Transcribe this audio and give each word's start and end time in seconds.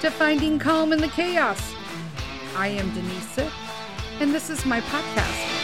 to 0.00 0.10
Finding 0.10 0.60
Calm 0.60 0.92
in 0.92 1.00
the 1.00 1.08
Chaos. 1.08 1.74
I 2.56 2.68
am 2.68 2.88
Denise 2.94 3.50
and 4.20 4.32
this 4.32 4.48
is 4.48 4.64
my 4.64 4.80
podcast. 4.82 5.57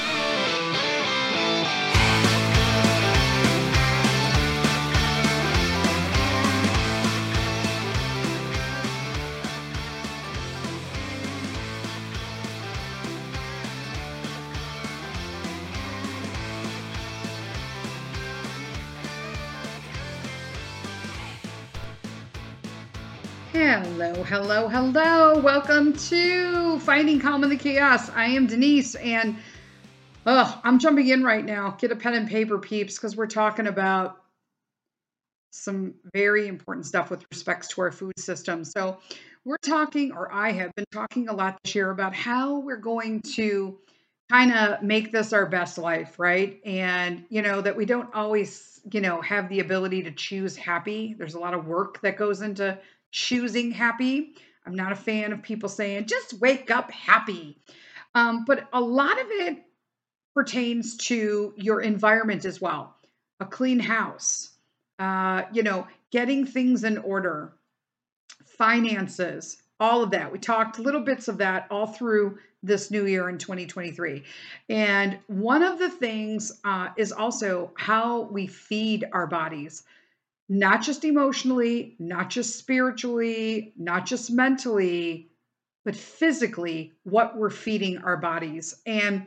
Hello, 24.15 24.23
hello, 24.23 24.69
hello. 24.69 25.41
Welcome 25.41 25.93
to 25.93 26.79
Finding 26.79 27.19
Calm 27.19 27.43
in 27.43 27.51
the 27.51 27.57
Chaos. 27.57 28.09
I 28.11 28.27
am 28.27 28.47
Denise, 28.47 28.95
and 28.95 29.37
oh, 30.25 30.61
I'm 30.63 30.79
jumping 30.79 31.09
in 31.09 31.25
right 31.25 31.45
now. 31.45 31.75
Get 31.81 31.91
a 31.91 31.97
pen 31.97 32.15
and 32.15 32.29
paper, 32.29 32.61
peeps, 32.61 32.95
because 32.95 33.17
we're 33.17 33.27
talking 33.27 33.67
about 33.67 34.23
some 35.51 35.95
very 36.15 36.47
important 36.47 36.87
stuff 36.87 37.11
with 37.11 37.27
respects 37.33 37.67
to 37.69 37.81
our 37.81 37.91
food 37.91 38.13
system. 38.17 38.63
So, 38.63 38.99
we're 39.45 39.57
talking, 39.57 40.13
or 40.13 40.33
I 40.33 40.53
have 40.53 40.73
been 40.77 40.87
talking 40.93 41.29
a 41.29 41.35
lot 41.35 41.59
this 41.65 41.75
year 41.75 41.91
about 41.91 42.15
how 42.15 42.61
we're 42.61 42.77
going 42.77 43.21
to 43.35 43.77
kind 44.31 44.53
of 44.53 44.81
make 44.81 45.11
this 45.11 45.33
our 45.33 45.47
best 45.47 45.77
life, 45.77 46.21
right? 46.21 46.61
And, 46.65 47.25
you 47.31 47.43
know, 47.43 47.61
that 47.61 47.77
we 47.77 47.85
don't 47.85 48.15
always, 48.15 48.81
you 48.93 49.01
know, 49.01 49.21
have 49.23 49.49
the 49.49 49.59
ability 49.59 50.05
to 50.05 50.13
choose 50.13 50.57
happy. 50.57 51.17
There's 51.19 51.35
a 51.35 51.41
lot 51.41 51.55
of 51.55 51.67
work 51.67 52.01
that 52.03 52.17
goes 52.17 52.43
into 52.43 52.79
choosing 53.15 53.71
happy. 53.71 54.35
I'm 54.67 54.75
not 54.75 54.91
a 54.91 54.97
fan 54.97 55.33
of 55.33 55.41
people 55.41 55.69
saying, 55.69 56.07
just 56.07 56.41
wake 56.41 56.71
up 56.73 56.91
happy. 56.91 57.57
Um, 58.15 58.45
but 58.45 58.69
a 58.73 58.81
lot 58.81 59.21
of 59.21 59.27
it 59.31 59.65
pertains 60.35 60.97
to 60.97 61.55
your 61.57 61.81
environment 61.81 62.45
as 62.45 62.61
well 62.61 62.97
a 63.41 63.47
clean 63.47 63.79
house, 63.79 64.51
uh, 64.99 65.43
you 65.53 65.63
know, 65.63 65.87
getting 66.11 66.45
things 66.45 66.85
in 66.85 66.99
order, 66.99 67.53
finances, 68.47 69.63
all 69.81 70.03
of 70.03 70.11
that. 70.11 70.31
We 70.31 70.39
talked 70.39 70.79
little 70.79 71.01
bits 71.01 71.29
of 71.29 71.39
that 71.39 71.67
all 71.71 71.87
through 71.87 72.39
this 72.63 72.91
new 72.91 73.07
year 73.07 73.29
in 73.29 73.39
2023. 73.39 74.23
And 74.69 75.19
one 75.27 75.63
of 75.63 75.79
the 75.79 75.91
things 75.91 76.61
uh, 76.65 76.89
is 76.97 77.13
also 77.13 77.73
how 77.77 78.23
we 78.23 78.47
feed 78.47 79.05
our 79.13 79.27
bodies 79.27 79.85
not 80.49 80.83
just 80.83 81.05
emotionally, 81.05 81.97
not 81.99 82.31
just 82.31 82.59
spiritually, 82.59 83.73
not 83.77 84.07
just 84.07 84.31
mentally, 84.31 85.31
but 85.85 85.97
physically, 85.97 86.93
what 87.05 87.37
we're 87.37 87.51
feeding 87.51 87.99
our 87.99 88.17
bodies. 88.17 88.77
And 88.87 89.27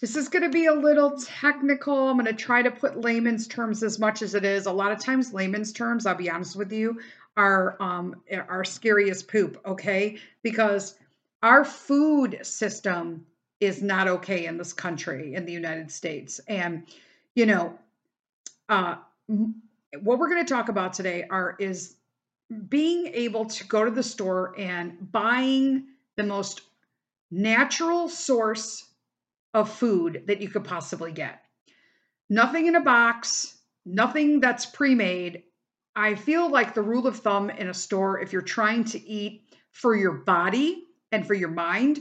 this 0.00 0.14
is 0.14 0.28
going 0.28 0.42
to 0.42 0.50
be 0.50 0.66
a 0.66 0.72
little 0.72 1.18
technical. 1.18 2.08
I'm 2.08 2.16
going 2.16 2.26
to 2.26 2.32
try 2.32 2.62
to 2.62 2.70
put 2.70 3.00
layman's 3.00 3.48
terms 3.48 3.82
as 3.82 3.98
much 3.98 4.22
as 4.22 4.34
it 4.34 4.44
is. 4.44 4.66
A 4.66 4.72
lot 4.72 4.92
of 4.92 4.98
times, 4.98 5.32
layman's 5.32 5.72
terms, 5.72 6.06
I'll 6.06 6.14
be 6.14 6.30
honest 6.30 6.56
with 6.56 6.72
you, 6.72 7.00
are 7.36 7.76
um, 7.80 8.16
are 8.30 8.64
poop. 9.28 9.60
Okay, 9.66 10.18
because 10.42 10.96
our 11.42 11.64
food 11.64 12.40
system 12.42 13.26
is 13.60 13.82
not 13.82 14.08
okay 14.08 14.46
in 14.46 14.58
this 14.58 14.72
country, 14.72 15.34
in 15.34 15.44
the 15.46 15.52
United 15.52 15.90
States, 15.90 16.40
and 16.46 16.86
you 17.34 17.46
know, 17.46 17.78
uh, 18.68 18.96
what 20.00 20.18
we're 20.18 20.28
going 20.28 20.44
to 20.44 20.54
talk 20.54 20.68
about 20.68 20.92
today 20.92 21.24
are 21.30 21.56
is 21.58 21.96
being 22.68 23.08
able 23.08 23.44
to 23.46 23.66
go 23.66 23.84
to 23.84 23.90
the 23.90 24.02
store 24.02 24.54
and 24.58 25.10
buying 25.10 25.86
the 26.16 26.22
most 26.22 26.62
natural 27.30 28.08
source 28.08 28.84
of 29.54 29.70
food 29.70 30.24
that 30.26 30.40
you 30.40 30.48
could 30.48 30.64
possibly 30.64 31.12
get. 31.12 31.42
Nothing 32.28 32.66
in 32.66 32.74
a 32.74 32.80
box, 32.80 33.56
nothing 33.84 34.40
that's 34.40 34.66
pre-made. 34.66 35.44
I 35.94 36.14
feel 36.14 36.50
like 36.50 36.74
the 36.74 36.82
rule 36.82 37.06
of 37.06 37.18
thumb 37.18 37.50
in 37.50 37.68
a 37.68 37.74
store 37.74 38.20
if 38.20 38.32
you're 38.32 38.42
trying 38.42 38.84
to 38.84 39.08
eat 39.08 39.54
for 39.70 39.96
your 39.96 40.12
body 40.12 40.84
and 41.10 41.26
for 41.26 41.34
your 41.34 41.48
mind 41.50 42.00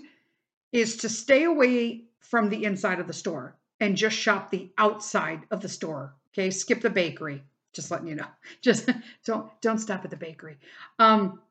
is 0.71 0.97
to 0.97 1.09
stay 1.09 1.43
away 1.43 2.05
from 2.19 2.49
the 2.49 2.65
inside 2.65 2.99
of 2.99 3.07
the 3.07 3.13
store 3.13 3.55
and 3.79 3.95
just 3.95 4.15
shop 4.15 4.51
the 4.51 4.71
outside 4.77 5.41
of 5.51 5.61
the 5.61 5.69
store. 5.69 6.15
Okay, 6.33 6.51
skip 6.51 6.81
the 6.81 6.89
bakery 6.89 7.43
just 7.75 7.91
letting 7.91 8.07
you 8.07 8.15
know. 8.15 8.27
Just 8.61 8.89
don't 9.25 9.49
don't 9.61 9.77
stop 9.77 10.03
at 10.03 10.09
the 10.09 10.17
bakery. 10.17 10.57
Um, 10.97 11.41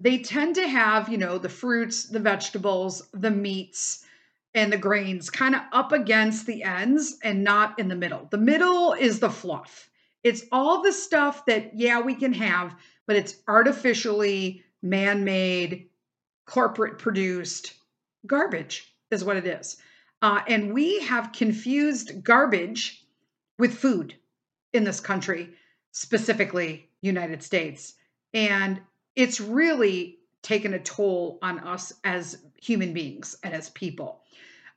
they 0.00 0.18
tend 0.18 0.56
to 0.56 0.66
have 0.66 1.08
you 1.08 1.18
know 1.18 1.38
the 1.38 1.48
fruits 1.48 2.04
the 2.04 2.20
vegetables 2.20 3.08
the 3.12 3.30
meats 3.30 4.04
and 4.52 4.72
the 4.72 4.78
grains 4.78 5.30
kind 5.30 5.54
of 5.54 5.60
up 5.72 5.92
against 5.92 6.44
the 6.46 6.64
ends 6.64 7.18
and 7.22 7.44
not 7.44 7.78
in 7.78 7.88
the 7.88 7.94
middle. 7.94 8.26
The 8.30 8.38
middle 8.38 8.92
is 8.94 9.20
the 9.20 9.30
fluff. 9.30 9.88
It's 10.24 10.44
all 10.52 10.82
the 10.82 10.92
stuff 10.92 11.46
that 11.46 11.78
yeah 11.78 12.00
we 12.00 12.14
can 12.14 12.32
have 12.34 12.74
but 13.06 13.16
it's 13.16 13.36
artificially 13.48 14.62
man-made 14.82 15.88
corporate 16.46 16.98
produced 16.98 17.74
garbage 18.26 18.94
is 19.10 19.24
what 19.24 19.36
it 19.36 19.46
is. 19.46 19.78
Uh, 20.22 20.40
and 20.46 20.72
we 20.72 21.00
have 21.00 21.32
confused 21.32 22.22
garbage 22.22 23.04
with 23.58 23.74
food 23.74 24.14
in 24.72 24.84
this 24.84 25.00
country 25.00 25.50
specifically 25.92 26.88
United 27.00 27.42
States. 27.42 27.94
And 28.34 28.80
it's 29.16 29.40
really 29.40 30.18
taken 30.42 30.74
a 30.74 30.78
toll 30.78 31.38
on 31.42 31.58
us 31.60 31.92
as 32.04 32.38
human 32.60 32.92
beings 32.92 33.36
and 33.42 33.52
as 33.52 33.70
people. 33.70 34.22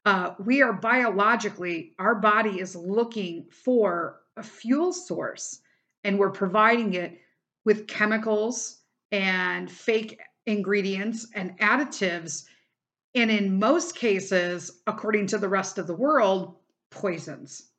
Uh, 0.06 0.34
we 0.44 0.62
are 0.62 0.74
biologically, 0.74 1.94
our 1.97 2.16
body 2.16 2.59
is 2.59 2.75
looking 2.75 3.46
for 3.50 4.19
a 4.35 4.44
fuel 4.44 4.91
source, 4.91 5.59
and 6.03 6.19
we're 6.19 6.31
providing 6.31 6.94
it 6.94 7.19
with 7.63 7.88
chemicals 7.88 8.81
and 9.12 9.72
fake 9.72 10.19
ingredients 10.45 11.28
and 11.34 11.57
additives. 11.59 12.45
And 13.16 13.31
in 13.31 13.59
most 13.59 13.95
cases, 13.95 14.81
according 14.88 15.28
to 15.28 15.38
the 15.38 15.47
rest 15.47 15.78
of 15.78 15.88
the 15.88 15.95
world, 15.95 16.56
poisons. 16.90 17.69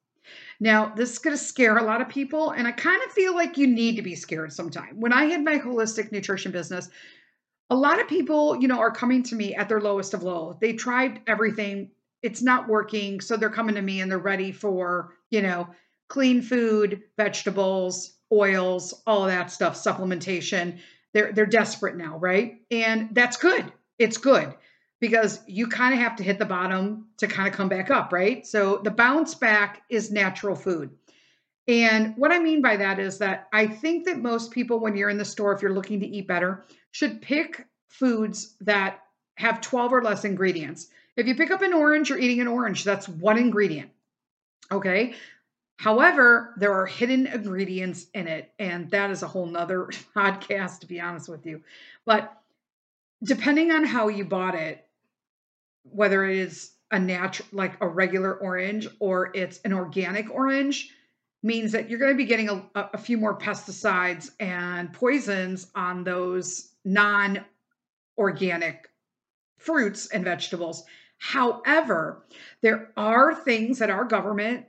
Now, 0.61 0.93
this 0.95 1.13
is 1.13 1.19
going 1.19 1.37
to 1.37 1.43
scare 1.43 1.77
a 1.77 1.85
lot 1.85 2.01
of 2.01 2.09
people, 2.09 2.51
and 2.51 2.67
I 2.67 2.73
kind 2.73 3.03
of 3.05 3.13
feel 3.13 3.35
like 3.35 3.59
you 3.59 3.67
need 3.67 3.97
to 3.97 4.03
be 4.03 4.15
scared 4.15 4.53
sometime. 4.53 5.01
When 5.01 5.13
I 5.13 5.25
had 5.25 5.45
my 5.45 5.59
holistic 5.59 6.13
nutrition 6.13 6.53
business, 6.53 6.89
a 7.71 7.77
lot 7.77 8.01
of 8.01 8.09
people, 8.09 8.61
you 8.61 8.69
know, 8.69 8.79
are 8.79 8.91
coming 8.91 9.23
to 9.25 9.35
me 9.35 9.55
at 9.55 9.69
their 9.69 9.81
lowest 9.81 10.15
of 10.15 10.23
low. 10.23 10.57
They 10.61 10.75
tried 10.75 11.21
everything, 11.27 11.91
it's 12.23 12.43
not 12.43 12.69
working, 12.69 13.21
so 13.21 13.37
they're 13.37 13.51
coming 13.51 13.75
to 13.75 13.83
me 13.83 14.01
and 14.01 14.11
they're 14.11 14.19
ready 14.19 14.53
for, 14.53 15.15
you 15.31 15.43
know, 15.43 15.69
clean 16.09 16.43
food, 16.43 17.03
vegetables, 17.17 18.13
oils, 18.33 18.95
all 19.07 19.27
that 19.27 19.51
stuff, 19.51 19.83
supplementation. 19.83 20.79
They're 21.13 21.33
they're 21.33 21.47
desperate 21.47 21.97
now, 21.97 22.19
right? 22.19 22.61
And 22.71 23.11
that's 23.13 23.37
good. 23.37 23.73
It's 23.99 24.17
good 24.19 24.55
because 25.01 25.41
you 25.47 25.67
kind 25.67 25.95
of 25.95 26.01
have 26.01 26.17
to 26.17 26.23
hit 26.23 26.39
the 26.39 26.45
bottom 26.45 27.07
to 27.19 27.27
kind 27.27 27.49
of 27.49 27.55
come 27.55 27.69
back 27.69 27.91
up, 27.91 28.13
right? 28.13 28.47
So 28.47 28.79
the 28.79 28.91
bounce 28.91 29.35
back 29.35 29.83
is 29.91 30.11
natural 30.11 30.57
food. 30.57 30.91
And 31.67 32.15
what 32.17 32.33
I 32.33 32.39
mean 32.39 32.61
by 32.61 32.77
that 32.77 32.99
is 32.99 33.19
that 33.19 33.49
I 33.53 33.67
think 33.67 34.05
that 34.07 34.19
most 34.19 34.51
people, 34.51 34.81
when 34.81 34.97
you're 34.97 35.11
in 35.11 35.19
the 35.19 35.25
store, 35.25 35.53
if 35.53 35.63
you're 35.63 35.73
looking 35.73 36.01
to 36.01 36.07
eat 36.07 36.29
better, 36.29 36.65
should 36.91 37.23
pick 37.23 37.67
foods 37.89 38.55
that 38.61 39.01
have 39.37 39.61
12 39.61 39.93
or 39.93 40.03
less 40.03 40.25
ingredients. 40.25 40.89
If 41.17 41.27
you 41.27 41.35
pick 41.35 41.51
up 41.51 41.63
an 41.63 41.73
orange, 41.73 42.09
you're 42.09 42.19
eating 42.19 42.41
an 42.41 42.49
orange, 42.49 42.85
that's 42.85 43.09
one 43.09 43.39
ingredient. 43.39 43.91
Okay. 44.71 45.15
However, 45.77 46.55
there 46.57 46.73
are 46.73 46.87
hidden 46.87 47.27
ingredients 47.27 48.07
in 48.15 48.29
it, 48.29 48.53
and 48.59 48.91
that 48.91 49.11
is 49.11 49.23
a 49.23 49.29
whole 49.29 49.47
nother 49.47 49.87
podcast, 50.17 50.81
to 50.81 50.87
be 50.87 51.01
honest 51.01 51.29
with 51.29 51.47
you. 51.47 51.63
But 52.05 52.33
depending 53.23 53.71
on 53.71 53.85
how 53.85 54.09
you 54.09 54.25
bought 54.25 54.55
it, 54.55 54.84
whether 55.85 56.25
it 56.25 56.37
is 56.37 56.73
a 56.91 56.99
natural, 56.99 57.49
like 57.53 57.81
a 57.81 57.89
regular 57.89 58.35
orange, 58.35 58.89
or 59.01 59.31
it's 59.35 59.59
an 59.65 59.73
organic 59.73 60.31
orange, 60.31 60.91
means 61.43 61.73
that 61.73 61.89
you're 61.89 61.99
going 61.99 62.13
to 62.13 62.17
be 62.17 62.25
getting 62.25 62.49
a, 62.49 62.65
a 62.75 62.99
few 62.99 63.19
more 63.19 63.37
pesticides 63.39 64.31
and 64.41 64.93
poisons 64.93 65.71
on 65.75 66.05
those 66.05 66.75
non 66.85 67.45
organic 68.17 68.89
fruits 69.59 70.09
and 70.09 70.25
vegetables. 70.25 70.85
However, 71.19 72.25
there 72.61 72.91
are 72.97 73.35
things 73.35 73.79
that 73.79 73.91
our 73.91 74.05
government 74.05 74.67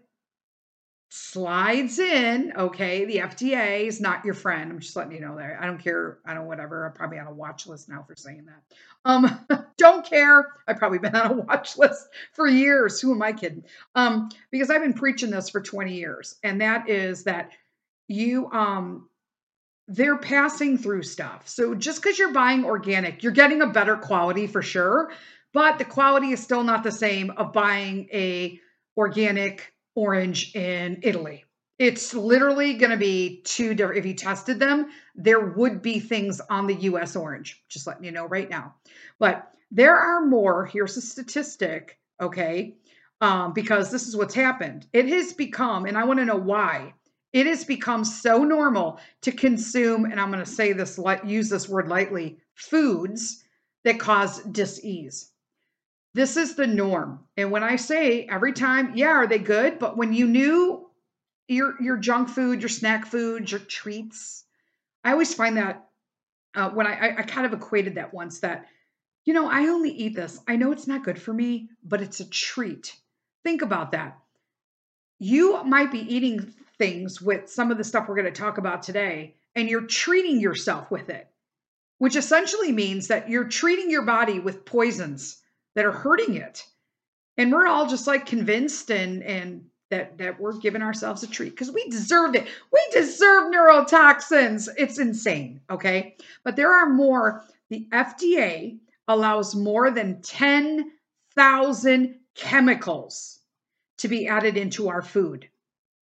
slides 1.15 1.97
in. 1.97 2.51
Okay, 2.57 3.05
the 3.05 3.17
FDA 3.17 3.87
is 3.87 4.01
not 4.01 4.25
your 4.25 4.33
friend. 4.33 4.69
I'm 4.69 4.79
just 4.79 4.97
letting 4.97 5.13
you 5.13 5.21
know 5.21 5.37
there. 5.37 5.57
I 5.61 5.65
don't 5.65 5.81
care. 5.81 6.19
I 6.25 6.33
don't 6.33 6.45
whatever. 6.45 6.85
I'm 6.85 6.91
probably 6.91 7.19
on 7.19 7.27
a 7.27 7.33
watch 7.33 7.67
list 7.67 7.87
now 7.87 8.03
for 8.05 8.15
saying 8.17 8.45
that. 8.47 8.75
Um, 9.05 9.65
don't 9.77 10.05
care. 10.05 10.47
I've 10.67 10.77
probably 10.77 10.99
been 10.99 11.15
on 11.15 11.31
a 11.31 11.41
watch 11.41 11.77
list 11.77 12.09
for 12.33 12.47
years. 12.47 12.99
Who 12.99 13.13
am 13.13 13.21
I 13.21 13.31
kidding? 13.31 13.63
Um, 13.95 14.29
because 14.51 14.69
I've 14.69 14.81
been 14.81 14.93
preaching 14.93 15.29
this 15.29 15.49
for 15.49 15.61
20 15.61 15.93
years, 15.93 16.35
and 16.43 16.59
that 16.59 16.89
is 16.89 17.23
that 17.23 17.51
you 18.09 18.51
um 18.51 19.09
they're 19.87 20.17
passing 20.17 20.77
through 20.77 21.03
stuff. 21.03 21.47
So 21.47 21.75
just 21.75 22.01
because 22.01 22.19
you're 22.19 22.33
buying 22.33 22.65
organic, 22.65 23.23
you're 23.23 23.31
getting 23.31 23.61
a 23.61 23.67
better 23.67 23.95
quality 23.95 24.47
for 24.47 24.61
sure, 24.61 25.11
but 25.53 25.77
the 25.77 25.85
quality 25.85 26.31
is 26.31 26.43
still 26.43 26.63
not 26.63 26.83
the 26.83 26.91
same 26.91 27.29
of 27.31 27.53
buying 27.53 28.09
a 28.11 28.59
organic 28.97 29.74
orange 29.95 30.55
in 30.55 30.99
Italy. 31.01 31.45
It's 31.77 32.13
literally 32.13 32.75
going 32.75 32.91
to 32.91 32.97
be 32.97 33.41
two 33.43 33.73
different. 33.73 33.99
If 33.99 34.05
you 34.05 34.13
tested 34.13 34.59
them, 34.59 34.91
there 35.15 35.41
would 35.41 35.81
be 35.81 35.99
things 35.99 36.39
on 36.49 36.67
the 36.67 36.75
US 36.75 37.15
orange, 37.15 37.63
just 37.67 37.87
letting 37.87 38.03
you 38.05 38.11
know 38.11 38.25
right 38.25 38.49
now. 38.49 38.75
But 39.19 39.51
there 39.71 39.95
are 39.95 40.25
more. 40.25 40.65
Here's 40.65 40.95
a 40.95 41.01
statistic, 41.01 41.99
okay? 42.21 42.75
Um, 43.19 43.53
because 43.53 43.91
this 43.91 44.07
is 44.07 44.15
what's 44.15 44.35
happened. 44.35 44.87
It 44.93 45.07
has 45.09 45.33
become, 45.33 45.85
and 45.85 45.97
I 45.97 46.05
want 46.05 46.19
to 46.19 46.25
know 46.25 46.35
why. 46.37 46.93
It 47.33 47.47
has 47.47 47.65
become 47.65 48.05
so 48.05 48.45
normal 48.45 48.99
to 49.23 49.31
consume, 49.33 50.05
and 50.05 50.19
I'm 50.19 50.31
going 50.31 50.43
to 50.43 50.49
say 50.49 50.71
this, 50.71 50.97
use 51.25 51.49
this 51.49 51.67
word 51.67 51.89
lightly, 51.89 52.37
foods 52.53 53.43
that 53.83 53.99
cause 53.99 54.41
disease. 54.43 55.31
This 56.15 56.37
is 56.37 56.55
the 56.55 56.65
norm. 56.65 57.19
And 57.35 57.51
when 57.51 57.65
I 57.65 57.75
say 57.75 58.25
every 58.25 58.53
time, 58.53 58.95
yeah, 58.95 59.09
are 59.09 59.27
they 59.27 59.37
good? 59.37 59.79
But 59.79 59.97
when 59.97 60.13
you 60.13 60.27
knew 60.27 60.89
your 61.49 61.75
your 61.81 61.97
junk 61.97 62.29
food, 62.29 62.61
your 62.61 62.69
snack 62.69 63.05
food, 63.05 63.51
your 63.51 63.59
treats, 63.59 64.45
I 65.03 65.11
always 65.11 65.33
find 65.33 65.57
that 65.57 65.89
uh, 66.55 66.69
when 66.69 66.87
I, 66.87 67.17
I 67.17 67.23
kind 67.23 67.45
of 67.45 67.51
equated 67.51 67.95
that 67.95 68.13
once 68.13 68.39
that, 68.39 68.67
you 69.25 69.33
know, 69.33 69.49
I 69.49 69.67
only 69.67 69.89
eat 69.89 70.15
this. 70.15 70.39
I 70.47 70.55
know 70.55 70.71
it's 70.71 70.87
not 70.87 71.03
good 71.03 71.21
for 71.21 71.33
me, 71.33 71.67
but 71.83 72.01
it's 72.01 72.21
a 72.21 72.29
treat. 72.29 72.95
Think 73.43 73.61
about 73.61 73.91
that. 73.91 74.17
You 75.19 75.65
might 75.65 75.91
be 75.91 75.99
eating 75.99 76.53
things 76.77 77.21
with 77.21 77.49
some 77.49 77.71
of 77.71 77.77
the 77.77 77.83
stuff 77.83 78.07
we're 78.07 78.15
going 78.15 78.33
to 78.33 78.41
talk 78.41 78.57
about 78.57 78.83
today, 78.83 79.35
and 79.53 79.67
you're 79.67 79.85
treating 79.85 80.39
yourself 80.39 80.89
with 80.89 81.09
it, 81.09 81.27
which 81.97 82.15
essentially 82.15 82.71
means 82.71 83.09
that 83.09 83.29
you're 83.29 83.49
treating 83.49 83.91
your 83.91 84.03
body 84.03 84.39
with 84.39 84.63
poisons 84.63 85.41
that 85.75 85.85
are 85.85 85.91
hurting 85.91 86.35
it. 86.35 86.65
And 87.37 87.51
we're 87.51 87.67
all 87.67 87.87
just 87.87 88.07
like 88.07 88.25
convinced 88.25 88.89
and 88.91 89.21
and 89.23 89.65
that 89.91 90.17
that 90.17 90.39
we're 90.39 90.57
giving 90.57 90.81
ourselves 90.81 91.23
a 91.23 91.27
treat 91.27 91.51
because 91.51 91.71
we 91.71 91.87
deserve 91.89 92.35
it. 92.35 92.47
We 92.71 92.79
deserve 92.91 93.53
neurotoxins. 93.53 94.69
It's 94.77 94.99
insane, 94.99 95.61
okay? 95.69 96.15
But 96.43 96.55
there 96.55 96.73
are 96.73 96.89
more. 96.89 97.43
The 97.69 97.87
FDA 97.91 98.77
allows 99.07 99.55
more 99.55 99.91
than 99.91 100.21
10,000 100.21 102.15
chemicals 102.35 103.39
to 103.97 104.07
be 104.07 104.27
added 104.27 104.57
into 104.57 104.89
our 104.89 105.01
food. 105.01 105.49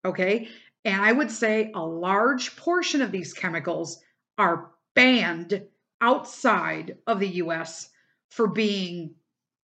Okay? 0.06 0.50
And 0.86 1.02
I 1.02 1.12
would 1.12 1.32
say 1.32 1.72
a 1.74 1.86
large 1.86 2.56
portion 2.56 3.02
of 3.02 3.12
these 3.12 3.34
chemicals 3.34 4.02
are 4.38 4.72
banned 4.96 5.64
outside 6.02 6.98
of 7.08 7.20
the 7.20 7.30
US 7.30 7.90
for 8.30 8.48
being 8.48 9.16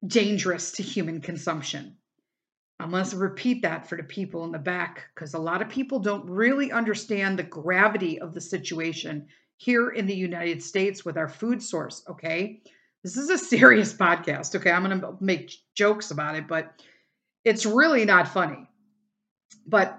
dangerous 0.06 0.72
to 0.72 0.82
human 0.82 1.20
consumption. 1.20 1.96
I 2.80 2.86
must 2.86 3.14
repeat 3.14 3.62
that 3.62 3.88
for 3.88 3.96
the 3.96 4.04
people 4.04 4.44
in 4.44 4.52
the 4.52 4.58
back 4.58 5.06
because 5.14 5.34
a 5.34 5.38
lot 5.38 5.62
of 5.62 5.68
people 5.68 5.98
don't 5.98 6.30
really 6.30 6.70
understand 6.70 7.38
the 7.38 7.42
gravity 7.42 8.20
of 8.20 8.34
the 8.34 8.40
situation 8.40 9.26
here 9.56 9.90
in 9.90 10.06
the 10.06 10.14
United 10.14 10.62
States 10.62 11.04
with 11.04 11.16
our 11.16 11.28
food 11.28 11.60
source. 11.60 12.04
Okay. 12.08 12.62
This 13.02 13.16
is 13.16 13.30
a 13.30 13.38
serious 13.38 13.92
podcast. 14.06 14.54
Okay. 14.54 14.70
I'm 14.70 14.84
going 14.84 15.00
to 15.00 15.16
make 15.20 15.52
jokes 15.74 16.12
about 16.12 16.36
it, 16.36 16.46
but 16.46 16.80
it's 17.44 17.66
really 17.66 18.04
not 18.04 18.28
funny. 18.28 18.68
But 19.66 19.98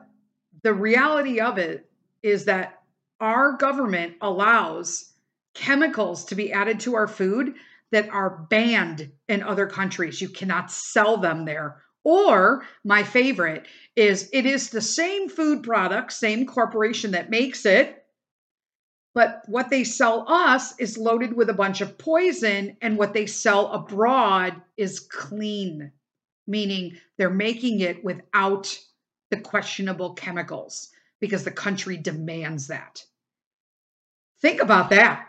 the 0.64 0.74
reality 0.74 1.42
of 1.42 1.58
it 1.58 1.90
is 2.24 2.46
that 2.46 2.82
our 3.20 3.54
government 3.54 4.16
allows 4.22 5.14
chemicals 5.54 6.26
to 6.26 6.36
be 6.36 6.54
added 6.54 6.80
to 6.82 6.96
our 6.96 7.08
food 7.08 7.56
that 7.92 8.10
are 8.10 8.46
banned 8.50 9.12
in 9.28 9.44
other 9.44 9.68
countries. 9.68 10.22
You 10.22 10.30
cannot 10.30 10.72
sell 10.72 11.18
them 11.18 11.46
there. 11.46 11.82
Or 12.04 12.64
my 12.84 13.04
favorite 13.04 13.68
is 13.96 14.30
it 14.32 14.46
is 14.46 14.70
the 14.70 14.82
same 14.82 15.30
food 15.30 15.64
product, 15.64 16.14
same 16.14 16.46
corporation 16.46 17.12
that 17.12 17.30
makes 17.30 17.66
it, 17.66 18.00
but 19.16 19.42
what 19.48 19.70
they 19.70 19.84
sell 19.84 20.26
us 20.28 20.80
is 20.80 20.98
loaded 20.98 21.34
with 21.34 21.50
a 21.50 21.54
bunch 21.54 21.82
of 21.82 21.98
poison, 21.98 22.78
and 22.82 22.98
what 22.98 23.14
they 23.14 23.26
sell 23.26 23.72
abroad 23.72 24.62
is 24.78 25.00
clean, 25.00 25.92
meaning 26.48 26.98
they're 27.18 27.30
making 27.30 27.82
it 27.82 28.04
without 28.04 28.80
the 29.32 29.40
questionable 29.40 30.14
chemicals 30.14 30.90
because 31.20 31.44
the 31.44 31.52
country 31.52 31.98
demands 31.98 32.68
that. 32.68 33.04
Think 34.42 34.62
about 34.62 34.92
that. 34.92 35.29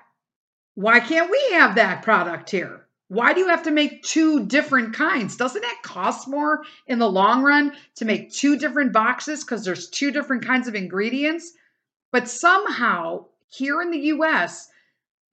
Why 0.81 0.99
can't 0.99 1.31
we 1.31 1.49
have 1.53 1.75
that 1.75 2.03
product 2.03 2.51
here? 2.51 2.87
Why 3.09 3.35
do 3.35 3.41
you 3.41 3.49
have 3.49 3.65
to 3.65 3.71
make 3.71 4.03
two 4.03 4.47
different 4.47 4.95
kinds? 4.95 5.37
Doesn't 5.37 5.63
it 5.63 5.83
cost 5.83 6.27
more 6.27 6.65
in 6.87 6.99
the 6.99 7.11
long 7.11 7.43
run 7.43 7.77
to 7.97 8.07
make 8.07 8.33
two 8.33 8.57
different 8.57 8.91
boxes 8.91 9.45
because 9.45 9.63
there's 9.63 9.91
two 9.91 10.11
different 10.11 10.47
kinds 10.47 10.69
of 10.69 10.75
ingredients? 10.75 11.53
But 12.13 12.29
somehow 12.29 13.27
here 13.49 13.83
in 13.83 13.91
the 13.91 14.07
US, 14.15 14.71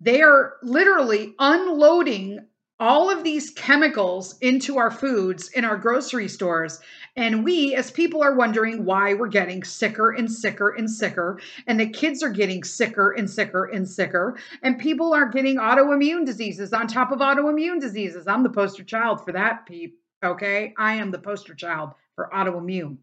they 0.02 0.22
are 0.22 0.58
literally 0.64 1.34
unloading 1.40 2.46
all 2.80 3.10
of 3.10 3.24
these 3.24 3.50
chemicals 3.52 4.38
into 4.40 4.78
our 4.78 4.92
foods 4.92 5.50
in 5.50 5.66
our 5.66 5.78
grocery 5.78 6.28
stores. 6.28 6.80
And 7.16 7.44
we, 7.44 7.74
as 7.74 7.90
people, 7.90 8.22
are 8.22 8.36
wondering 8.36 8.86
why 8.86 9.16
we're 9.16 9.28
getting 9.28 9.64
sicker 9.64 10.12
and 10.12 10.32
sicker 10.32 10.70
and 10.70 10.90
sicker. 10.90 11.40
And 11.66 11.80
the 11.80 11.90
kids 11.90 12.22
are 12.22 12.30
getting 12.30 12.64
sicker 12.64 13.12
and 13.12 13.30
sicker 13.30 13.66
and 13.66 13.90
sicker. 13.90 14.38
And 14.62 14.78
people 14.78 15.14
are 15.14 15.30
getting 15.30 15.58
autoimmune 15.58 16.26
diseases 16.26 16.74
on 16.74 16.88
top 16.88 17.12
of 17.12 17.20
autoimmune 17.20 17.82
diseases. 17.82 18.28
I'm 18.28 18.44
the 18.44 18.50
poster 18.50 18.84
child 18.84 19.26
for 19.26 19.32
that, 19.32 19.66
Peep. 19.66 20.00
Okay. 20.24 20.74
I 20.78 20.96
am 20.96 21.10
the 21.12 21.20
poster 21.20 21.56
child 21.56 21.92
for 22.16 22.30
autoimmune. 22.34 22.98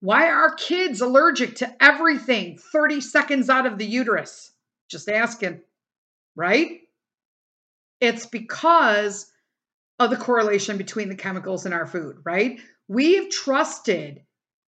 Why 0.00 0.30
are 0.30 0.54
kids 0.54 1.00
allergic 1.00 1.56
to 1.56 1.84
everything 1.84 2.58
30 2.58 3.00
seconds 3.00 3.48
out 3.48 3.66
of 3.66 3.78
the 3.78 3.86
uterus? 3.86 4.52
Just 4.88 5.08
asking, 5.08 5.60
right? 6.34 6.81
It's 8.02 8.26
because 8.26 9.30
of 10.00 10.10
the 10.10 10.16
correlation 10.16 10.76
between 10.76 11.08
the 11.08 11.14
chemicals 11.14 11.66
in 11.66 11.72
our 11.72 11.86
food, 11.86 12.16
right? 12.24 12.60
We've 12.88 13.30
trusted 13.30 14.24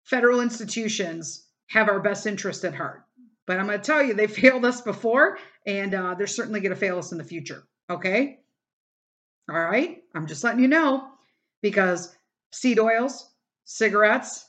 federal 0.03 0.41
institutions 0.41 1.47
have 1.67 1.87
our 1.87 2.01
best 2.01 2.27
interest 2.27 2.65
at 2.65 2.75
heart. 2.75 3.05
But 3.47 3.57
I'm 3.57 3.67
going 3.67 3.79
to 3.79 3.85
tell 3.85 4.03
you, 4.03 4.13
they 4.13 4.27
failed 4.41 4.65
us 4.65 4.81
before, 4.81 5.37
and 5.65 5.93
uh, 5.93 6.15
they're 6.15 6.27
certainly 6.27 6.59
going 6.59 6.73
to 6.73 6.79
fail 6.79 6.99
us 6.99 7.13
in 7.13 7.17
the 7.17 7.23
future. 7.23 7.63
Okay? 7.89 8.39
All 9.49 9.57
right? 9.57 10.03
I'm 10.13 10.27
just 10.27 10.43
letting 10.43 10.59
you 10.59 10.67
know 10.67 11.07
because 11.61 12.13
seed 12.51 12.79
oils, 12.79 13.29
cigarettes, 13.63 14.45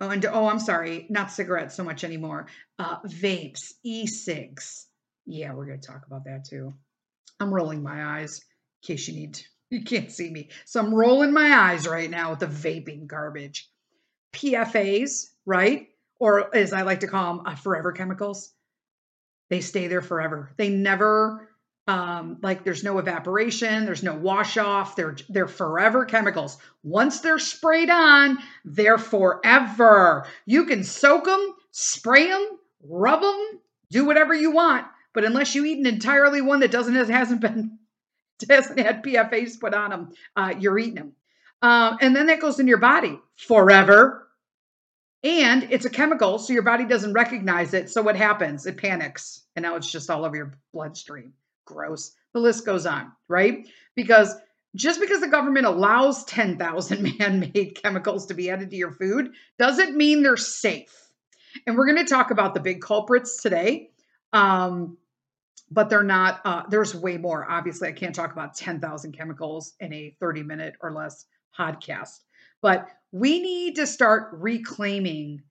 oh, 0.00 0.08
and 0.08 0.24
oh, 0.26 0.46
I'm 0.46 0.60
sorry, 0.60 1.06
not 1.10 1.32
cigarettes 1.32 1.74
so 1.74 1.82
much 1.82 2.04
anymore, 2.04 2.46
uh, 2.78 3.00
vapes, 3.00 3.72
e 3.82 4.06
cigs. 4.06 4.86
Yeah, 5.26 5.52
we're 5.52 5.66
going 5.66 5.80
to 5.80 5.86
talk 5.88 6.06
about 6.06 6.26
that 6.26 6.44
too. 6.44 6.74
I'm 7.40 7.52
rolling 7.52 7.82
my 7.82 8.20
eyes 8.20 8.40
in 8.82 8.94
case 8.94 9.08
you 9.08 9.14
need 9.14 9.34
to, 9.34 9.44
you 9.70 9.82
can't 9.82 10.10
see 10.10 10.30
me. 10.30 10.50
So 10.66 10.80
I'm 10.80 10.94
rolling 10.94 11.32
my 11.32 11.52
eyes 11.52 11.88
right 11.88 12.10
now 12.10 12.30
with 12.30 12.40
the 12.40 12.46
vaping 12.46 13.06
garbage. 13.06 13.68
PFAs, 14.32 15.26
right? 15.46 15.88
Or 16.18 16.54
as 16.54 16.72
I 16.72 16.82
like 16.82 17.00
to 17.00 17.08
call 17.08 17.36
them, 17.36 17.46
uh, 17.46 17.56
forever 17.56 17.92
chemicals. 17.92 18.52
They 19.48 19.60
stay 19.60 19.88
there 19.88 20.02
forever. 20.02 20.52
They 20.56 20.68
never 20.68 21.50
um, 21.90 22.38
like 22.40 22.62
there's 22.62 22.84
no 22.84 22.98
evaporation, 22.98 23.84
there's 23.84 24.04
no 24.04 24.14
wash 24.14 24.56
off. 24.56 24.94
They're 24.94 25.16
they're 25.28 25.48
forever 25.48 26.04
chemicals. 26.04 26.56
Once 26.84 27.20
they're 27.20 27.40
sprayed 27.40 27.90
on, 27.90 28.38
they're 28.64 28.98
forever. 28.98 30.26
You 30.46 30.66
can 30.66 30.84
soak 30.84 31.24
them, 31.24 31.54
spray 31.72 32.28
them, 32.28 32.46
rub 32.84 33.22
them, 33.22 33.60
do 33.90 34.04
whatever 34.04 34.32
you 34.34 34.52
want. 34.52 34.86
But 35.12 35.24
unless 35.24 35.54
you 35.54 35.64
eat 35.64 35.78
an 35.78 35.86
entirely 35.86 36.40
one 36.40 36.60
that 36.60 36.70
doesn't 36.70 36.94
hasn't 36.94 37.40
been 37.40 37.78
hasn't 38.48 38.78
had 38.78 39.02
PFAs 39.02 39.60
put 39.60 39.74
on 39.74 39.90
them, 39.90 40.12
uh, 40.36 40.54
you're 40.58 40.78
eating 40.78 40.94
them. 40.94 41.12
Um, 41.62 41.98
and 42.00 42.16
then 42.16 42.26
that 42.26 42.40
goes 42.40 42.58
in 42.58 42.66
your 42.66 42.78
body 42.78 43.18
forever. 43.36 44.26
And 45.22 45.68
it's 45.70 45.84
a 45.84 45.90
chemical, 45.90 46.38
so 46.38 46.54
your 46.54 46.62
body 46.62 46.86
doesn't 46.86 47.12
recognize 47.12 47.74
it. 47.74 47.90
So 47.90 48.00
what 48.00 48.16
happens? 48.16 48.64
It 48.64 48.78
panics, 48.78 49.42
and 49.54 49.64
now 49.64 49.76
it's 49.76 49.90
just 49.90 50.08
all 50.08 50.24
over 50.24 50.34
your 50.34 50.54
bloodstream. 50.72 51.34
Gross. 51.66 52.12
The 52.32 52.40
list 52.40 52.64
goes 52.64 52.86
on, 52.86 53.12
right? 53.28 53.68
Because 53.94 54.34
just 54.74 54.98
because 54.98 55.20
the 55.20 55.28
government 55.28 55.66
allows 55.66 56.24
10,000 56.24 57.02
man 57.18 57.40
made 57.40 57.78
chemicals 57.82 58.26
to 58.26 58.34
be 58.34 58.50
added 58.50 58.70
to 58.70 58.76
your 58.76 58.92
food 58.92 59.32
doesn't 59.58 59.96
mean 59.96 60.22
they're 60.22 60.36
safe. 60.36 60.94
And 61.66 61.76
we're 61.76 61.86
going 61.86 62.04
to 62.04 62.10
talk 62.10 62.30
about 62.30 62.54
the 62.54 62.60
big 62.60 62.80
culprits 62.80 63.42
today. 63.42 63.90
Um, 64.32 64.96
but 65.70 65.90
they're 65.90 66.02
not, 66.02 66.40
uh, 66.44 66.62
there's 66.68 66.94
way 66.94 67.16
more. 67.16 67.48
Obviously, 67.50 67.88
I 67.88 67.92
can't 67.92 68.14
talk 68.14 68.32
about 68.32 68.54
10,000 68.54 69.12
chemicals 69.12 69.74
in 69.80 69.92
a 69.92 70.16
30 70.20 70.42
minute 70.42 70.74
or 70.80 70.92
less 70.92 71.26
podcast, 71.58 72.20
but 72.60 72.88
we 73.12 73.40
need 73.40 73.76
to 73.76 73.86
start 73.86 74.30
reclaiming 74.32 75.42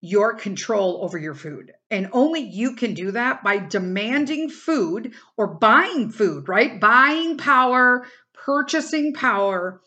your 0.00 0.34
control 0.34 1.00
over 1.02 1.18
your 1.18 1.34
food. 1.34 1.72
And 1.90 2.10
only 2.12 2.40
you 2.40 2.76
can 2.76 2.94
do 2.94 3.12
that 3.12 3.42
by 3.42 3.58
demanding 3.58 4.50
food 4.50 5.14
or 5.36 5.46
buying 5.46 6.10
food, 6.10 6.48
right? 6.48 6.80
Buying 6.80 7.38
power, 7.38 8.06
purchasing 8.34 9.14
power 9.14 9.80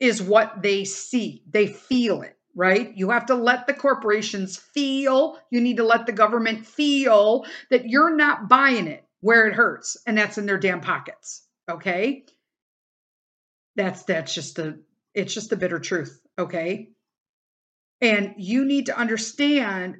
is 0.00 0.22
what 0.22 0.62
they 0.62 0.84
see, 0.84 1.42
they 1.48 1.66
feel 1.66 2.22
it. 2.22 2.37
Right? 2.58 2.92
You 2.96 3.10
have 3.10 3.26
to 3.26 3.36
let 3.36 3.68
the 3.68 3.72
corporations 3.72 4.56
feel, 4.56 5.38
you 5.48 5.60
need 5.60 5.76
to 5.76 5.84
let 5.84 6.06
the 6.06 6.12
government 6.12 6.66
feel 6.66 7.46
that 7.70 7.88
you're 7.88 8.16
not 8.16 8.48
buying 8.48 8.88
it 8.88 9.04
where 9.20 9.46
it 9.46 9.54
hurts, 9.54 9.96
and 10.08 10.18
that's 10.18 10.38
in 10.38 10.46
their 10.46 10.58
damn 10.58 10.80
pockets. 10.80 11.46
Okay? 11.70 12.24
That's 13.76 14.02
that's 14.02 14.34
just 14.34 14.56
the 14.56 14.82
it's 15.14 15.32
just 15.32 15.50
the 15.50 15.56
bitter 15.56 15.78
truth, 15.78 16.20
okay? 16.36 16.90
And 18.00 18.34
you 18.38 18.64
need 18.64 18.86
to 18.86 18.98
understand 18.98 19.98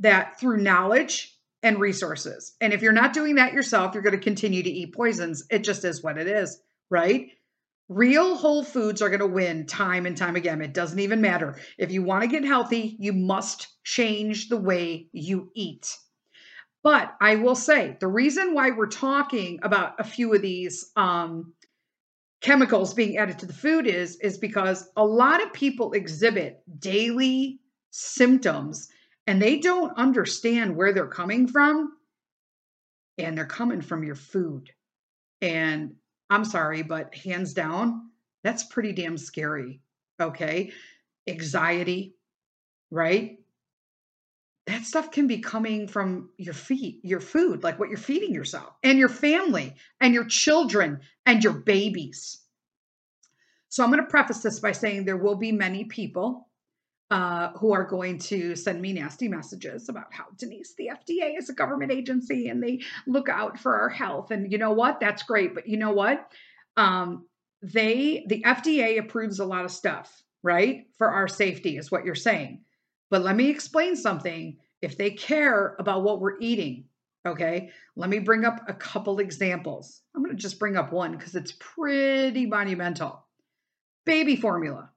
that 0.00 0.40
through 0.40 0.58
knowledge 0.58 1.32
and 1.62 1.78
resources. 1.78 2.56
And 2.60 2.72
if 2.72 2.82
you're 2.82 2.90
not 2.90 3.12
doing 3.12 3.36
that 3.36 3.52
yourself, 3.52 3.94
you're 3.94 4.02
going 4.02 4.18
to 4.18 4.24
continue 4.24 4.64
to 4.64 4.70
eat 4.70 4.94
poisons. 4.94 5.46
It 5.48 5.60
just 5.60 5.84
is 5.84 6.02
what 6.02 6.18
it 6.18 6.26
is, 6.26 6.60
right? 6.90 7.30
Real 7.88 8.36
whole 8.36 8.64
foods 8.64 9.02
are 9.02 9.08
going 9.08 9.20
to 9.20 9.26
win 9.26 9.66
time 9.66 10.06
and 10.06 10.16
time 10.16 10.36
again. 10.36 10.62
It 10.62 10.72
doesn't 10.72 10.98
even 10.98 11.20
matter. 11.20 11.58
If 11.78 11.90
you 11.90 12.02
want 12.02 12.22
to 12.22 12.28
get 12.28 12.44
healthy, 12.44 12.96
you 12.98 13.12
must 13.12 13.68
change 13.84 14.48
the 14.48 14.56
way 14.56 15.08
you 15.12 15.50
eat. 15.54 15.96
But 16.82 17.14
I 17.20 17.36
will 17.36 17.54
say 17.54 17.96
the 18.00 18.08
reason 18.08 18.54
why 18.54 18.70
we're 18.70 18.86
talking 18.86 19.60
about 19.62 20.00
a 20.00 20.04
few 20.04 20.34
of 20.34 20.42
these 20.42 20.90
um, 20.96 21.52
chemicals 22.40 22.92
being 22.92 23.16
added 23.16 23.38
to 23.38 23.46
the 23.46 23.52
food 23.52 23.86
is 23.86 24.16
is 24.16 24.36
because 24.36 24.88
a 24.96 25.04
lot 25.04 25.42
of 25.42 25.52
people 25.52 25.92
exhibit 25.92 26.60
daily 26.78 27.60
symptoms 27.90 28.88
and 29.26 29.40
they 29.40 29.58
don't 29.58 29.96
understand 29.96 30.76
where 30.76 30.92
they're 30.92 31.06
coming 31.06 31.46
from 31.46 31.92
and 33.16 33.38
they're 33.38 33.46
coming 33.46 33.80
from 33.80 34.02
your 34.02 34.16
food 34.16 34.70
and 35.40 35.94
i'm 36.32 36.44
sorry 36.44 36.82
but 36.82 37.14
hands 37.14 37.54
down 37.54 38.10
that's 38.42 38.64
pretty 38.64 38.92
damn 38.92 39.18
scary 39.18 39.80
okay 40.20 40.72
anxiety 41.28 42.16
right 42.90 43.38
that 44.66 44.84
stuff 44.84 45.10
can 45.10 45.26
be 45.26 45.38
coming 45.38 45.88
from 45.88 46.30
your 46.36 46.54
feet, 46.54 47.00
your 47.02 47.20
food, 47.20 47.64
like 47.64 47.80
what 47.80 47.88
you're 47.88 47.98
feeding 47.98 48.32
yourself 48.32 48.74
and 48.82 48.98
your 48.98 49.08
family 49.08 49.74
and 50.00 50.14
your 50.14 50.24
children 50.24 51.00
and 51.26 51.42
your 51.42 51.52
babies. 51.52 52.40
So 53.68 53.82
I'm 53.82 53.90
going 53.90 54.04
to 54.04 54.10
preface 54.10 54.42
this 54.42 54.60
by 54.60 54.72
saying 54.72 55.04
there 55.04 55.16
will 55.16 55.34
be 55.34 55.50
many 55.50 55.84
people 55.84 56.48
uh, 57.12 57.52
who 57.58 57.74
are 57.74 57.84
going 57.84 58.18
to 58.18 58.56
send 58.56 58.80
me 58.80 58.94
nasty 58.94 59.28
messages 59.28 59.90
about 59.90 60.06
how 60.10 60.24
Denise, 60.38 60.74
the 60.78 60.88
FDA 60.88 61.38
is 61.38 61.50
a 61.50 61.52
government 61.52 61.92
agency 61.92 62.48
and 62.48 62.62
they 62.62 62.80
look 63.06 63.28
out 63.28 63.58
for 63.58 63.76
our 63.76 63.90
health. 63.90 64.30
And 64.30 64.50
you 64.50 64.56
know 64.56 64.72
what? 64.72 64.98
That's 64.98 65.22
great. 65.22 65.54
But 65.54 65.68
you 65.68 65.76
know 65.76 65.90
what? 65.92 66.32
Um, 66.78 67.26
they, 67.60 68.24
the 68.28 68.42
FDA 68.42 68.98
approves 68.98 69.40
a 69.40 69.44
lot 69.44 69.66
of 69.66 69.70
stuff, 69.70 70.22
right? 70.42 70.86
For 70.96 71.10
our 71.10 71.28
safety, 71.28 71.76
is 71.76 71.90
what 71.90 72.06
you're 72.06 72.14
saying. 72.14 72.62
But 73.10 73.20
let 73.20 73.36
me 73.36 73.50
explain 73.50 73.94
something. 73.94 74.56
If 74.80 74.96
they 74.96 75.10
care 75.10 75.76
about 75.78 76.04
what 76.04 76.18
we're 76.18 76.40
eating, 76.40 76.86
okay, 77.26 77.72
let 77.94 78.08
me 78.08 78.20
bring 78.20 78.46
up 78.46 78.64
a 78.68 78.74
couple 78.74 79.18
examples. 79.18 80.00
I'm 80.16 80.22
going 80.22 80.34
to 80.34 80.42
just 80.42 80.58
bring 80.58 80.78
up 80.78 80.92
one 80.92 81.12
because 81.12 81.34
it's 81.34 81.52
pretty 81.60 82.46
monumental. 82.46 83.26
Baby 84.06 84.34
formula 84.34 84.91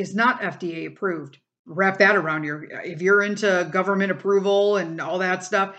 is 0.00 0.14
not 0.14 0.40
FDA 0.40 0.86
approved. 0.86 1.38
Wrap 1.66 1.98
that 1.98 2.16
around 2.16 2.44
your, 2.44 2.64
if 2.64 3.02
you're 3.02 3.22
into 3.22 3.68
government 3.70 4.10
approval 4.10 4.78
and 4.78 4.98
all 4.98 5.18
that 5.18 5.44
stuff, 5.44 5.76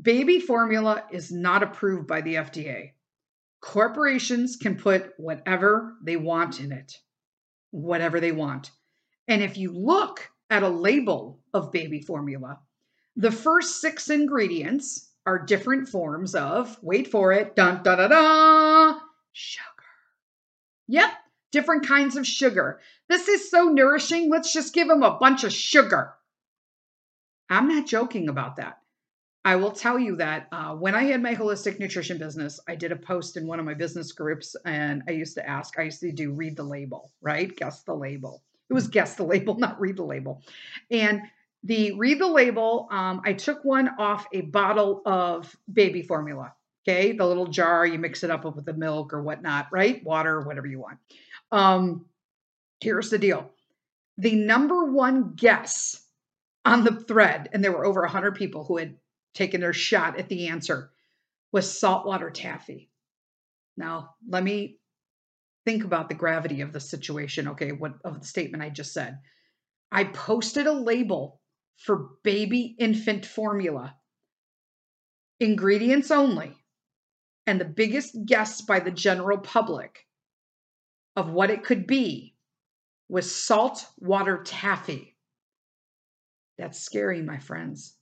baby 0.00 0.38
formula 0.38 1.02
is 1.10 1.32
not 1.32 1.64
approved 1.64 2.06
by 2.06 2.20
the 2.20 2.36
FDA. 2.36 2.92
Corporations 3.60 4.56
can 4.56 4.76
put 4.76 5.12
whatever 5.16 5.96
they 6.02 6.16
want 6.16 6.60
in 6.60 6.70
it, 6.70 7.00
whatever 7.72 8.20
they 8.20 8.30
want. 8.30 8.70
And 9.26 9.42
if 9.42 9.58
you 9.58 9.72
look 9.72 10.30
at 10.48 10.62
a 10.62 10.68
label 10.68 11.40
of 11.52 11.72
baby 11.72 12.00
formula, 12.00 12.60
the 13.16 13.32
first 13.32 13.80
six 13.80 14.08
ingredients 14.08 15.10
are 15.26 15.44
different 15.44 15.88
forms 15.88 16.36
of, 16.36 16.78
wait 16.80 17.10
for 17.10 17.32
it, 17.32 17.56
dun 17.56 17.82
da 17.82 17.96
da 17.96 18.06
da, 18.06 19.00
sugar. 19.32 19.64
Yep, 20.86 21.10
different 21.52 21.86
kinds 21.86 22.16
of 22.16 22.26
sugar. 22.26 22.80
This 23.08 23.28
is 23.28 23.50
so 23.50 23.64
nourishing. 23.64 24.30
Let's 24.30 24.52
just 24.52 24.74
give 24.74 24.88
them 24.88 25.02
a 25.02 25.18
bunch 25.18 25.44
of 25.44 25.52
sugar. 25.52 26.12
I'm 27.48 27.68
not 27.68 27.86
joking 27.86 28.28
about 28.28 28.56
that. 28.56 28.78
I 29.44 29.54
will 29.54 29.70
tell 29.70 29.96
you 29.96 30.16
that 30.16 30.48
uh, 30.50 30.74
when 30.74 30.96
I 30.96 31.04
had 31.04 31.22
my 31.22 31.36
holistic 31.36 31.78
nutrition 31.78 32.18
business, 32.18 32.58
I 32.66 32.74
did 32.74 32.90
a 32.90 32.96
post 32.96 33.36
in 33.36 33.46
one 33.46 33.60
of 33.60 33.64
my 33.64 33.74
business 33.74 34.10
groups 34.10 34.56
and 34.64 35.04
I 35.06 35.12
used 35.12 35.34
to 35.36 35.48
ask, 35.48 35.78
I 35.78 35.82
used 35.82 36.00
to 36.00 36.10
do 36.10 36.32
read 36.32 36.56
the 36.56 36.64
label, 36.64 37.12
right? 37.20 37.54
Guess 37.54 37.82
the 37.82 37.94
label. 37.94 38.42
It 38.68 38.74
was 38.74 38.88
guess 38.88 39.14
the 39.14 39.22
label, 39.22 39.54
not 39.58 39.80
read 39.80 39.98
the 39.98 40.04
label. 40.04 40.42
And 40.90 41.22
the 41.62 41.92
read 41.92 42.20
the 42.20 42.26
label, 42.26 42.88
um, 42.90 43.22
I 43.24 43.34
took 43.34 43.64
one 43.64 43.90
off 44.00 44.26
a 44.32 44.40
bottle 44.40 45.02
of 45.06 45.56
baby 45.72 46.02
formula. 46.02 46.52
Okay, 46.88 47.12
the 47.12 47.26
little 47.26 47.46
jar, 47.46 47.86
you 47.86 47.98
mix 47.98 48.24
it 48.24 48.30
up 48.30 48.44
with 48.44 48.64
the 48.64 48.72
milk 48.72 49.12
or 49.12 49.22
whatnot, 49.22 49.68
right? 49.72 50.04
Water, 50.04 50.40
whatever 50.40 50.66
you 50.66 50.80
want. 50.80 50.98
Um, 51.52 52.06
here's 52.80 53.10
the 53.10 53.18
deal 53.18 53.50
the 54.18 54.34
number 54.34 54.84
one 54.84 55.34
guess 55.34 56.00
on 56.64 56.84
the 56.84 57.00
thread, 57.00 57.48
and 57.52 57.62
there 57.62 57.72
were 57.72 57.86
over 57.86 58.00
100 58.02 58.34
people 58.34 58.64
who 58.64 58.78
had 58.78 58.96
taken 59.34 59.60
their 59.60 59.72
shot 59.72 60.18
at 60.18 60.28
the 60.28 60.48
answer, 60.48 60.90
was 61.52 61.78
saltwater 61.78 62.30
taffy. 62.30 62.90
Now, 63.76 64.14
let 64.28 64.42
me 64.42 64.78
think 65.64 65.84
about 65.84 66.08
the 66.08 66.14
gravity 66.14 66.62
of 66.62 66.72
the 66.72 66.80
situation, 66.80 67.48
okay, 67.48 67.72
what 67.72 67.94
of 68.04 68.20
the 68.20 68.26
statement 68.26 68.62
I 68.62 68.70
just 68.70 68.92
said. 68.92 69.18
I 69.92 70.04
posted 70.04 70.66
a 70.66 70.72
label 70.72 71.40
for 71.76 72.10
baby 72.24 72.74
infant 72.78 73.26
formula, 73.26 73.94
ingredients 75.38 76.10
only, 76.10 76.56
and 77.46 77.60
the 77.60 77.66
biggest 77.66 78.16
guess 78.24 78.62
by 78.62 78.80
the 78.80 78.90
general 78.90 79.38
public 79.38 80.05
of 81.16 81.30
what 81.30 81.50
it 81.50 81.64
could 81.64 81.86
be 81.86 82.34
was 83.08 83.34
saltwater 83.34 84.42
taffy. 84.44 85.16
That's 86.58 86.80
scary, 86.80 87.22
my 87.22 87.38
friends. 87.38 87.94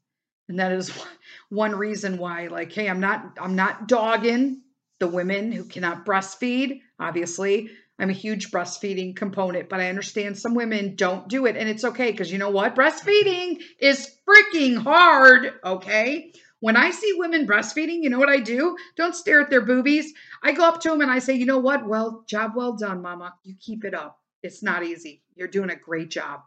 And 0.48 0.58
that 0.58 0.72
is 0.72 0.92
one 1.48 1.74
reason 1.74 2.18
why, 2.18 2.48
like, 2.48 2.72
hey, 2.72 2.88
I'm 2.88 3.00
not, 3.00 3.38
I'm 3.40 3.56
not 3.56 3.88
dogging 3.88 4.62
the 5.00 5.08
women 5.08 5.52
who 5.52 5.64
cannot 5.64 6.06
breastfeed. 6.06 6.80
Obviously, 6.98 7.70
I'm 7.98 8.10
a 8.10 8.14
huge 8.14 8.50
breastfeeding 8.50 9.14
component, 9.14 9.68
but 9.68 9.80
I 9.80 9.88
understand 9.88 10.36
some 10.36 10.54
women 10.54 10.96
don't 10.96 11.28
do 11.28 11.46
it. 11.46 11.56
And 11.56 11.68
it's 11.68 11.84
okay 11.84 12.10
because 12.10 12.32
you 12.32 12.38
know 12.38 12.50
what? 12.50 12.74
Breastfeeding 12.74 13.60
is 13.78 14.10
freaking 14.28 14.76
hard. 14.76 15.52
Okay. 15.64 16.32
When 16.64 16.78
I 16.78 16.92
see 16.92 17.12
women 17.18 17.46
breastfeeding, 17.46 18.02
you 18.02 18.08
know 18.08 18.18
what 18.18 18.30
I 18.30 18.40
do? 18.40 18.74
Don't 18.96 19.14
stare 19.14 19.42
at 19.42 19.50
their 19.50 19.60
boobies. 19.60 20.14
I 20.42 20.52
go 20.52 20.66
up 20.66 20.80
to 20.80 20.88
them 20.88 21.02
and 21.02 21.10
I 21.10 21.18
say, 21.18 21.34
you 21.34 21.44
know 21.44 21.58
what? 21.58 21.86
Well, 21.86 22.24
job 22.26 22.52
well 22.56 22.72
done, 22.72 23.02
mama. 23.02 23.34
You 23.42 23.54
keep 23.60 23.84
it 23.84 23.92
up. 23.92 24.18
It's 24.42 24.62
not 24.62 24.82
easy. 24.82 25.20
You're 25.34 25.48
doing 25.48 25.68
a 25.68 25.76
great 25.76 26.08
job. 26.08 26.40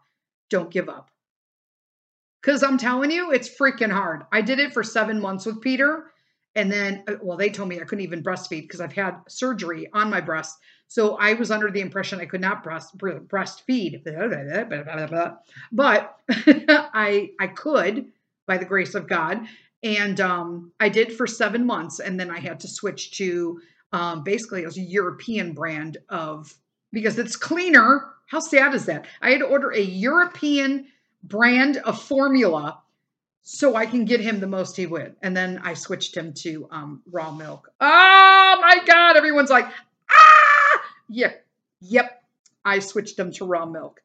Don't 0.50 0.72
give 0.72 0.88
up. 0.88 1.12
Because 2.42 2.64
I'm 2.64 2.78
telling 2.78 3.12
you, 3.12 3.30
it's 3.30 3.48
freaking 3.48 3.92
hard. 3.92 4.24
I 4.32 4.40
did 4.40 4.58
it 4.58 4.72
for 4.72 4.82
seven 4.82 5.20
months 5.20 5.46
with 5.46 5.60
Peter. 5.60 6.06
And 6.56 6.72
then, 6.72 7.04
uh, 7.06 7.14
well, 7.22 7.38
they 7.38 7.48
told 7.50 7.68
me 7.68 7.76
I 7.76 7.84
couldn't 7.84 8.02
even 8.02 8.24
breastfeed 8.24 8.62
because 8.62 8.80
I've 8.80 8.92
had 8.92 9.20
surgery 9.28 9.88
on 9.92 10.10
my 10.10 10.20
breast. 10.20 10.58
So 10.88 11.14
I 11.18 11.34
was 11.34 11.52
under 11.52 11.70
the 11.70 11.80
impression 11.80 12.18
I 12.18 12.26
could 12.26 12.40
not 12.40 12.64
breast 12.64 12.98
breastfeed. 12.98 14.02
But 15.70 16.16
I 16.28 17.30
I 17.38 17.46
could 17.46 18.06
by 18.48 18.58
the 18.58 18.64
grace 18.64 18.96
of 18.96 19.06
God. 19.06 19.46
And 19.82 20.20
um, 20.20 20.72
I 20.80 20.88
did 20.88 21.12
for 21.12 21.26
seven 21.26 21.64
months, 21.64 22.00
and 22.00 22.18
then 22.18 22.30
I 22.30 22.40
had 22.40 22.60
to 22.60 22.68
switch 22.68 23.16
to 23.18 23.60
um, 23.92 24.24
basically 24.24 24.62
it 24.62 24.66
was 24.66 24.76
a 24.76 24.82
European 24.82 25.52
brand 25.52 25.98
of 26.08 26.52
because 26.92 27.18
it's 27.18 27.36
cleaner. 27.36 28.10
How 28.26 28.40
sad 28.40 28.74
is 28.74 28.86
that? 28.86 29.06
I 29.22 29.30
had 29.30 29.38
to 29.38 29.46
order 29.46 29.70
a 29.70 29.80
European 29.80 30.88
brand 31.22 31.78
of 31.78 32.00
formula 32.02 32.80
so 33.42 33.74
I 33.74 33.86
can 33.86 34.04
get 34.04 34.20
him 34.20 34.40
the 34.40 34.46
most 34.46 34.76
he 34.76 34.84
would. 34.84 35.16
And 35.22 35.34
then 35.34 35.60
I 35.64 35.72
switched 35.72 36.14
him 36.14 36.34
to 36.34 36.68
um, 36.70 37.02
raw 37.10 37.32
milk. 37.32 37.70
Oh 37.80 38.58
my 38.60 38.84
God! 38.86 39.16
Everyone's 39.16 39.48
like, 39.48 39.66
ah, 40.10 40.82
yep, 41.08 41.46
yep. 41.80 42.22
I 42.64 42.80
switched 42.80 43.18
him 43.18 43.32
to 43.32 43.46
raw 43.46 43.64
milk. 43.64 44.02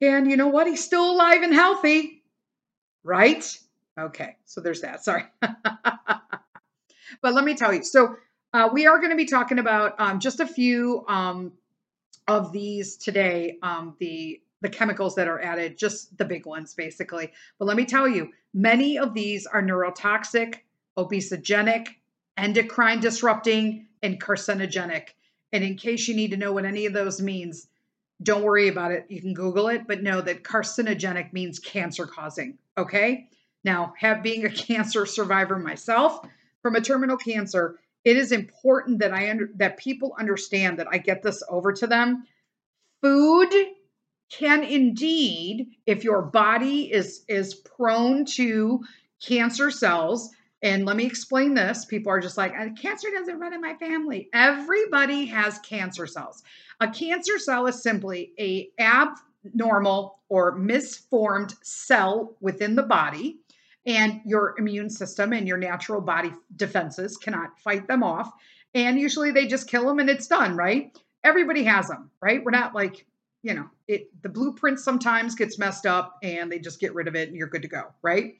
And 0.00 0.30
you 0.30 0.36
know 0.36 0.46
what? 0.46 0.68
He's 0.68 0.84
still 0.84 1.10
alive 1.10 1.42
and 1.42 1.52
healthy, 1.52 2.22
right? 3.02 3.58
Okay, 3.98 4.36
so 4.44 4.60
there's 4.60 4.80
that. 4.82 5.04
Sorry. 5.04 5.24
but 5.40 7.34
let 7.34 7.44
me 7.44 7.54
tell 7.54 7.72
you. 7.74 7.82
So 7.82 8.16
uh, 8.52 8.68
we 8.72 8.86
are 8.86 8.98
going 8.98 9.10
to 9.10 9.16
be 9.16 9.26
talking 9.26 9.58
about 9.58 9.94
um, 9.98 10.20
just 10.20 10.40
a 10.40 10.46
few 10.46 11.04
um, 11.08 11.52
of 12.26 12.52
these 12.52 12.96
today. 12.96 13.58
Um, 13.62 13.96
the 13.98 14.40
the 14.60 14.68
chemicals 14.68 15.14
that 15.14 15.28
are 15.28 15.40
added, 15.40 15.78
just 15.78 16.16
the 16.18 16.24
big 16.24 16.44
ones 16.44 16.74
basically. 16.74 17.32
But 17.58 17.66
let 17.66 17.76
me 17.76 17.84
tell 17.84 18.08
you, 18.08 18.32
many 18.52 18.98
of 18.98 19.14
these 19.14 19.46
are 19.46 19.62
neurotoxic, 19.62 20.56
obesogenic, 20.96 21.86
endocrine 22.36 23.00
disrupting, 23.00 23.86
and 24.02 24.20
carcinogenic. 24.20 25.10
And 25.52 25.62
in 25.62 25.76
case 25.76 26.08
you 26.08 26.16
need 26.16 26.32
to 26.32 26.36
know 26.36 26.52
what 26.52 26.64
any 26.64 26.86
of 26.86 26.92
those 26.92 27.22
means, 27.22 27.68
don't 28.22 28.42
worry 28.42 28.68
about 28.68 28.90
it. 28.90 29.06
You 29.08 29.20
can 29.20 29.32
Google 29.32 29.68
it, 29.68 29.86
but 29.86 30.02
know 30.02 30.20
that 30.20 30.42
carcinogenic 30.42 31.32
means 31.32 31.58
cancer 31.58 32.06
causing. 32.06 32.58
Okay. 32.76 33.28
Now, 33.64 33.94
have 33.98 34.22
being 34.22 34.44
a 34.44 34.50
cancer 34.66 35.06
survivor 35.06 35.58
myself 35.58 36.20
from 36.62 36.76
a 36.76 36.80
terminal 36.80 37.16
cancer, 37.16 37.78
it 38.04 38.16
is 38.16 38.32
important 38.32 39.00
that 39.00 39.12
I 39.12 39.30
under, 39.30 39.50
that 39.56 39.76
people 39.76 40.14
understand 40.18 40.78
that 40.78 40.88
I 40.90 40.98
get 40.98 41.22
this 41.22 41.42
over 41.48 41.72
to 41.72 41.86
them. 41.86 42.24
Food 43.02 43.52
can 44.30 44.62
indeed, 44.62 45.68
if 45.86 46.04
your 46.04 46.22
body 46.22 46.92
is 46.92 47.24
is 47.28 47.54
prone 47.54 48.24
to 48.24 48.80
cancer 49.24 49.70
cells, 49.70 50.30
and 50.62 50.84
let 50.84 50.96
me 50.96 51.06
explain 51.06 51.54
this. 51.54 51.84
People 51.84 52.10
are 52.12 52.20
just 52.20 52.36
like, 52.36 52.52
uh, 52.58 52.68
cancer 52.80 53.08
doesn't 53.10 53.38
run 53.38 53.54
in 53.54 53.60
my 53.60 53.74
family. 53.74 54.28
Everybody 54.32 55.24
has 55.26 55.58
cancer 55.60 56.06
cells. 56.06 56.42
A 56.80 56.88
cancer 56.88 57.38
cell 57.38 57.66
is 57.66 57.82
simply 57.82 58.32
a 58.38 58.68
abnormal 58.78 60.18
or 60.28 60.56
misformed 60.56 61.54
cell 61.62 62.36
within 62.40 62.74
the 62.74 62.82
body 62.82 63.38
and 63.88 64.20
your 64.26 64.54
immune 64.58 64.90
system 64.90 65.32
and 65.32 65.48
your 65.48 65.56
natural 65.56 66.02
body 66.02 66.30
defenses 66.54 67.16
cannot 67.16 67.58
fight 67.58 67.88
them 67.88 68.02
off. 68.02 68.30
And 68.74 69.00
usually 69.00 69.30
they 69.30 69.46
just 69.46 69.66
kill 69.66 69.86
them 69.86 69.98
and 69.98 70.10
it's 70.10 70.26
done, 70.26 70.56
right? 70.56 70.96
Everybody 71.24 71.64
has 71.64 71.88
them, 71.88 72.10
right? 72.20 72.44
We're 72.44 72.50
not 72.50 72.74
like, 72.74 73.06
you 73.42 73.54
know, 73.54 73.70
it 73.88 74.10
the 74.22 74.28
blueprint 74.28 74.78
sometimes 74.78 75.34
gets 75.34 75.58
messed 75.58 75.86
up 75.86 76.18
and 76.22 76.52
they 76.52 76.58
just 76.58 76.80
get 76.80 76.94
rid 76.94 77.08
of 77.08 77.16
it 77.16 77.28
and 77.28 77.36
you're 77.36 77.48
good 77.48 77.62
to 77.62 77.68
go, 77.68 77.84
right? 78.02 78.34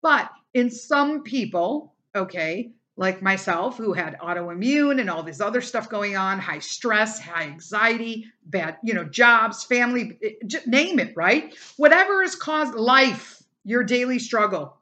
But 0.00 0.30
in 0.54 0.70
some 0.70 1.22
people, 1.22 1.92
okay, 2.16 2.72
like 2.96 3.20
myself 3.20 3.76
who 3.76 3.92
had 3.92 4.18
autoimmune 4.20 5.00
and 5.00 5.10
all 5.10 5.22
this 5.22 5.40
other 5.40 5.60
stuff 5.60 5.90
going 5.90 6.16
on, 6.16 6.38
high 6.38 6.60
stress, 6.60 7.20
high 7.20 7.42
anxiety, 7.42 8.26
bad, 8.46 8.78
you 8.82 8.94
know, 8.94 9.04
jobs, 9.04 9.64
family, 9.64 10.18
eh, 10.22 10.58
name 10.66 10.98
it, 10.98 11.12
right? 11.14 11.54
Whatever 11.76 12.22
has 12.22 12.36
caused 12.36 12.74
life, 12.74 13.42
your 13.64 13.82
daily 13.82 14.18
struggle, 14.18 14.78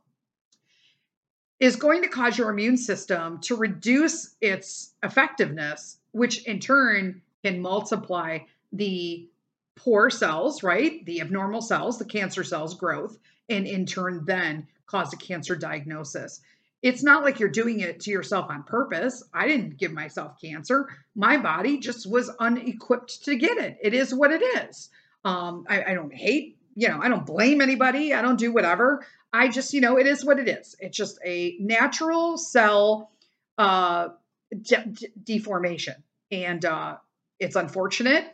is 1.62 1.76
going 1.76 2.02
to 2.02 2.08
cause 2.08 2.36
your 2.36 2.50
immune 2.50 2.76
system 2.76 3.38
to 3.38 3.54
reduce 3.54 4.34
its 4.40 4.94
effectiveness, 5.00 5.96
which 6.10 6.44
in 6.44 6.58
turn 6.58 7.22
can 7.44 7.62
multiply 7.62 8.40
the 8.72 9.28
poor 9.76 10.10
cells, 10.10 10.64
right? 10.64 11.06
The 11.06 11.20
abnormal 11.20 11.62
cells, 11.62 12.00
the 12.00 12.04
cancer 12.04 12.42
cells 12.42 12.74
growth, 12.74 13.16
and 13.48 13.68
in 13.68 13.86
turn 13.86 14.24
then 14.24 14.66
cause 14.86 15.12
a 15.12 15.16
cancer 15.16 15.54
diagnosis. 15.54 16.40
It's 16.82 17.04
not 17.04 17.22
like 17.22 17.38
you're 17.38 17.48
doing 17.48 17.78
it 17.78 18.00
to 18.00 18.10
yourself 18.10 18.50
on 18.50 18.64
purpose. 18.64 19.22
I 19.32 19.46
didn't 19.46 19.76
give 19.76 19.92
myself 19.92 20.40
cancer. 20.40 20.88
My 21.14 21.36
body 21.36 21.78
just 21.78 22.10
was 22.10 22.28
unequipped 22.40 23.24
to 23.26 23.36
get 23.36 23.58
it. 23.58 23.78
It 23.80 23.94
is 23.94 24.12
what 24.12 24.32
it 24.32 24.42
is. 24.42 24.90
Um, 25.24 25.64
I, 25.68 25.84
I 25.84 25.94
don't 25.94 26.12
hate, 26.12 26.58
you 26.74 26.88
know, 26.88 27.00
I 27.00 27.08
don't 27.08 27.26
blame 27.26 27.60
anybody. 27.60 28.14
I 28.14 28.22
don't 28.22 28.38
do 28.38 28.52
whatever. 28.52 29.04
I 29.32 29.48
just, 29.48 29.72
you 29.72 29.80
know, 29.80 29.98
it 29.98 30.06
is 30.06 30.24
what 30.24 30.38
it 30.38 30.48
is. 30.48 30.76
It's 30.78 30.96
just 30.96 31.18
a 31.24 31.56
natural 31.60 32.36
cell 32.36 33.10
uh, 33.58 34.08
de- 34.50 34.86
de- 34.86 35.12
deformation. 35.22 35.94
And 36.30 36.64
uh, 36.64 36.96
it's 37.38 37.56
unfortunate 37.56 38.24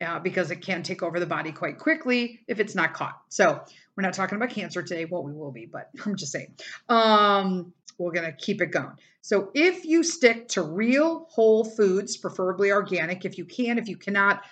uh, 0.00 0.18
because 0.20 0.50
it 0.50 0.62
can 0.62 0.82
take 0.82 1.02
over 1.02 1.18
the 1.18 1.26
body 1.26 1.52
quite 1.52 1.78
quickly 1.78 2.40
if 2.48 2.60
it's 2.60 2.74
not 2.74 2.94
caught. 2.94 3.20
So 3.28 3.60
we're 3.96 4.02
not 4.02 4.14
talking 4.14 4.36
about 4.36 4.50
cancer 4.50 4.82
today. 4.82 5.04
Well, 5.04 5.22
we 5.22 5.32
will 5.32 5.52
be, 5.52 5.66
but 5.66 5.90
I'm 6.04 6.16
just 6.16 6.32
saying. 6.32 6.54
Um, 6.88 7.72
we're 7.98 8.12
going 8.12 8.26
to 8.26 8.36
keep 8.36 8.60
it 8.60 8.72
going. 8.72 8.96
So 9.22 9.50
if 9.54 9.84
you 9.84 10.02
stick 10.02 10.48
to 10.48 10.62
real 10.62 11.26
whole 11.30 11.64
foods, 11.64 12.16
preferably 12.16 12.72
organic, 12.72 13.24
if 13.24 13.38
you 13.38 13.44
can, 13.44 13.78
if 13.78 13.88
you 13.88 13.96
cannot, 13.96 14.42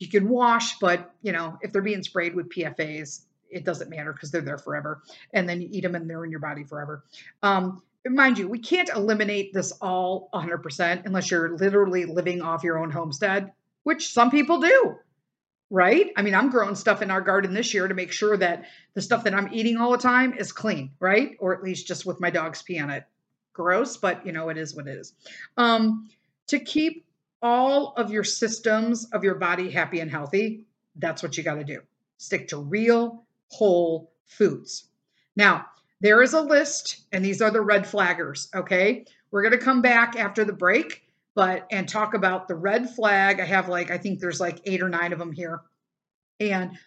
you 0.00 0.08
can 0.08 0.28
wash, 0.28 0.78
but 0.78 1.14
you 1.22 1.30
know, 1.30 1.58
if 1.60 1.72
they're 1.72 1.82
being 1.82 2.02
sprayed 2.02 2.34
with 2.34 2.48
PFAs, 2.48 3.20
it 3.50 3.64
doesn't 3.64 3.90
matter 3.90 4.12
because 4.12 4.30
they're 4.30 4.40
there 4.40 4.58
forever. 4.58 5.02
And 5.32 5.48
then 5.48 5.60
you 5.60 5.68
eat 5.70 5.82
them 5.82 5.94
and 5.94 6.08
they're 6.08 6.24
in 6.24 6.30
your 6.30 6.40
body 6.40 6.64
forever. 6.64 7.04
Um, 7.42 7.82
mind 8.08 8.38
you, 8.38 8.48
we 8.48 8.58
can't 8.58 8.88
eliminate 8.88 9.52
this 9.52 9.72
all 9.72 10.30
100% 10.34 11.04
unless 11.04 11.30
you're 11.30 11.56
literally 11.56 12.06
living 12.06 12.40
off 12.40 12.64
your 12.64 12.78
own 12.78 12.90
homestead, 12.90 13.52
which 13.82 14.12
some 14.12 14.30
people 14.30 14.60
do, 14.60 14.96
right? 15.68 16.10
I 16.16 16.22
mean, 16.22 16.34
I'm 16.34 16.50
growing 16.50 16.76
stuff 16.76 17.02
in 17.02 17.10
our 17.10 17.20
garden 17.20 17.52
this 17.52 17.74
year 17.74 17.86
to 17.86 17.94
make 17.94 18.12
sure 18.12 18.36
that 18.38 18.64
the 18.94 19.02
stuff 19.02 19.24
that 19.24 19.34
I'm 19.34 19.52
eating 19.52 19.76
all 19.76 19.90
the 19.90 19.98
time 19.98 20.32
is 20.32 20.50
clean, 20.50 20.92
right? 20.98 21.36
Or 21.40 21.54
at 21.54 21.62
least 21.62 21.86
just 21.86 22.06
with 22.06 22.20
my 22.20 22.30
dog's 22.30 22.62
pee 22.62 22.78
on 22.78 22.88
it. 22.90 23.04
Gross, 23.52 23.98
but 23.98 24.24
you 24.24 24.32
know, 24.32 24.48
it 24.48 24.56
is 24.56 24.74
what 24.74 24.86
it 24.86 24.96
is. 24.96 25.12
Um, 25.58 26.08
to 26.46 26.58
keep 26.58 27.04
all 27.42 27.94
of 27.96 28.10
your 28.10 28.24
systems 28.24 29.06
of 29.12 29.24
your 29.24 29.36
body 29.36 29.70
happy 29.70 30.00
and 30.00 30.10
healthy, 30.10 30.64
that's 30.96 31.22
what 31.22 31.36
you 31.36 31.42
got 31.42 31.54
to 31.54 31.64
do. 31.64 31.80
Stick 32.18 32.48
to 32.48 32.58
real 32.58 33.24
whole 33.48 34.12
foods. 34.26 34.88
Now, 35.36 35.66
there 36.00 36.22
is 36.22 36.32
a 36.32 36.40
list, 36.40 37.02
and 37.12 37.24
these 37.24 37.42
are 37.42 37.50
the 37.50 37.60
red 37.60 37.84
flaggers. 37.84 38.54
Okay. 38.54 39.04
We're 39.30 39.42
going 39.42 39.58
to 39.58 39.64
come 39.64 39.82
back 39.82 40.16
after 40.16 40.44
the 40.44 40.52
break, 40.52 41.02
but 41.34 41.66
and 41.70 41.88
talk 41.88 42.14
about 42.14 42.48
the 42.48 42.54
red 42.54 42.90
flag. 42.90 43.38
I 43.40 43.44
have 43.44 43.68
like, 43.68 43.90
I 43.90 43.98
think 43.98 44.18
there's 44.18 44.40
like 44.40 44.60
eight 44.64 44.82
or 44.82 44.88
nine 44.88 45.12
of 45.12 45.18
them 45.18 45.32
here. 45.32 45.60
And 46.40 46.78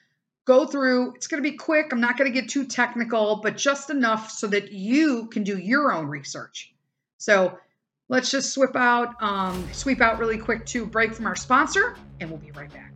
go 0.46 0.66
through, 0.66 1.14
it's 1.14 1.28
going 1.28 1.42
to 1.42 1.50
be 1.50 1.56
quick. 1.56 1.92
I'm 1.92 2.02
not 2.02 2.18
going 2.18 2.32
to 2.32 2.42
get 2.42 2.50
too 2.50 2.66
technical, 2.66 3.38
but 3.38 3.56
just 3.56 3.90
enough 3.90 4.32
so 4.32 4.48
that 4.48 4.72
you 4.72 5.28
can 5.28 5.44
do 5.44 5.58
your 5.58 5.94
own 5.94 6.08
research. 6.08 6.74
So 7.18 7.58
let's 8.10 8.30
just 8.30 8.54
sweep 8.54 8.76
out, 8.76 9.22
um, 9.22 9.68
sweep 9.72 10.02
out 10.02 10.20
really 10.20 10.38
quick 10.38 10.66
to 10.68 10.86
break 10.86 11.14
from 11.14 11.26
our 11.26 11.36
sponsor, 11.36 11.96
and 12.20 12.30
we'll 12.30 12.40
be 12.40 12.52
right 12.52 12.72
back. 12.72 12.94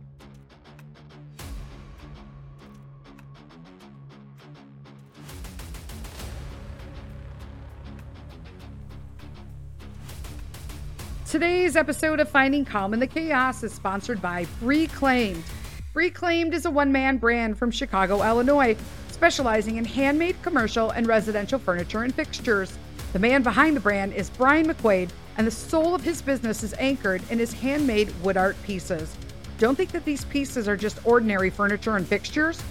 Today's 11.28 11.76
episode 11.76 12.20
of 12.20 12.28
Finding 12.30 12.64
Calm 12.64 12.94
in 12.94 13.00
the 13.00 13.06
Chaos 13.06 13.62
is 13.62 13.70
sponsored 13.72 14.22
by 14.22 14.46
Reclaimed. 14.62 15.44
Reclaimed 15.92 16.54
is 16.54 16.64
a 16.64 16.70
one 16.70 16.90
man 16.90 17.18
brand 17.18 17.58
from 17.58 17.70
Chicago, 17.70 18.22
Illinois, 18.22 18.76
specializing 19.10 19.76
in 19.76 19.84
handmade 19.84 20.40
commercial 20.42 20.90
and 20.90 21.06
residential 21.06 21.58
furniture 21.58 22.02
and 22.02 22.14
fixtures. 22.14 22.78
The 23.14 23.18
man 23.18 23.42
behind 23.42 23.74
the 23.74 23.80
brand 23.80 24.12
is 24.12 24.28
Brian 24.28 24.68
McQuaid, 24.68 25.08
and 25.38 25.46
the 25.46 25.50
soul 25.50 25.94
of 25.94 26.02
his 26.02 26.20
business 26.20 26.62
is 26.62 26.74
anchored 26.78 27.22
in 27.30 27.38
his 27.38 27.54
handmade 27.54 28.12
wood 28.22 28.36
art 28.36 28.60
pieces. 28.64 29.16
Don't 29.56 29.76
think 29.76 29.92
that 29.92 30.04
these 30.04 30.26
pieces 30.26 30.68
are 30.68 30.76
just 30.76 30.98
ordinary 31.06 31.48
furniture 31.48 31.96
and 31.96 32.06
fixtures. 32.06 32.62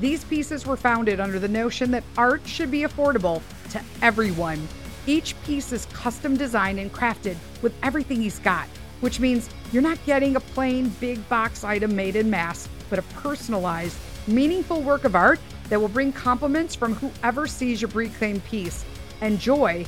These 0.00 0.24
pieces 0.24 0.66
were 0.66 0.76
founded 0.76 1.20
under 1.20 1.38
the 1.38 1.46
notion 1.46 1.92
that 1.92 2.02
art 2.18 2.44
should 2.44 2.72
be 2.72 2.80
affordable 2.80 3.40
to 3.70 3.80
everyone. 4.02 4.66
Each 5.06 5.40
piece 5.44 5.70
is 5.70 5.86
custom 5.86 6.36
designed 6.36 6.80
and 6.80 6.92
crafted 6.92 7.36
with 7.62 7.72
everything 7.84 8.20
he's 8.20 8.40
got, 8.40 8.66
which 9.00 9.20
means 9.20 9.48
you're 9.70 9.80
not 9.80 10.04
getting 10.06 10.34
a 10.34 10.40
plain 10.40 10.88
big 10.98 11.26
box 11.28 11.62
item 11.62 11.94
made 11.94 12.16
in 12.16 12.28
mass, 12.28 12.68
but 12.90 12.98
a 12.98 13.02
personalized, 13.02 13.96
meaningful 14.26 14.82
work 14.82 15.04
of 15.04 15.14
art 15.14 15.38
that 15.68 15.80
will 15.80 15.88
bring 15.88 16.10
compliments 16.10 16.74
from 16.74 16.94
whoever 16.94 17.46
sees 17.46 17.80
your 17.80 17.90
reclaimed 17.92 18.44
piece 18.46 18.84
and 19.20 19.38
joy 19.38 19.86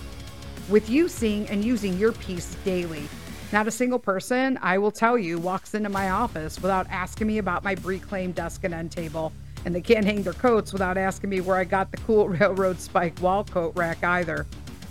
with 0.69 0.91
you 0.91 1.09
seeing 1.09 1.49
and 1.49 1.65
using 1.65 1.97
your 1.99 2.13
piece 2.13 2.57
daily. 2.65 3.09
Not 3.53 3.69
a 3.69 3.71
single 3.71 3.99
person, 3.99 4.59
I 4.61 4.79
will 4.79 4.91
tell 4.91 5.17
you, 5.17 5.39
walks 5.39 5.75
into 5.75 5.89
my 5.89 6.11
office 6.11 6.61
without 6.61 6.87
asking 6.91 7.29
me 7.29 7.39
about 7.39 7.63
my 7.63 7.77
reclaimed 7.85 8.35
desk 8.35 8.65
and 8.65 8.75
end 8.75 8.91
table. 8.91 9.33
And 9.65 9.75
they 9.75 9.81
can't 9.81 10.05
hang 10.05 10.23
their 10.23 10.33
coats 10.33 10.73
without 10.73 10.97
asking 10.97 11.31
me 11.31 11.41
where 11.41 11.57
I 11.57 11.65
got 11.65 11.91
the 11.91 11.97
cool 11.99 12.29
railroad 12.31 12.81
spike 12.81 13.21
wall 13.21 13.45
coat 13.45 13.73
rack 13.77 14.03
either. 14.03 14.47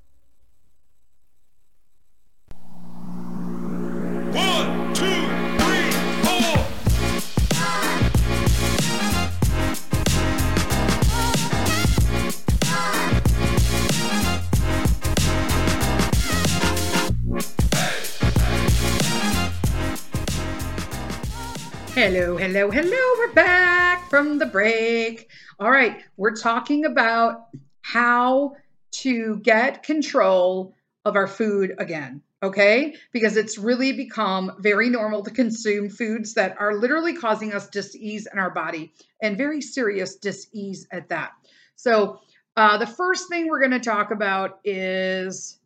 Hello, 22.01 22.37
hello, 22.37 22.71
hello. 22.71 23.15
We're 23.19 23.33
back 23.33 24.09
from 24.09 24.39
the 24.39 24.47
break. 24.47 25.29
All 25.59 25.69
right, 25.69 26.01
we're 26.17 26.37
talking 26.37 26.85
about 26.85 27.49
how 27.83 28.55
to 29.03 29.39
get 29.39 29.83
control 29.83 30.77
of 31.05 31.17
our 31.17 31.27
food 31.27 31.75
again, 31.77 32.23
okay? 32.41 32.95
Because 33.11 33.37
it's 33.37 33.59
really 33.59 33.91
become 33.95 34.53
very 34.61 34.89
normal 34.91 35.25
to 35.25 35.33
consume 35.33 35.91
foods 35.91 36.35
that 36.35 36.55
are 36.61 36.77
literally 36.77 37.15
causing 37.15 37.53
us 37.53 37.67
dis-ease 37.67 38.29
in 38.33 38.39
our 38.39 38.51
body 38.51 38.93
and 39.21 39.37
very 39.37 39.61
serious 39.61 40.15
dis-ease 40.15 40.87
at 40.93 41.09
that. 41.09 41.33
So, 41.75 42.21
uh, 42.57 42.79
the 42.79 42.87
first 42.87 43.29
thing 43.29 43.49
we're 43.49 43.59
going 43.59 43.73
to 43.73 43.81
talk 43.81 44.13
about 44.13 44.61
is 44.63 45.59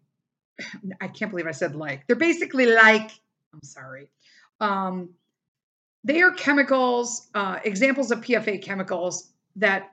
I 1.01 1.09
can't 1.09 1.31
believe 1.31 1.47
I 1.47 1.53
said 1.53 1.75
like, 1.75 2.07
they're 2.07 2.17
basically 2.17 2.67
like, 2.67 3.11
I'm 3.53 3.63
sorry. 3.63 4.09
Um, 4.61 5.11
they 6.05 6.23
are 6.23 6.31
chemicals, 6.31 7.29
uh, 7.35 7.59
examples 7.65 8.11
of 8.11 8.21
PFA 8.21 8.63
chemicals 8.63 9.31
that 9.57 9.91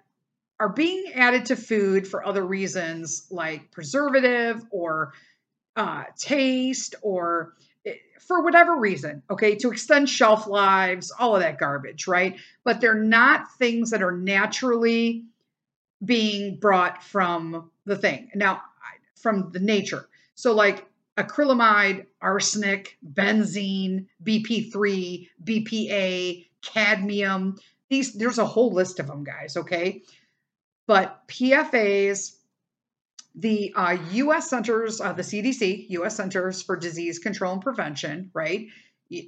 are 0.59 0.69
being 0.69 1.11
added 1.15 1.45
to 1.47 1.55
food 1.55 2.07
for 2.07 2.25
other 2.25 2.45
reasons 2.45 3.25
like 3.31 3.71
preservative 3.71 4.63
or 4.69 5.13
uh, 5.75 6.03
taste 6.17 6.95
or 7.01 7.55
eh, 7.85 7.95
for 8.19 8.43
whatever 8.43 8.75
reason, 8.75 9.23
okay, 9.29 9.55
to 9.55 9.71
extend 9.71 10.07
shelf 10.07 10.45
lives, 10.47 11.11
all 11.17 11.35
of 11.35 11.41
that 11.41 11.57
garbage, 11.57 12.07
right? 12.07 12.37
But 12.63 12.79
they're 12.79 12.93
not 12.93 13.51
things 13.57 13.89
that 13.89 14.03
are 14.03 14.11
naturally 14.11 15.25
being 16.03 16.59
brought 16.59 17.03
from 17.03 17.71
the 17.85 17.97
thing. 17.97 18.29
Now, 18.35 18.61
from 19.15 19.51
the 19.51 19.59
nature. 19.59 20.07
So, 20.35 20.53
like 20.53 20.85
acrylamide, 21.17 22.07
arsenic, 22.21 22.97
benzene, 23.13 24.07
BP3, 24.23 25.29
BPA, 25.43 26.45
cadmium. 26.61 27.57
These 27.89 28.13
there's 28.13 28.39
a 28.39 28.45
whole 28.45 28.73
list 28.73 28.99
of 28.99 29.07
them, 29.07 29.23
guys. 29.23 29.57
Okay, 29.57 30.03
but 30.87 31.27
PFAS 31.27 32.33
the 33.35 33.73
uh, 33.75 33.97
U.S. 34.11 34.49
Centers, 34.49 35.01
uh, 35.01 35.13
the 35.13 35.23
CDC, 35.23 35.89
U.S. 35.89 36.15
Centers 36.15 36.61
for 36.61 36.75
Disease 36.75 37.19
Control 37.19 37.53
and 37.53 37.61
Prevention, 37.61 38.29
right? 38.33 38.67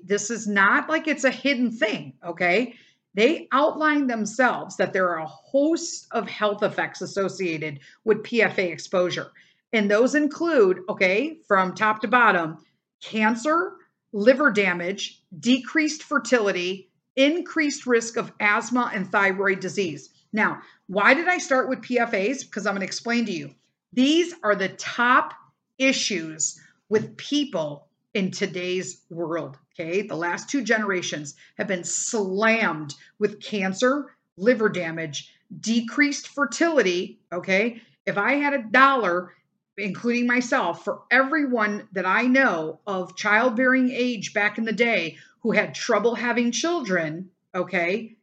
This 0.04 0.30
is 0.30 0.48
not 0.48 0.90
like 0.90 1.08
it's 1.08 1.24
a 1.24 1.32
hidden 1.32 1.72
thing, 1.72 2.14
okay? 2.24 2.76
They 3.16 3.48
outline 3.52 4.08
themselves 4.08 4.76
that 4.76 4.92
there 4.92 5.10
are 5.10 5.20
a 5.20 5.26
host 5.26 6.08
of 6.12 6.28
health 6.28 6.64
effects 6.64 7.02
associated 7.02 7.80
with 8.04 8.24
PFA 8.24 8.72
exposure. 8.72 9.32
And 9.72 9.90
those 9.90 10.16
include, 10.16 10.80
okay, 10.90 11.38
from 11.48 11.74
top 11.74 12.02
to 12.02 12.10
bottom, 12.10 12.58
cancer, 13.02 13.74
liver 14.12 14.52
damage, 14.52 15.22
decreased 15.38 16.04
fertility, 16.04 16.90
increased 17.16 17.86
risk 17.86 18.18
of 18.18 18.34
asthma 18.40 18.92
and 18.94 19.10
thyroid 19.10 19.62
disease. 19.62 20.10
Now, 20.34 20.62
why 20.88 21.14
did 21.14 21.30
I 21.30 21.38
start 21.38 21.70
with 21.70 21.82
PFAs? 21.82 22.42
Because 22.42 22.66
I'm 22.66 22.74
going 22.74 22.82
to 22.82 22.86
explain 22.86 23.26
to 23.28 23.32
you. 23.32 23.56
These 23.94 24.36
are 24.44 24.56
the 24.56 24.70
top 24.70 25.34
issues 25.78 26.60
with 26.90 27.16
people 27.16 27.88
in 28.16 28.32
today's 28.32 29.02
world. 29.12 29.60
Okay. 29.74 30.02
The 30.02 30.16
last 30.16 30.50
two 30.50 30.64
generations 30.64 31.36
have 31.58 31.68
been 31.68 31.84
slammed 31.84 32.96
with 33.20 33.42
cancer, 33.42 34.16
liver 34.38 34.70
damage, 34.70 35.32
decreased 35.60 36.30
fertility. 36.30 37.20
Okay. 37.32 37.82
If 38.06 38.18
I 38.18 38.36
had 38.36 38.54
a 38.54 38.64
dollar, 38.64 39.34
including 39.78 40.28
myself, 40.28 40.86
for 40.86 41.02
everyone 41.12 41.90
that 41.92 42.06
I 42.06 42.24
know 42.24 42.80
of 42.88 43.18
childbearing 43.18 43.92
age 43.92 44.34
back 44.34 44.58
in 44.58 44.64
the 44.64 44.72
day 44.72 45.18
who 45.42 45.52
had 45.52 45.76
trouble 45.76 46.16
having 46.16 46.52
children, 46.52 47.30
okay, 47.54 48.16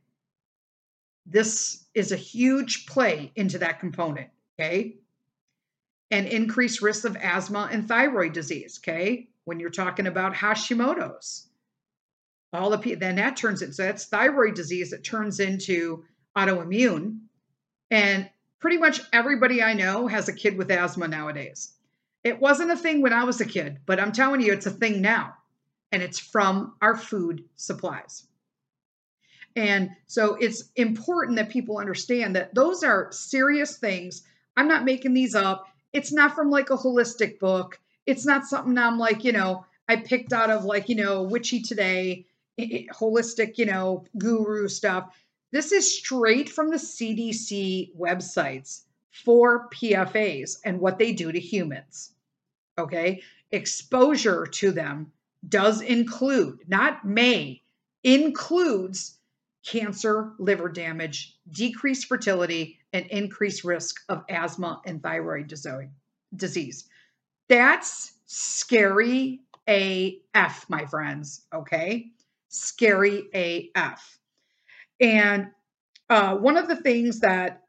this 1.26 1.84
is 1.94 2.12
a 2.12 2.16
huge 2.16 2.86
play 2.86 3.30
into 3.36 3.58
that 3.58 3.78
component. 3.78 4.30
Okay 4.58 4.96
and 6.10 6.26
increased 6.26 6.82
risk 6.82 7.06
of 7.06 7.16
asthma 7.16 7.70
and 7.72 7.88
thyroid 7.88 8.34
disease. 8.34 8.78
Okay. 8.82 9.28
When 9.44 9.58
you're 9.60 9.70
talking 9.70 10.06
about 10.06 10.34
Hashimoto's, 10.34 11.48
all 12.52 12.70
the 12.70 12.78
people, 12.78 13.00
then 13.00 13.16
that 13.16 13.36
turns 13.36 13.62
into 13.62 13.74
so 13.74 13.84
that's 13.84 14.04
thyroid 14.06 14.54
disease 14.54 14.90
that 14.90 15.02
turns 15.04 15.40
into 15.40 16.04
autoimmune. 16.36 17.20
And 17.90 18.28
pretty 18.60 18.78
much 18.78 19.00
everybody 19.12 19.62
I 19.62 19.74
know 19.74 20.06
has 20.06 20.28
a 20.28 20.32
kid 20.32 20.56
with 20.56 20.70
asthma 20.70 21.08
nowadays. 21.08 21.72
It 22.22 22.40
wasn't 22.40 22.70
a 22.70 22.76
thing 22.76 23.02
when 23.02 23.12
I 23.12 23.24
was 23.24 23.40
a 23.40 23.46
kid, 23.46 23.78
but 23.84 23.98
I'm 23.98 24.12
telling 24.12 24.40
you, 24.40 24.52
it's 24.52 24.66
a 24.66 24.70
thing 24.70 25.00
now. 25.00 25.34
And 25.90 26.02
it's 26.02 26.18
from 26.18 26.74
our 26.80 26.96
food 26.96 27.44
supplies. 27.56 28.24
And 29.56 29.90
so 30.06 30.36
it's 30.36 30.64
important 30.76 31.36
that 31.36 31.50
people 31.50 31.78
understand 31.78 32.36
that 32.36 32.54
those 32.54 32.82
are 32.84 33.10
serious 33.12 33.76
things. 33.76 34.22
I'm 34.56 34.68
not 34.68 34.84
making 34.84 35.14
these 35.14 35.34
up 35.34 35.66
it's 35.92 36.12
not 36.12 36.34
from 36.34 36.50
like 36.50 36.70
a 36.70 36.76
holistic 36.76 37.38
book. 37.38 37.78
It's 38.06 38.26
not 38.26 38.46
something 38.46 38.76
I'm 38.78 38.98
like, 38.98 39.24
you 39.24 39.32
know, 39.32 39.64
I 39.88 39.96
picked 39.96 40.32
out 40.32 40.50
of 40.50 40.64
like, 40.64 40.88
you 40.88 40.96
know, 40.96 41.22
Witchy 41.22 41.62
Today, 41.62 42.26
holistic, 42.58 43.58
you 43.58 43.66
know, 43.66 44.04
guru 44.18 44.68
stuff. 44.68 45.14
This 45.52 45.72
is 45.72 45.98
straight 45.98 46.48
from 46.48 46.70
the 46.70 46.76
CDC 46.76 47.96
websites 47.96 48.82
for 49.10 49.68
PFAs 49.70 50.58
and 50.64 50.80
what 50.80 50.98
they 50.98 51.12
do 51.12 51.30
to 51.30 51.40
humans. 51.40 52.12
Okay. 52.78 53.22
Exposure 53.50 54.46
to 54.46 54.72
them 54.72 55.12
does 55.48 55.82
include, 55.82 56.60
not 56.68 57.04
may, 57.04 57.60
includes 58.02 59.18
cancer, 59.64 60.32
liver 60.38 60.68
damage, 60.68 61.36
decreased 61.50 62.06
fertility, 62.06 62.78
and 62.92 63.06
increased 63.06 63.64
risk 63.64 64.00
of 64.08 64.24
asthma 64.28 64.80
and 64.86 65.02
thyroid 65.02 65.52
disease. 66.34 66.88
That's 67.52 68.14
scary 68.24 69.42
AF, 69.68 70.64
my 70.70 70.86
friends. 70.86 71.42
Okay. 71.52 72.06
Scary 72.48 73.24
AF. 73.74 74.18
And 74.98 75.48
uh, 76.08 76.36
one 76.36 76.56
of 76.56 76.66
the 76.66 76.76
things 76.76 77.20
that 77.20 77.64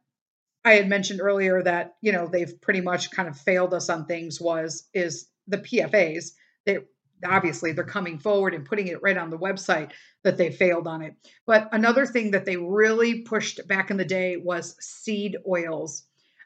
I 0.64 0.76
had 0.76 0.88
mentioned 0.88 1.20
earlier 1.20 1.62
that, 1.64 1.96
you 2.00 2.14
know, 2.14 2.28
they've 2.28 2.62
pretty 2.62 2.80
much 2.80 3.12
kind 3.12 3.28
of 3.28 3.38
failed 3.38 3.74
us 3.74 3.90
on 3.90 4.06
things 4.06 4.40
was, 4.40 4.88
is 4.94 5.28
the 5.50 5.58
PFAs. 5.58 6.32
They 6.66 6.78
obviously 7.26 7.74
they're 7.74 7.84
coming 7.84 8.20
forward 8.20 8.54
and 8.54 8.66
putting 8.66 8.88
it 8.88 9.02
right 9.02 9.18
on 9.18 9.32
the 9.32 9.38
website 9.38 9.92
that 10.24 10.38
they 10.38 10.50
failed 10.50 10.88
on 10.88 11.02
it. 11.02 11.16
But 11.46 11.68
another 11.74 12.06
thing 12.06 12.32
that 12.32 12.46
they 12.46 12.56
really 12.56 13.24
pushed 13.24 13.68
back 13.68 13.92
in 13.92 13.98
the 13.98 14.06
day 14.06 14.38
was 14.38 14.78
seed 14.80 15.36
oils. 15.46 16.04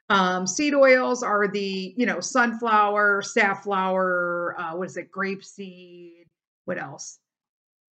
Um, 0.10 0.48
seed 0.48 0.74
oils 0.74 1.22
are 1.22 1.48
the, 1.48 1.94
you 1.98 2.06
know, 2.06 2.22
sunflower, 2.22 3.22
safflower, 3.24 4.56
uh, 4.58 4.76
what 4.76 4.88
is 4.88 4.98
it, 4.98 5.12
grapeseed, 5.12 6.26
what 6.66 6.78
else? 6.78 7.20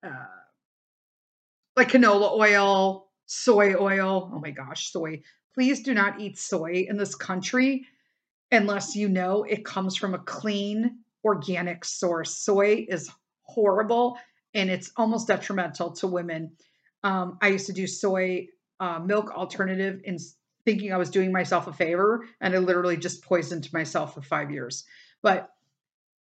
Uh, 0.04 0.26
like 1.76 1.90
canola 1.90 2.32
oil, 2.32 3.08
soy 3.26 3.74
oil. 3.74 4.30
Oh 4.34 4.40
my 4.40 4.50
gosh, 4.50 4.90
soy. 4.90 5.22
Please 5.54 5.82
do 5.82 5.94
not 5.94 6.20
eat 6.20 6.38
soy 6.38 6.86
in 6.88 6.96
this 6.96 7.14
country 7.14 7.86
unless 8.50 8.96
you 8.96 9.08
know 9.08 9.44
it 9.44 9.64
comes 9.64 9.96
from 9.96 10.14
a 10.14 10.18
clean 10.18 10.98
organic 11.24 11.84
source. 11.84 12.36
Soy 12.36 12.86
is 12.88 13.10
horrible 13.42 14.18
and 14.54 14.68
it's 14.68 14.90
almost 14.96 15.28
detrimental 15.28 15.92
to 15.92 16.06
women. 16.06 16.52
Um, 17.04 17.38
I 17.40 17.48
used 17.48 17.66
to 17.66 17.72
do 17.72 17.86
soy 17.86 18.48
uh, 18.80 18.98
milk 18.98 19.30
alternative 19.30 20.00
in 20.04 20.18
thinking 20.64 20.92
I 20.92 20.96
was 20.96 21.10
doing 21.10 21.32
myself 21.32 21.66
a 21.66 21.72
favor, 21.72 22.26
and 22.40 22.54
I 22.54 22.58
literally 22.58 22.96
just 22.96 23.22
poisoned 23.22 23.72
myself 23.72 24.14
for 24.14 24.22
five 24.22 24.50
years. 24.50 24.84
But 25.22 25.50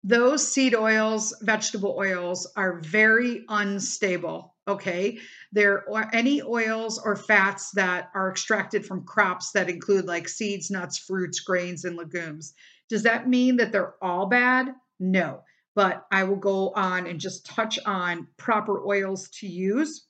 those 0.02 0.50
seed 0.50 0.74
oils, 0.74 1.34
vegetable 1.42 1.94
oils 1.98 2.46
are 2.56 2.80
very 2.80 3.44
unstable. 3.48 4.54
Okay. 4.66 5.18
There 5.52 5.84
are 5.92 6.08
any 6.12 6.40
oils 6.42 6.98
or 6.98 7.16
fats 7.16 7.70
that 7.72 8.10
are 8.14 8.30
extracted 8.30 8.86
from 8.86 9.04
crops 9.04 9.52
that 9.52 9.68
include 9.68 10.06
like 10.06 10.28
seeds, 10.28 10.70
nuts, 10.70 10.96
fruits, 10.96 11.40
grains, 11.40 11.84
and 11.84 11.96
legumes 11.96 12.54
Does 12.88 13.02
that 13.02 13.28
mean 13.28 13.56
that 13.56 13.72
they're 13.72 13.94
all 14.02 14.26
bad? 14.26 14.74
No. 14.98 15.42
But 15.74 16.06
I 16.10 16.24
will 16.24 16.36
go 16.36 16.70
on 16.70 17.06
and 17.06 17.20
just 17.20 17.46
touch 17.46 17.78
on 17.84 18.26
proper 18.36 18.84
oils 18.84 19.28
to 19.40 19.46
use 19.46 20.06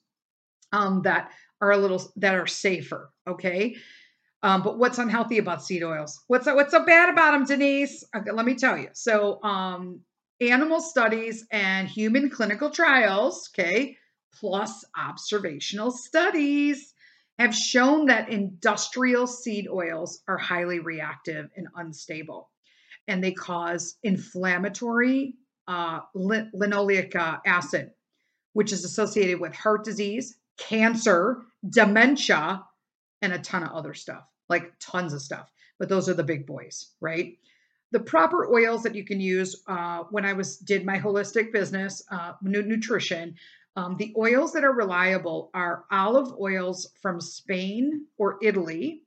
um, 0.71 1.01
that 1.03 1.31
are 1.59 1.71
a 1.71 1.77
little 1.77 2.11
that 2.17 2.35
are 2.35 2.47
safer. 2.47 3.11
Okay. 3.27 3.75
Um, 4.43 4.63
but 4.63 4.77
what's 4.79 4.97
unhealthy 4.97 5.37
about 5.37 5.63
seed 5.63 5.83
oils? 5.83 6.19
What's 6.27 6.47
what's 6.47 6.71
so 6.71 6.83
bad 6.85 7.09
about 7.09 7.31
them, 7.31 7.45
Denise? 7.45 8.03
Okay, 8.15 8.31
let 8.31 8.45
me 8.45 8.55
tell 8.55 8.77
you. 8.77 8.89
So, 8.93 9.41
um, 9.43 10.01
animal 10.39 10.81
studies 10.81 11.45
and 11.51 11.87
human 11.87 12.29
clinical 12.29 12.71
trials, 12.71 13.49
okay, 13.53 13.97
plus 14.39 14.83
observational 14.97 15.91
studies 15.91 16.93
have 17.37 17.55
shown 17.55 18.07
that 18.07 18.29
industrial 18.29 19.27
seed 19.27 19.67
oils 19.67 20.21
are 20.27 20.37
highly 20.37 20.79
reactive 20.79 21.49
and 21.55 21.67
unstable, 21.75 22.49
and 23.07 23.23
they 23.23 23.31
cause 23.31 23.95
inflammatory 24.03 25.35
uh, 25.67 25.99
linoleic 26.15 27.15
uh, 27.15 27.37
acid, 27.45 27.91
which 28.53 28.73
is 28.73 28.85
associated 28.85 29.39
with 29.39 29.53
heart 29.55 29.83
disease, 29.83 30.35
cancer, 30.57 31.43
dementia, 31.67 32.63
and 33.21 33.33
a 33.33 33.39
ton 33.39 33.63
of 33.63 33.71
other 33.71 33.93
stuff, 33.93 34.27
like 34.49 34.73
tons 34.79 35.13
of 35.13 35.21
stuff. 35.21 35.51
But 35.79 35.89
those 35.89 36.09
are 36.09 36.13
the 36.13 36.23
big 36.23 36.45
boys, 36.45 36.91
right? 36.99 37.37
The 37.91 37.99
proper 37.99 38.53
oils 38.53 38.83
that 38.83 38.95
you 38.95 39.03
can 39.03 39.19
use 39.19 39.61
uh, 39.67 40.03
when 40.11 40.25
I 40.25 40.33
was 40.33 40.57
did 40.57 40.85
my 40.85 40.97
holistic 40.97 41.51
business, 41.51 42.03
uh, 42.11 42.33
nutrition. 42.41 43.35
Um, 43.75 43.95
the 43.97 44.13
oils 44.17 44.53
that 44.53 44.63
are 44.63 44.73
reliable 44.73 45.49
are 45.53 45.85
olive 45.91 46.33
oils 46.39 46.87
from 47.01 47.21
Spain 47.21 48.05
or 48.17 48.37
Italy. 48.41 49.03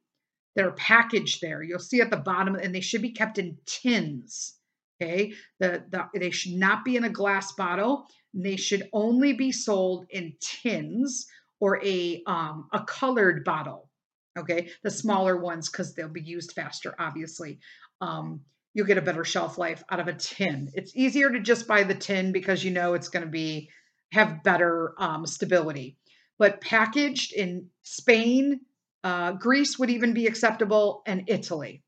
They're 0.57 0.73
packaged 0.73 1.41
there. 1.41 1.63
You'll 1.63 1.79
see 1.79 2.01
at 2.01 2.11
the 2.11 2.17
bottom, 2.17 2.55
and 2.55 2.75
they 2.75 2.81
should 2.81 3.03
be 3.03 3.13
kept 3.13 3.39
in 3.39 3.59
tins. 3.67 4.55
Okay, 5.01 5.33
the, 5.59 5.85
the 5.91 6.09
they 6.19 6.31
should 6.31 6.53
not 6.53 6.85
be 6.85 6.97
in 6.97 7.05
a 7.05 7.11
glass 7.11 7.53
bottle. 7.53 8.07
They 8.33 8.57
should 8.57 8.89
only 8.93 9.33
be 9.33 9.51
sold 9.53 10.07
in 10.11 10.35
tins 10.41 11.27
or 11.61 11.85
a 11.85 12.23
um, 12.27 12.69
a 12.73 12.85
colored 12.85 13.45
bottle. 13.45 13.91
Okay, 14.37 14.71
the 14.83 14.91
smaller 14.91 15.37
ones 15.37 15.69
because 15.71 15.95
they'll 15.95 16.09
be 16.09 16.21
used 16.21 16.53
faster. 16.53 16.95
Obviously, 16.99 17.61
um, 18.01 18.41
you'll 18.73 18.87
get 18.87 18.99
a 18.99 19.03
better 19.03 19.25
shelf 19.25 19.59
life 19.59 19.85
out 19.91 20.01
of 20.01 20.09
a 20.09 20.15
tin. 20.15 20.71
It's 20.75 20.97
easier 20.97 21.31
to 21.31 21.41
just 21.41 21.69
buy 21.69 21.85
the 21.85 21.95
tin 21.95 22.33
because 22.33 22.65
you 22.65 22.73
know 22.73 22.95
it's 22.95 23.09
going 23.09 23.25
to 23.25 23.31
be 23.31 23.71
have 24.13 24.43
better 24.43 24.95
um, 24.99 25.27
stability. 25.27 25.97
But 26.39 26.61
packaged 26.61 27.33
in 27.33 27.69
Spain, 27.85 28.61
uh, 29.05 29.33
Greece 29.33 29.79
would 29.79 29.91
even 29.91 30.15
be 30.15 30.27
acceptable, 30.27 31.03
and 31.07 31.25
Italy. 31.29 31.83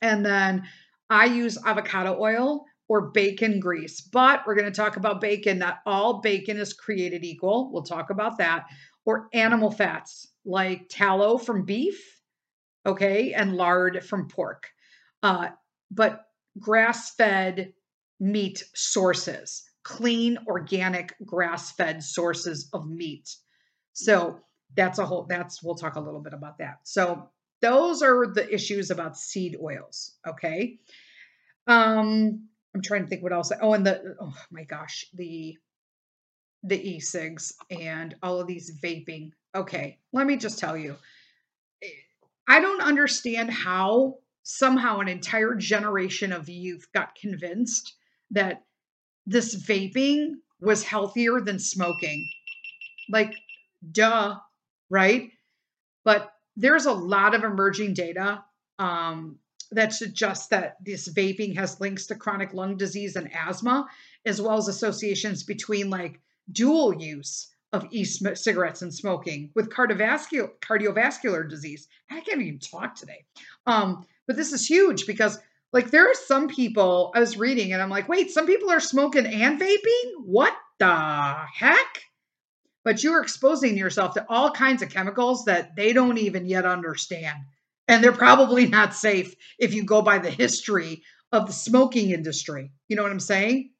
And 0.00 0.24
then 0.24 0.64
I 1.10 1.24
use 1.26 1.58
avocado 1.64 2.16
oil 2.20 2.64
or 2.88 3.10
bacon 3.10 3.58
grease. 3.58 4.00
But 4.00 4.46
we're 4.46 4.54
going 4.54 4.70
to 4.70 4.76
talk 4.76 4.96
about 4.96 5.20
bacon. 5.20 5.58
Not 5.58 5.78
all 5.86 6.20
bacon 6.20 6.58
is 6.58 6.72
created 6.72 7.24
equal. 7.24 7.72
We'll 7.72 7.82
talk 7.82 8.10
about 8.10 8.38
that. 8.38 8.66
Or 9.06 9.28
animal 9.32 9.70
fats 9.70 10.28
like 10.44 10.88
tallow 10.88 11.38
from 11.38 11.64
beef, 11.64 12.20
okay, 12.84 13.32
and 13.32 13.56
lard 13.56 14.04
from 14.04 14.28
pork. 14.28 14.68
Uh, 15.22 15.48
but 15.90 16.26
grass 16.58 17.14
fed 17.14 17.72
meat 18.20 18.62
sources, 18.74 19.62
clean, 19.82 20.38
organic, 20.46 21.14
grass 21.24 21.72
fed 21.72 22.02
sources 22.02 22.68
of 22.72 22.88
meat. 22.88 23.34
So 23.92 24.40
that's 24.74 24.98
a 24.98 25.06
whole, 25.06 25.26
that's, 25.28 25.62
we'll 25.62 25.76
talk 25.76 25.96
a 25.96 26.00
little 26.00 26.20
bit 26.20 26.34
about 26.34 26.58
that. 26.58 26.80
So 26.84 27.30
those 27.62 28.02
are 28.02 28.26
the 28.26 28.52
issues 28.52 28.90
about 28.90 29.16
seed 29.16 29.56
oils, 29.62 30.14
okay? 30.26 30.78
Um, 31.66 32.48
I'm 32.74 32.82
trying 32.82 33.04
to 33.04 33.08
think 33.08 33.22
what 33.22 33.32
else. 33.32 33.52
Oh, 33.60 33.72
and 33.72 33.86
the 33.86 34.16
oh 34.20 34.34
my 34.50 34.64
gosh, 34.64 35.06
the 35.14 35.56
the 36.64 36.96
e-cigs 36.96 37.52
and 37.70 38.14
all 38.22 38.40
of 38.40 38.46
these 38.46 38.78
vaping. 38.82 39.30
Okay, 39.54 39.98
let 40.12 40.26
me 40.26 40.36
just 40.36 40.58
tell 40.58 40.76
you. 40.76 40.96
I 42.48 42.60
don't 42.60 42.82
understand 42.82 43.50
how 43.50 44.18
somehow 44.42 44.98
an 44.98 45.08
entire 45.08 45.54
generation 45.54 46.32
of 46.32 46.48
youth 46.48 46.86
got 46.92 47.14
convinced 47.14 47.94
that 48.32 48.64
this 49.26 49.54
vaping 49.54 50.32
was 50.60 50.82
healthier 50.82 51.40
than 51.40 51.58
smoking. 51.58 52.28
Like, 53.08 53.34
duh, 53.92 54.36
right? 54.90 55.30
But 56.04 56.32
there's 56.56 56.86
a 56.86 56.92
lot 56.92 57.34
of 57.34 57.44
emerging 57.44 57.94
data 57.94 58.44
um, 58.78 59.38
that 59.70 59.92
suggests 59.92 60.48
that 60.48 60.76
this 60.84 61.08
vaping 61.08 61.56
has 61.56 61.80
links 61.80 62.06
to 62.06 62.14
chronic 62.14 62.52
lung 62.52 62.76
disease 62.76 63.16
and 63.16 63.30
asthma, 63.32 63.86
as 64.26 64.42
well 64.42 64.58
as 64.58 64.68
associations 64.68 65.42
between 65.44 65.90
like 65.90 66.20
dual 66.52 66.94
use 66.94 67.53
of 67.74 67.88
e-cigarettes 67.90 68.82
and 68.82 68.94
smoking 68.94 69.50
with 69.54 69.68
cardiovascular 69.68 70.50
cardiovascular 70.60 71.48
disease. 71.48 71.88
I 72.10 72.20
can't 72.20 72.40
even 72.40 72.60
talk 72.60 72.94
today. 72.94 73.24
Um, 73.66 74.06
but 74.26 74.36
this 74.36 74.52
is 74.52 74.66
huge 74.66 75.06
because 75.06 75.38
like 75.72 75.90
there 75.90 76.08
are 76.08 76.14
some 76.14 76.46
people 76.48 77.12
I 77.16 77.20
was 77.20 77.36
reading 77.36 77.72
and 77.72 77.82
I'm 77.82 77.90
like, 77.90 78.08
wait, 78.08 78.30
some 78.30 78.46
people 78.46 78.70
are 78.70 78.80
smoking 78.80 79.26
and 79.26 79.60
vaping? 79.60 80.12
What 80.24 80.54
the 80.78 81.36
heck? 81.52 82.02
But 82.84 83.02
you're 83.02 83.22
exposing 83.22 83.76
yourself 83.76 84.14
to 84.14 84.24
all 84.28 84.52
kinds 84.52 84.82
of 84.82 84.90
chemicals 84.90 85.46
that 85.46 85.74
they 85.74 85.92
don't 85.92 86.18
even 86.18 86.46
yet 86.46 86.64
understand. 86.64 87.38
And 87.88 88.02
they're 88.02 88.12
probably 88.12 88.66
not 88.66 88.94
safe 88.94 89.34
if 89.58 89.74
you 89.74 89.84
go 89.84 90.00
by 90.00 90.18
the 90.18 90.30
history 90.30 91.02
of 91.32 91.46
the 91.46 91.52
smoking 91.52 92.10
industry. 92.10 92.70
You 92.88 92.96
know 92.96 93.02
what 93.02 93.12
I'm 93.12 93.20
saying? 93.20 93.70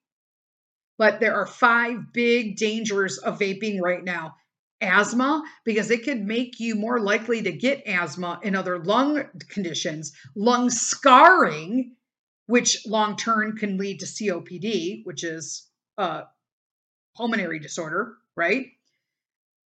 But 0.98 1.20
there 1.20 1.34
are 1.34 1.46
five 1.46 2.12
big 2.12 2.56
dangers 2.56 3.18
of 3.18 3.38
vaping 3.38 3.80
right 3.80 4.02
now. 4.02 4.36
Asthma, 4.80 5.42
because 5.64 5.90
it 5.90 6.04
could 6.04 6.20
make 6.22 6.60
you 6.60 6.74
more 6.74 7.00
likely 7.00 7.42
to 7.42 7.52
get 7.52 7.86
asthma 7.86 8.40
and 8.42 8.54
other 8.54 8.78
lung 8.78 9.24
conditions, 9.48 10.12
lung 10.36 10.68
scarring, 10.68 11.96
which 12.46 12.86
long 12.86 13.16
term 13.16 13.56
can 13.56 13.78
lead 13.78 14.00
to 14.00 14.06
COPD, 14.06 15.04
which 15.04 15.24
is 15.24 15.66
a 15.96 16.24
pulmonary 17.16 17.60
disorder, 17.60 18.16
right? 18.36 18.66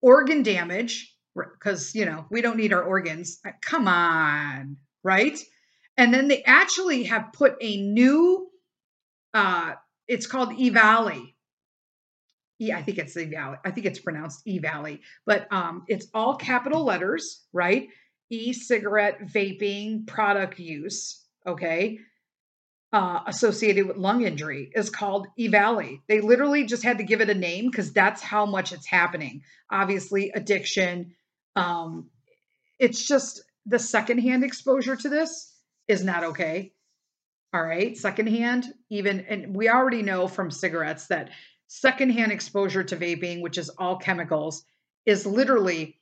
Organ 0.01 0.43
damage, 0.43 1.15
because 1.35 1.93
you 1.95 2.05
know 2.05 2.25
we 2.29 2.41
don't 2.41 2.57
need 2.57 2.73
our 2.73 2.83
organs 2.83 3.39
uh, 3.45 3.51
come 3.61 3.87
on 3.87 4.77
right 5.03 5.37
and 5.97 6.13
then 6.13 6.27
they 6.27 6.43
actually 6.43 7.03
have 7.03 7.33
put 7.33 7.55
a 7.61 7.77
new 7.77 8.49
uh 9.33 9.73
it's 10.07 10.27
called 10.27 10.49
EVALI 10.49 11.35
yeah, 12.57 12.77
I 12.77 12.83
think 12.83 12.97
it's 12.97 13.17
E 13.17 13.25
Valley. 13.25 13.57
I 13.65 13.71
think 13.71 13.85
it's 13.85 13.99
pronounced 13.99 14.45
EVALI, 14.45 14.99
but 15.25 15.51
um, 15.51 15.83
it's 15.87 16.07
all 16.13 16.35
capital 16.35 16.85
letters, 16.85 17.43
right? 17.51 17.89
E-cigarette 18.29 19.27
vaping 19.27 20.07
product 20.07 20.59
use, 20.59 21.21
okay, 21.45 21.99
uh, 22.93 23.19
associated 23.27 23.87
with 23.87 23.97
lung 23.97 24.23
injury 24.23 24.71
is 24.73 24.89
called 24.89 25.27
EVALI. 25.37 25.99
They 26.07 26.21
literally 26.21 26.65
just 26.65 26.83
had 26.83 26.99
to 26.99 27.03
give 27.03 27.19
it 27.19 27.29
a 27.29 27.35
name 27.35 27.69
because 27.69 27.91
that's 27.91 28.21
how 28.21 28.45
much 28.45 28.71
it's 28.71 28.87
happening. 28.87 29.41
Obviously, 29.69 30.31
addiction, 30.33 31.13
um, 31.57 32.09
it's 32.79 33.05
just 33.05 33.43
the 33.65 33.79
secondhand 33.79 34.45
exposure 34.45 34.95
to 34.95 35.09
this 35.09 35.53
is 35.89 36.03
not 36.03 36.23
okay. 36.23 36.71
All 37.55 37.63
right, 37.63 37.95
secondhand, 37.95 38.73
even, 38.89 39.21
and 39.21 39.55
we 39.55 39.69
already 39.69 40.01
know 40.01 40.27
from 40.27 40.51
cigarettes 40.51 41.07
that 41.07 41.29
secondhand 41.67 42.33
exposure 42.33 42.83
to 42.83 42.97
vaping, 42.97 43.41
which 43.41 43.57
is 43.57 43.69
all 43.69 43.95
chemicals, 43.95 44.65
is 45.05 45.25
literally 45.25 45.97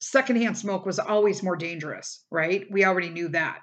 secondhand 0.00 0.56
smoke 0.56 0.86
was 0.86 0.98
always 0.98 1.42
more 1.42 1.54
dangerous, 1.54 2.24
right? 2.30 2.64
We 2.70 2.86
already 2.86 3.10
knew 3.10 3.28
that. 3.28 3.58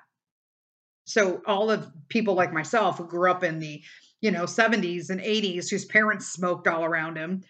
So 1.06 1.42
all 1.48 1.72
of 1.72 1.92
people 2.08 2.36
like 2.36 2.54
myself 2.54 3.00
who 3.00 3.08
grew 3.08 3.32
up 3.32 3.44
in 3.44 3.58
the, 3.58 3.82
you 4.22 4.30
know, 4.30 4.44
70s 4.44 5.10
and 5.10 5.20
80s, 5.20 5.72
whose 5.72 5.86
parents 5.86 6.32
smoked 6.32 6.68
all 6.68 6.84
around 6.84 7.16
him, 7.16 7.42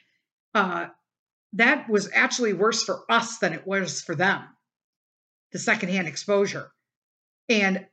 uh, 0.55 0.85
that 1.51 1.89
was 1.89 2.09
actually 2.13 2.53
worse 2.53 2.83
for 2.83 3.01
us 3.09 3.39
than 3.39 3.51
it 3.51 3.67
was 3.67 3.99
for 3.99 4.15
them 4.15 4.43
the 5.51 5.59
secondhand 5.59 6.07
exposure 6.07 6.71
and 7.49 7.85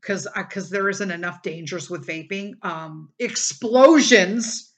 because 0.00 0.28
because 0.34 0.70
there 0.70 0.88
isn't 0.88 1.10
enough 1.10 1.42
dangers 1.42 1.90
with 1.90 2.06
vaping. 2.06 2.54
Um 2.62 3.10
explosions 3.18 4.72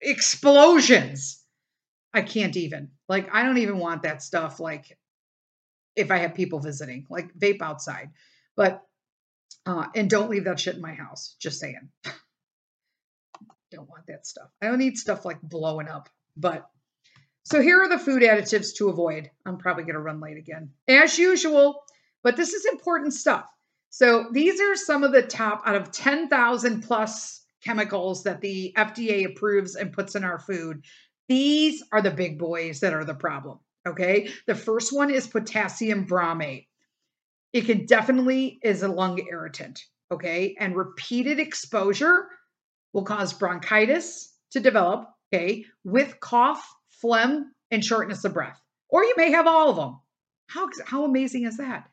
explosions. 0.00 1.42
I 2.14 2.22
can't 2.22 2.56
even. 2.56 2.90
Like 3.08 3.28
i 3.34 3.42
don't 3.42 3.58
even 3.58 3.78
want 3.78 4.02
that 4.02 4.22
stuff 4.22 4.60
like 4.60 4.96
if 5.96 6.10
i 6.10 6.18
have 6.18 6.34
people 6.34 6.60
visiting 6.60 7.06
like 7.10 7.34
vape 7.38 7.62
outside. 7.62 8.10
But 8.56 8.82
uh 9.66 9.86
and 9.94 10.10
don't 10.10 10.30
leave 10.30 10.44
that 10.44 10.60
shit 10.60 10.76
in 10.76 10.82
my 10.82 10.94
house. 10.94 11.36
Just 11.40 11.60
saying. 11.60 11.88
Don't 13.70 13.88
want 13.88 14.06
that 14.06 14.26
stuff. 14.26 14.48
I 14.62 14.66
don't 14.68 14.78
need 14.78 14.96
stuff 14.96 15.26
like 15.26 15.42
blowing 15.42 15.88
up. 15.88 16.08
But 16.38 16.70
so 17.44 17.60
here 17.60 17.82
are 17.82 17.88
the 17.88 17.98
food 17.98 18.22
additives 18.22 18.74
to 18.76 18.88
avoid. 18.88 19.30
I'm 19.46 19.58
probably 19.58 19.84
going 19.84 19.94
to 19.94 20.00
run 20.00 20.20
late 20.20 20.36
again, 20.36 20.70
as 20.86 21.18
usual, 21.18 21.82
but 22.22 22.36
this 22.36 22.52
is 22.52 22.66
important 22.66 23.14
stuff. 23.14 23.46
So 23.90 24.26
these 24.32 24.60
are 24.60 24.76
some 24.76 25.04
of 25.04 25.12
the 25.12 25.22
top 25.22 25.62
out 25.64 25.74
of 25.74 25.90
10,000 25.90 26.82
plus 26.82 27.44
chemicals 27.62 28.24
that 28.24 28.40
the 28.40 28.72
FDA 28.76 29.26
approves 29.26 29.74
and 29.74 29.92
puts 29.92 30.14
in 30.14 30.24
our 30.24 30.38
food. 30.38 30.84
These 31.28 31.82
are 31.92 32.02
the 32.02 32.10
big 32.10 32.38
boys 32.38 32.80
that 32.80 32.94
are 32.94 33.04
the 33.04 33.14
problem. 33.14 33.58
Okay. 33.86 34.30
The 34.46 34.54
first 34.54 34.92
one 34.92 35.10
is 35.10 35.26
potassium 35.26 36.06
bromate. 36.06 36.66
It 37.52 37.66
can 37.66 37.86
definitely 37.86 38.58
is 38.62 38.82
a 38.82 38.88
lung 38.88 39.18
irritant. 39.18 39.80
Okay. 40.10 40.56
And 40.58 40.76
repeated 40.76 41.40
exposure 41.40 42.26
will 42.92 43.04
cause 43.04 43.32
bronchitis 43.32 44.32
to 44.52 44.60
develop. 44.60 45.08
Okay. 45.32 45.64
With 45.84 46.20
cough, 46.20 46.66
phlegm, 47.00 47.52
and 47.70 47.84
shortness 47.84 48.24
of 48.24 48.34
breath. 48.34 48.60
Or 48.88 49.04
you 49.04 49.14
may 49.16 49.30
have 49.32 49.46
all 49.46 49.70
of 49.70 49.76
them. 49.76 50.00
How, 50.48 50.68
how 50.86 51.04
amazing 51.04 51.44
is 51.44 51.58
that? 51.58 51.88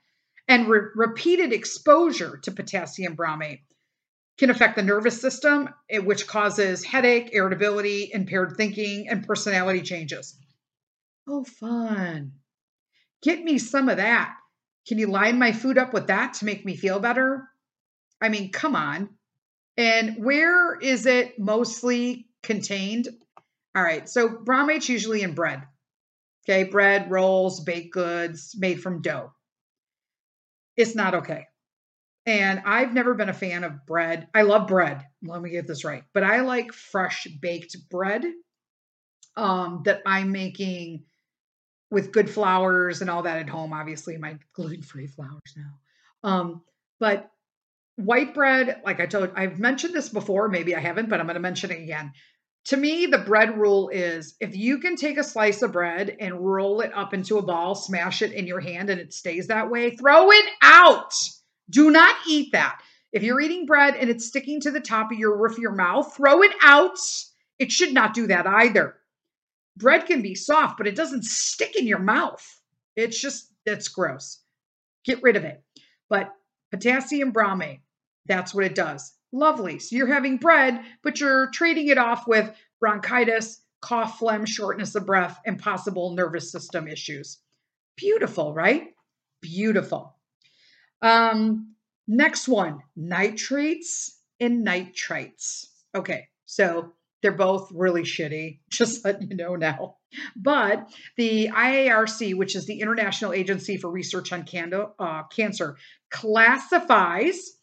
And 0.47 0.67
re- 0.67 0.91
repeated 0.95 1.53
exposure 1.53 2.37
to 2.43 2.51
potassium 2.51 3.15
bromate 3.15 3.61
can 4.37 4.49
affect 4.49 4.75
the 4.75 4.83
nervous 4.83 5.19
system, 5.19 5.69
eh, 5.89 5.99
which 5.99 6.27
causes 6.27 6.83
headache, 6.83 7.29
irritability, 7.33 8.11
impaired 8.13 8.55
thinking, 8.57 9.07
and 9.09 9.25
personality 9.25 9.81
changes. 9.81 10.37
Oh, 11.27 11.43
fun. 11.43 12.33
Get 13.23 13.43
me 13.43 13.57
some 13.57 13.89
of 13.89 13.97
that. 13.97 14.35
Can 14.87 14.99
you 14.99 15.07
line 15.07 15.39
my 15.39 15.51
food 15.51 15.77
up 15.77 15.93
with 15.93 16.07
that 16.07 16.35
to 16.35 16.45
make 16.45 16.63
me 16.63 16.75
feel 16.75 16.99
better? 16.99 17.47
I 18.21 18.29
mean, 18.29 18.51
come 18.51 18.75
on. 18.75 19.09
And 19.77 20.23
where 20.23 20.77
is 20.79 21.05
it 21.05 21.39
mostly 21.39 22.27
contained? 22.43 23.07
All 23.75 23.83
right, 23.83 24.07
so 24.07 24.29
bromate's 24.29 24.87
usually 24.87 25.21
in 25.21 25.33
bread. 25.33 25.63
Okay, 26.47 26.65
bread, 26.65 27.09
rolls, 27.09 27.61
baked 27.61 27.93
goods 27.93 28.55
made 28.57 28.81
from 28.81 29.01
dough. 29.01 29.33
It's 30.77 30.95
not 30.95 31.15
okay. 31.15 31.47
And 32.25 32.61
I've 32.65 32.93
never 32.93 33.13
been 33.13 33.29
a 33.29 33.33
fan 33.33 33.63
of 33.63 33.85
bread. 33.85 34.27
I 34.33 34.41
love 34.41 34.67
bread. 34.67 35.05
Let 35.23 35.41
me 35.41 35.51
get 35.51 35.67
this 35.67 35.85
right. 35.85 36.03
But 36.13 36.23
I 36.23 36.41
like 36.41 36.73
fresh 36.73 37.27
baked 37.39 37.75
bread 37.89 38.25
um, 39.35 39.83
that 39.85 40.01
I'm 40.05 40.31
making 40.31 41.03
with 41.91 42.11
good 42.11 42.29
flours 42.29 43.01
and 43.01 43.09
all 43.09 43.23
that 43.23 43.37
at 43.37 43.49
home. 43.49 43.73
Obviously, 43.73 44.17
my 44.17 44.37
gluten 44.53 44.81
free 44.81 45.07
flours 45.07 45.55
now. 45.55 45.79
Um, 46.23 46.63
but 46.99 47.29
white 47.95 48.33
bread, 48.33 48.81
like 48.83 48.99
I 48.99 49.05
told, 49.05 49.31
I've 49.35 49.59
mentioned 49.59 49.93
this 49.93 50.09
before. 50.09 50.49
Maybe 50.49 50.75
I 50.75 50.79
haven't, 50.79 51.09
but 51.09 51.19
I'm 51.19 51.27
going 51.27 51.35
to 51.35 51.41
mention 51.41 51.71
it 51.71 51.81
again. 51.81 52.11
To 52.65 52.77
me, 52.77 53.05
the 53.05 53.19
bread 53.19 53.59
rule 53.59 53.89
is 53.89 54.35
if 54.39 54.55
you 54.55 54.79
can 54.79 54.95
take 54.95 55.19
a 55.19 55.23
slice 55.23 55.61
of 55.61 55.71
bread 55.71 56.17
and 56.19 56.39
roll 56.39 56.81
it 56.81 56.91
up 56.95 57.13
into 57.13 57.37
a 57.37 57.43
ball, 57.43 57.75
smash 57.75 58.23
it 58.23 58.31
in 58.31 58.47
your 58.47 58.59
hand, 58.59 58.89
and 58.89 58.99
it 58.99 59.13
stays 59.13 59.47
that 59.47 59.69
way, 59.69 59.95
throw 59.95 60.31
it 60.31 60.45
out. 60.63 61.13
Do 61.69 61.91
not 61.91 62.15
eat 62.27 62.51
that. 62.53 62.81
If 63.11 63.21
you're 63.21 63.39
eating 63.39 63.67
bread 63.67 63.95
and 63.95 64.09
it's 64.09 64.25
sticking 64.25 64.59
to 64.61 64.71
the 64.71 64.79
top 64.79 65.11
of 65.11 65.19
your 65.19 65.37
roof 65.37 65.53
of 65.53 65.59
your 65.59 65.75
mouth, 65.75 66.15
throw 66.15 66.41
it 66.41 66.53
out. 66.61 66.97
It 67.59 67.71
should 67.71 67.93
not 67.93 68.15
do 68.15 68.27
that 68.27 68.47
either. 68.47 68.95
Bread 69.77 70.07
can 70.07 70.23
be 70.23 70.35
soft, 70.35 70.77
but 70.77 70.87
it 70.87 70.95
doesn't 70.95 71.23
stick 71.23 71.75
in 71.75 71.85
your 71.85 71.99
mouth. 71.99 72.43
It's 72.95 73.19
just, 73.19 73.51
it's 73.65 73.89
gross. 73.89 74.41
Get 75.05 75.21
rid 75.21 75.35
of 75.35 75.43
it. 75.43 75.61
But 76.09 76.33
potassium 76.71 77.31
bromate, 77.31 77.81
that's 78.25 78.55
what 78.55 78.65
it 78.65 78.73
does. 78.73 79.13
Lovely. 79.35 79.79
So 79.79 79.97
you're 79.97 80.13
having 80.13 80.37
bread, 80.37 80.81
but 81.03 81.19
you're 81.19 81.49
trading 81.51 81.89
it 81.89 81.97
off 81.97 82.25
with 82.25 82.55
bronchitis, 82.79 83.61
cough, 83.81 84.17
phlegm, 84.17 84.45
shortness 84.45 84.95
of 84.95 85.05
breath, 85.05 85.37
and 85.45 85.59
possible 85.59 86.15
nervous 86.15 86.49
system 86.49 86.87
issues. 86.87 87.39
Beautiful, 87.97 88.53
right? 88.53 88.93
Beautiful. 89.41 90.15
Um, 91.01 91.75
next 92.07 92.47
one 92.47 92.79
nitrates 92.95 94.17
and 94.39 94.65
nitrites. 94.65 95.65
Okay, 95.93 96.29
so 96.45 96.93
they're 97.21 97.33
both 97.33 97.69
really 97.73 98.03
shitty, 98.03 98.59
just 98.69 99.03
letting 99.03 99.29
you 99.29 99.35
know 99.35 99.57
now. 99.57 99.97
But 100.37 100.89
the 101.17 101.49
IARC, 101.49 102.35
which 102.35 102.55
is 102.55 102.67
the 102.67 102.79
International 102.79 103.33
Agency 103.33 103.75
for 103.75 103.91
Research 103.91 104.31
on 104.31 104.45
uh, 104.97 105.23
Cancer, 105.23 105.75
classifies 106.09 107.54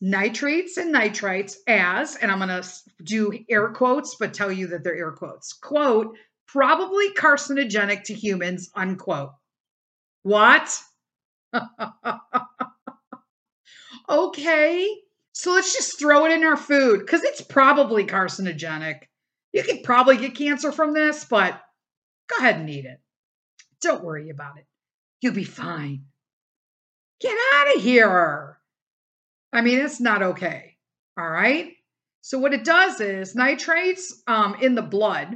nitrates 0.00 0.76
and 0.76 0.94
nitrites 0.94 1.56
as, 1.66 2.16
and 2.16 2.30
I'm 2.30 2.38
going 2.38 2.62
to 2.62 2.68
do 3.02 3.32
air 3.48 3.68
quotes, 3.68 4.16
but 4.16 4.34
tell 4.34 4.52
you 4.52 4.68
that 4.68 4.84
they're 4.84 4.96
air 4.96 5.12
quotes, 5.12 5.52
quote, 5.52 6.16
probably 6.46 7.12
carcinogenic 7.12 8.04
to 8.04 8.14
humans, 8.14 8.70
unquote. 8.74 9.30
What? 10.22 10.78
Okay, 14.08 14.88
so 15.32 15.52
let's 15.52 15.74
just 15.74 15.98
throw 15.98 16.26
it 16.26 16.32
in 16.32 16.44
our 16.44 16.56
food 16.56 17.00
because 17.00 17.24
it's 17.24 17.40
probably 17.40 18.04
carcinogenic. 18.04 19.02
You 19.52 19.64
could 19.64 19.82
probably 19.82 20.16
get 20.16 20.36
cancer 20.36 20.70
from 20.70 20.94
this, 20.94 21.24
but 21.24 21.60
go 22.28 22.36
ahead 22.36 22.56
and 22.56 22.70
eat 22.70 22.84
it. 22.84 23.00
Don't 23.80 24.04
worry 24.04 24.30
about 24.30 24.58
it. 24.58 24.66
You'll 25.20 25.34
be 25.34 25.44
fine. 25.44 26.04
Get 27.20 27.36
out 27.54 27.76
of 27.76 27.82
here. 27.82 28.55
I 29.56 29.62
mean, 29.62 29.78
it's 29.78 30.00
not 30.00 30.22
okay. 30.22 30.76
All 31.18 31.28
right. 31.28 31.72
So, 32.20 32.38
what 32.38 32.52
it 32.52 32.64
does 32.64 33.00
is 33.00 33.34
nitrates 33.34 34.22
um, 34.26 34.56
in 34.60 34.74
the 34.74 34.82
blood 34.82 35.34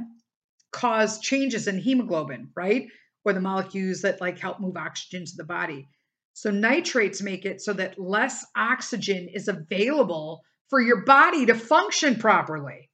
cause 0.71 1.19
changes 1.19 1.67
in 1.67 1.77
hemoglobin, 1.77 2.49
right? 2.55 2.87
Or 3.25 3.33
the 3.33 3.41
molecules 3.41 4.01
that 4.01 4.21
like 4.21 4.39
help 4.39 4.59
move 4.59 4.77
oxygen 4.77 5.25
to 5.25 5.35
the 5.35 5.43
body. 5.43 5.87
So 6.33 6.49
nitrates 6.49 7.21
make 7.21 7.45
it 7.45 7.61
so 7.61 7.73
that 7.73 7.99
less 7.99 8.45
oxygen 8.55 9.27
is 9.33 9.47
available 9.47 10.41
for 10.69 10.79
your 10.79 11.03
body 11.03 11.45
to 11.47 11.55
function 11.55 12.15
properly. 12.15 12.89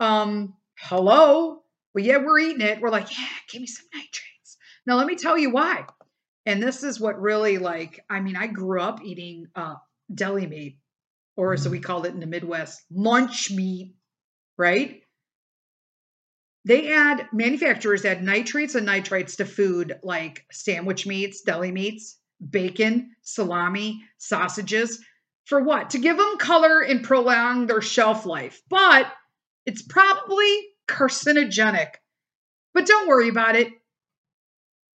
Um, 0.00 0.54
hello. 0.78 1.62
Well, 1.94 2.04
yeah, 2.04 2.18
we're 2.18 2.40
eating 2.40 2.66
it. 2.66 2.80
We're 2.80 2.90
like, 2.90 3.16
yeah, 3.16 3.26
give 3.50 3.60
me 3.60 3.66
some 3.66 3.86
nitrates. 3.94 4.56
Now 4.86 4.96
let 4.96 5.06
me 5.06 5.16
tell 5.16 5.38
you 5.38 5.50
why. 5.50 5.86
And 6.44 6.62
this 6.62 6.82
is 6.82 7.00
what 7.00 7.20
really 7.20 7.58
like, 7.58 8.04
I 8.10 8.20
mean, 8.20 8.36
I 8.36 8.46
grew 8.48 8.80
up 8.80 9.00
eating 9.02 9.46
uh 9.54 9.76
deli 10.12 10.46
meat, 10.46 10.78
or 11.36 11.52
as 11.52 11.68
we 11.68 11.78
mm. 11.78 11.84
called 11.84 12.06
it 12.06 12.14
in 12.14 12.20
the 12.20 12.26
Midwest, 12.26 12.82
lunch 12.90 13.50
meat, 13.50 13.94
right? 14.56 15.02
They 16.64 16.92
add 16.92 17.28
manufacturers 17.32 18.04
add 18.04 18.24
nitrates 18.24 18.74
and 18.74 18.88
nitrites 18.88 19.36
to 19.36 19.44
food 19.44 20.00
like 20.02 20.44
sandwich 20.50 21.06
meats, 21.06 21.42
deli 21.42 21.70
meats, 21.70 22.18
bacon, 22.50 23.14
salami, 23.22 24.02
sausages. 24.18 25.00
For 25.44 25.62
what? 25.62 25.90
To 25.90 25.98
give 25.98 26.16
them 26.16 26.38
color 26.38 26.80
and 26.80 27.04
prolong 27.04 27.66
their 27.68 27.80
shelf 27.80 28.26
life. 28.26 28.60
But 28.68 29.06
it's 29.64 29.82
probably 29.82 30.66
carcinogenic. 30.88 31.90
But 32.74 32.86
don't 32.86 33.08
worry 33.08 33.28
about 33.28 33.54
it. 33.54 33.72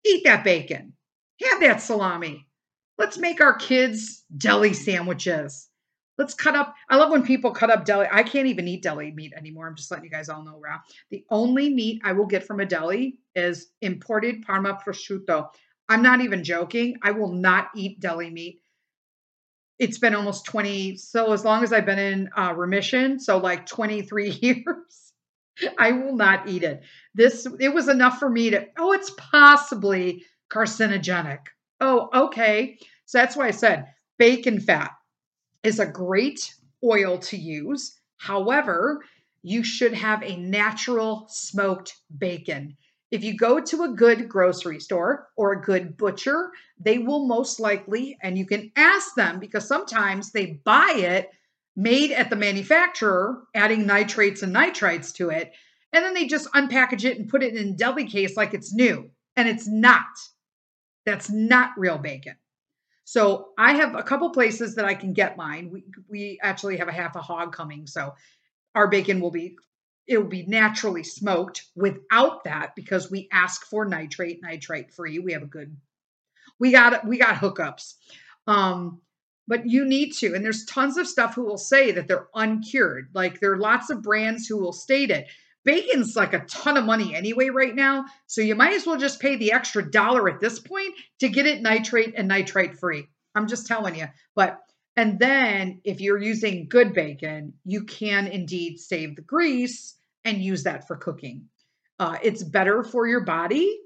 Eat 0.06 0.24
that 0.24 0.44
bacon. 0.44 0.94
Have 1.42 1.60
that 1.60 1.82
salami. 1.82 2.47
Let's 2.98 3.16
make 3.16 3.40
our 3.40 3.54
kids 3.54 4.24
deli 4.36 4.74
sandwiches. 4.74 5.68
Let's 6.18 6.34
cut 6.34 6.56
up. 6.56 6.74
I 6.90 6.96
love 6.96 7.12
when 7.12 7.24
people 7.24 7.52
cut 7.52 7.70
up 7.70 7.84
deli. 7.84 8.08
I 8.10 8.24
can't 8.24 8.48
even 8.48 8.66
eat 8.66 8.82
deli 8.82 9.12
meat 9.12 9.32
anymore. 9.36 9.68
I'm 9.68 9.76
just 9.76 9.88
letting 9.92 10.04
you 10.04 10.10
guys 10.10 10.28
all 10.28 10.42
know, 10.42 10.58
Ra. 10.58 10.80
The 11.10 11.24
only 11.30 11.72
meat 11.72 12.02
I 12.04 12.12
will 12.12 12.26
get 12.26 12.44
from 12.44 12.58
a 12.58 12.66
deli 12.66 13.18
is 13.36 13.68
imported 13.80 14.42
Parma 14.42 14.80
prosciutto. 14.84 15.48
I'm 15.88 16.02
not 16.02 16.20
even 16.20 16.42
joking. 16.42 16.96
I 17.02 17.12
will 17.12 17.32
not 17.32 17.68
eat 17.76 18.00
deli 18.00 18.30
meat. 18.30 18.60
It's 19.78 19.98
been 19.98 20.16
almost 20.16 20.44
20. 20.46 20.96
So 20.96 21.32
as 21.32 21.44
long 21.44 21.62
as 21.62 21.72
I've 21.72 21.86
been 21.86 22.00
in 22.00 22.28
uh, 22.36 22.52
remission, 22.56 23.20
so 23.20 23.38
like 23.38 23.66
23 23.66 24.30
years, 24.42 25.12
I 25.78 25.92
will 25.92 26.16
not 26.16 26.48
eat 26.48 26.64
it. 26.64 26.82
This 27.14 27.46
it 27.60 27.72
was 27.72 27.88
enough 27.88 28.18
for 28.18 28.28
me 28.28 28.50
to. 28.50 28.66
Oh, 28.76 28.92
it's 28.92 29.12
possibly 29.16 30.24
carcinogenic. 30.50 31.46
Oh, 31.80 32.08
okay. 32.12 32.78
So 33.06 33.18
that's 33.18 33.36
why 33.36 33.48
I 33.48 33.52
said 33.52 33.86
bacon 34.18 34.60
fat 34.60 34.90
is 35.62 35.78
a 35.80 35.86
great 35.86 36.54
oil 36.84 37.18
to 37.18 37.36
use. 37.36 37.98
However, 38.16 39.04
you 39.42 39.62
should 39.62 39.94
have 39.94 40.22
a 40.22 40.36
natural 40.36 41.26
smoked 41.30 41.96
bacon. 42.18 42.76
If 43.10 43.24
you 43.24 43.36
go 43.36 43.60
to 43.60 43.84
a 43.84 43.94
good 43.94 44.28
grocery 44.28 44.80
store 44.80 45.28
or 45.36 45.52
a 45.52 45.62
good 45.62 45.96
butcher, 45.96 46.50
they 46.78 46.98
will 46.98 47.26
most 47.26 47.58
likely, 47.60 48.18
and 48.22 48.36
you 48.36 48.44
can 48.44 48.70
ask 48.76 49.14
them 49.14 49.38
because 49.38 49.66
sometimes 49.66 50.32
they 50.32 50.60
buy 50.64 50.92
it 50.96 51.30
made 51.76 52.10
at 52.10 52.28
the 52.28 52.36
manufacturer, 52.36 53.44
adding 53.54 53.86
nitrates 53.86 54.42
and 54.42 54.54
nitrites 54.54 55.14
to 55.14 55.30
it, 55.30 55.52
and 55.92 56.04
then 56.04 56.12
they 56.12 56.26
just 56.26 56.52
unpackage 56.52 57.04
it 57.04 57.18
and 57.18 57.28
put 57.28 57.42
it 57.42 57.54
in 57.56 57.68
a 57.68 57.72
deli 57.72 58.04
case 58.04 58.36
like 58.36 58.52
it's 58.52 58.74
new. 58.74 59.10
And 59.36 59.48
it's 59.48 59.68
not. 59.68 60.04
That's 61.08 61.30
not 61.30 61.70
real 61.78 61.98
bacon. 61.98 62.36
So 63.04 63.52
I 63.56 63.72
have 63.72 63.94
a 63.94 64.02
couple 64.02 64.28
places 64.30 64.74
that 64.74 64.84
I 64.84 64.94
can 64.94 65.14
get 65.14 65.38
mine. 65.38 65.70
We 65.72 65.84
we 66.08 66.38
actually 66.42 66.76
have 66.76 66.88
a 66.88 66.92
half 66.92 67.16
a 67.16 67.22
hog 67.22 67.54
coming, 67.54 67.86
so 67.86 68.12
our 68.74 68.88
bacon 68.88 69.18
will 69.20 69.30
be 69.30 69.56
it 70.06 70.18
will 70.18 70.28
be 70.28 70.44
naturally 70.46 71.02
smoked 71.02 71.64
without 71.74 72.44
that 72.44 72.74
because 72.76 73.10
we 73.10 73.28
ask 73.32 73.64
for 73.66 73.86
nitrate 73.86 74.40
nitrite 74.42 74.92
free. 74.92 75.18
We 75.18 75.32
have 75.32 75.42
a 75.42 75.46
good 75.46 75.74
we 76.60 76.70
got 76.70 77.06
we 77.06 77.16
got 77.16 77.36
hookups. 77.36 77.94
Um 78.46 79.00
but 79.46 79.66
you 79.66 79.86
need 79.86 80.12
to. 80.12 80.34
And 80.34 80.44
there's 80.44 80.66
tons 80.66 80.98
of 80.98 81.08
stuff 81.08 81.34
who 81.34 81.44
will 81.44 81.56
say 81.56 81.90
that 81.92 82.06
they're 82.06 82.28
uncured. 82.34 83.08
Like 83.14 83.40
there 83.40 83.52
are 83.52 83.56
lots 83.58 83.88
of 83.88 84.02
brands 84.02 84.46
who 84.46 84.58
will 84.58 84.74
state 84.74 85.10
it. 85.10 85.26
Bacon's 85.68 86.16
like 86.16 86.32
a 86.32 86.46
ton 86.46 86.78
of 86.78 86.86
money 86.86 87.14
anyway 87.14 87.50
right 87.50 87.74
now. 87.74 88.06
So 88.26 88.40
you 88.40 88.54
might 88.54 88.72
as 88.72 88.86
well 88.86 88.96
just 88.96 89.20
pay 89.20 89.36
the 89.36 89.52
extra 89.52 89.88
dollar 89.88 90.26
at 90.30 90.40
this 90.40 90.58
point 90.58 90.94
to 91.20 91.28
get 91.28 91.44
it 91.44 91.60
nitrate 91.60 92.14
and 92.16 92.26
nitrite 92.26 92.78
free. 92.78 93.06
I'm 93.34 93.46
just 93.46 93.66
telling 93.66 93.94
you. 93.94 94.06
But 94.34 94.60
and 94.96 95.18
then 95.18 95.82
if 95.84 96.00
you're 96.00 96.22
using 96.22 96.68
good 96.70 96.94
bacon, 96.94 97.52
you 97.66 97.84
can 97.84 98.28
indeed 98.28 98.80
save 98.80 99.14
the 99.14 99.20
grease 99.20 99.94
and 100.24 100.42
use 100.42 100.62
that 100.62 100.88
for 100.88 100.96
cooking. 100.96 101.50
Uh, 101.98 102.16
it's 102.22 102.42
better 102.42 102.82
for 102.82 103.06
your 103.06 103.20
body 103.20 103.78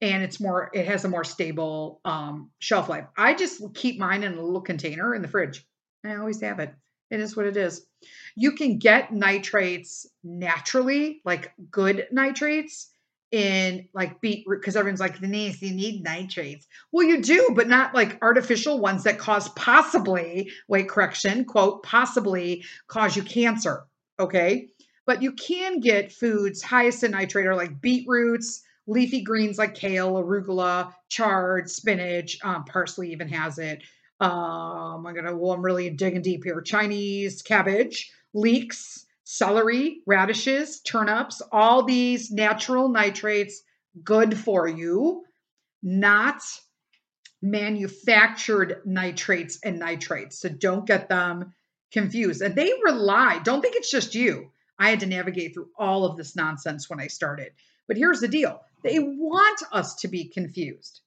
and 0.00 0.24
it's 0.24 0.40
more 0.40 0.70
it 0.74 0.88
has 0.88 1.04
a 1.04 1.08
more 1.08 1.22
stable 1.22 2.00
um, 2.04 2.50
shelf 2.58 2.88
life 2.88 3.04
i 3.16 3.32
just 3.32 3.62
keep 3.74 3.98
mine 3.98 4.24
in 4.24 4.32
a 4.32 4.42
little 4.42 4.60
container 4.60 5.14
in 5.14 5.22
the 5.22 5.28
fridge 5.28 5.64
i 6.04 6.16
always 6.16 6.40
have 6.40 6.58
it 6.58 6.74
it 7.12 7.20
is 7.20 7.36
what 7.36 7.46
it 7.46 7.56
is 7.56 7.86
you 8.34 8.52
can 8.52 8.78
get 8.78 9.12
nitrates 9.12 10.06
naturally 10.24 11.20
like 11.24 11.52
good 11.70 12.06
nitrates 12.10 12.90
in 13.30 13.88
like 13.94 14.20
beetroot 14.20 14.60
because 14.60 14.76
everyone's 14.76 15.00
like 15.00 15.20
denise 15.20 15.62
you 15.62 15.72
need 15.72 16.02
nitrates 16.02 16.66
well 16.90 17.06
you 17.06 17.22
do 17.22 17.50
but 17.54 17.68
not 17.68 17.94
like 17.94 18.18
artificial 18.22 18.78
ones 18.78 19.04
that 19.04 19.18
cause 19.18 19.48
possibly 19.50 20.50
wait 20.68 20.88
correction 20.88 21.44
quote 21.44 21.82
possibly 21.82 22.64
cause 22.88 23.16
you 23.16 23.22
cancer 23.22 23.84
okay 24.18 24.68
but 25.06 25.22
you 25.22 25.32
can 25.32 25.80
get 25.80 26.12
foods 26.12 26.62
highest 26.62 27.04
in 27.04 27.12
nitrate 27.12 27.46
are 27.46 27.56
like 27.56 27.80
beetroots 27.80 28.62
leafy 28.86 29.22
greens 29.22 29.58
like 29.58 29.74
kale, 29.74 30.14
arugula, 30.14 30.92
chard, 31.08 31.70
spinach, 31.70 32.38
um, 32.42 32.64
parsley 32.64 33.12
even 33.12 33.28
has 33.28 33.58
it. 33.58 33.82
Um, 34.22 35.04
I'm 35.04 35.14
gonna, 35.16 35.36
well, 35.36 35.50
I'm 35.50 35.64
really 35.64 35.90
digging 35.90 36.22
deep 36.22 36.44
here. 36.44 36.60
Chinese 36.60 37.42
cabbage, 37.42 38.12
leeks, 38.32 39.04
celery, 39.24 40.02
radishes, 40.06 40.80
turnips, 40.80 41.42
all 41.50 41.82
these 41.82 42.30
natural 42.30 42.88
nitrates, 42.88 43.62
good 44.04 44.38
for 44.38 44.68
you, 44.68 45.24
not 45.82 46.40
manufactured 47.42 48.82
nitrates 48.84 49.58
and 49.64 49.80
nitrates. 49.80 50.38
So 50.38 50.48
don't 50.48 50.86
get 50.86 51.08
them 51.08 51.52
confused. 51.90 52.42
And 52.42 52.54
they 52.54 52.72
rely, 52.84 53.40
don't 53.42 53.60
think 53.60 53.74
it's 53.74 53.90
just 53.90 54.14
you. 54.14 54.52
I 54.78 54.90
had 54.90 55.00
to 55.00 55.06
navigate 55.06 55.52
through 55.52 55.70
all 55.76 56.04
of 56.04 56.16
this 56.16 56.36
nonsense 56.36 56.88
when 56.88 57.00
I 57.00 57.08
started. 57.08 57.50
But 57.88 57.96
here's 57.96 58.20
the 58.20 58.28
deal 58.28 58.60
they 58.84 59.00
want 59.00 59.62
us 59.72 59.96
to 59.96 60.08
be 60.08 60.26
confused. 60.26 61.00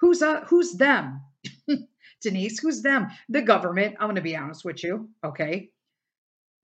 Who's 0.00 0.22
uh, 0.22 0.46
who's 0.46 0.72
them? 0.72 1.20
Denise, 2.24 2.58
who's 2.58 2.82
them? 2.82 3.08
The 3.28 3.42
government. 3.42 3.96
I'm 4.00 4.06
going 4.06 4.16
to 4.16 4.22
be 4.22 4.36
honest 4.36 4.64
with 4.64 4.82
you, 4.82 5.10
okay? 5.24 5.70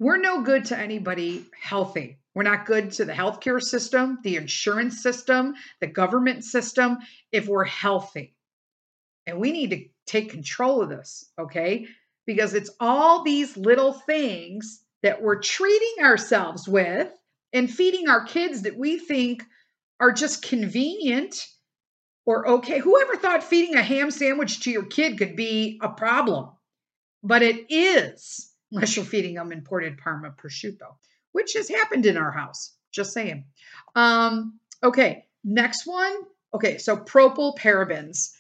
We're 0.00 0.18
no 0.18 0.42
good 0.42 0.64
to 0.66 0.78
anybody 0.78 1.44
healthy. 1.58 2.18
We're 2.34 2.42
not 2.42 2.66
good 2.66 2.92
to 2.92 3.04
the 3.04 3.12
healthcare 3.12 3.62
system, 3.62 4.18
the 4.24 4.36
insurance 4.36 5.02
system, 5.02 5.54
the 5.80 5.86
government 5.86 6.44
system 6.44 6.98
if 7.30 7.46
we're 7.46 7.64
healthy. 7.64 8.34
And 9.26 9.38
we 9.38 9.52
need 9.52 9.70
to 9.70 9.84
take 10.06 10.30
control 10.30 10.82
of 10.82 10.88
this, 10.88 11.30
okay? 11.38 11.86
Because 12.26 12.54
it's 12.54 12.70
all 12.80 13.22
these 13.22 13.56
little 13.56 13.92
things 13.92 14.82
that 15.02 15.22
we're 15.22 15.40
treating 15.40 16.04
ourselves 16.04 16.66
with 16.66 17.12
and 17.52 17.70
feeding 17.70 18.08
our 18.08 18.24
kids 18.24 18.62
that 18.62 18.76
we 18.76 18.98
think 18.98 19.44
are 20.00 20.12
just 20.12 20.42
convenient 20.42 21.46
or 22.26 22.48
okay. 22.48 22.78
Whoever 22.78 23.16
thought 23.16 23.44
feeding 23.44 23.76
a 23.76 23.82
ham 23.82 24.10
sandwich 24.10 24.60
to 24.60 24.70
your 24.70 24.84
kid 24.84 25.18
could 25.18 25.36
be 25.36 25.78
a 25.82 25.88
problem? 25.88 26.50
But 27.22 27.42
it 27.42 27.66
is, 27.68 28.50
unless 28.72 28.96
you're 28.96 29.04
feeding 29.04 29.34
them 29.34 29.52
imported 29.52 29.98
Parma 29.98 30.30
prosciutto, 30.30 30.96
which 31.32 31.54
has 31.54 31.68
happened 31.68 32.06
in 32.06 32.16
our 32.16 32.30
house. 32.30 32.74
Just 32.92 33.12
saying. 33.12 33.44
Um, 33.94 34.58
okay, 34.82 35.26
next 35.44 35.86
one. 35.86 36.12
Okay, 36.54 36.78
so 36.78 36.96
propyl 36.96 37.56
parabens. 37.56 38.30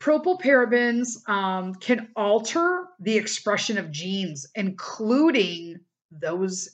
Propyl 0.00 0.40
parabens 0.40 1.28
um, 1.28 1.74
can 1.74 2.08
alter 2.16 2.86
the 3.00 3.16
expression 3.16 3.78
of 3.78 3.90
genes, 3.90 4.46
including 4.54 5.80
those 6.10 6.68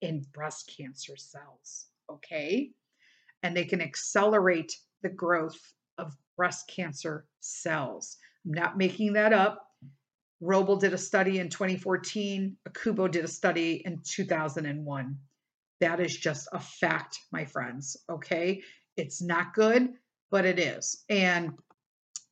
in 0.00 0.24
breast 0.32 0.72
cancer 0.76 1.16
cells. 1.16 1.86
Okay 2.10 2.72
and 3.42 3.56
they 3.56 3.64
can 3.64 3.80
accelerate 3.80 4.76
the 5.02 5.08
growth 5.08 5.58
of 5.98 6.16
breast 6.36 6.68
cancer 6.68 7.26
cells. 7.40 8.16
I'm 8.44 8.52
not 8.52 8.78
making 8.78 9.14
that 9.14 9.32
up. 9.32 9.66
Roble 10.42 10.80
did 10.80 10.94
a 10.94 10.98
study 10.98 11.38
in 11.38 11.50
2014, 11.50 12.56
Akubo 12.68 13.10
did 13.10 13.24
a 13.24 13.28
study 13.28 13.82
in 13.84 14.00
2001. 14.02 15.18
That 15.80 16.00
is 16.00 16.16
just 16.16 16.48
a 16.52 16.60
fact, 16.60 17.18
my 17.30 17.44
friends. 17.44 17.96
Okay. 18.08 18.62
It's 18.96 19.22
not 19.22 19.54
good, 19.54 19.90
but 20.30 20.46
it 20.46 20.58
is. 20.58 21.04
And 21.08 21.52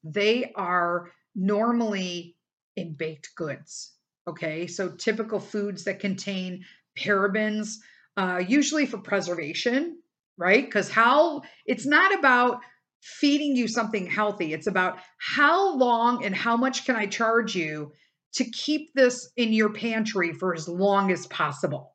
they 0.04 0.52
are 0.54 1.12
normally 1.34 2.36
in 2.76 2.94
baked 2.94 3.34
goods. 3.34 3.92
Okay. 4.26 4.66
So 4.66 4.90
typical 4.90 5.40
foods 5.40 5.84
that 5.84 6.00
contain 6.00 6.64
parabens, 6.98 7.76
uh, 8.16 8.42
usually 8.46 8.86
for 8.86 8.98
preservation, 8.98 9.98
right? 10.39 10.64
Because 10.64 10.89
how 10.89 11.43
it's 11.66 11.84
not 11.84 12.18
about 12.18 12.61
feeding 13.03 13.55
you 13.55 13.68
something 13.68 14.07
healthy, 14.07 14.55
it's 14.55 14.66
about 14.66 14.99
how 15.18 15.76
long 15.76 16.24
and 16.24 16.34
how 16.34 16.57
much 16.57 16.86
can 16.86 16.97
I 16.97 17.07
charge 17.07 17.55
you 17.55 17.93
to 18.34 18.45
keep 18.45 18.93
this 18.95 19.30
in 19.36 19.53
your 19.53 19.72
pantry 19.72 20.32
for 20.32 20.55
as 20.55 20.68
long 20.68 21.11
as 21.11 21.26
possible. 21.26 21.95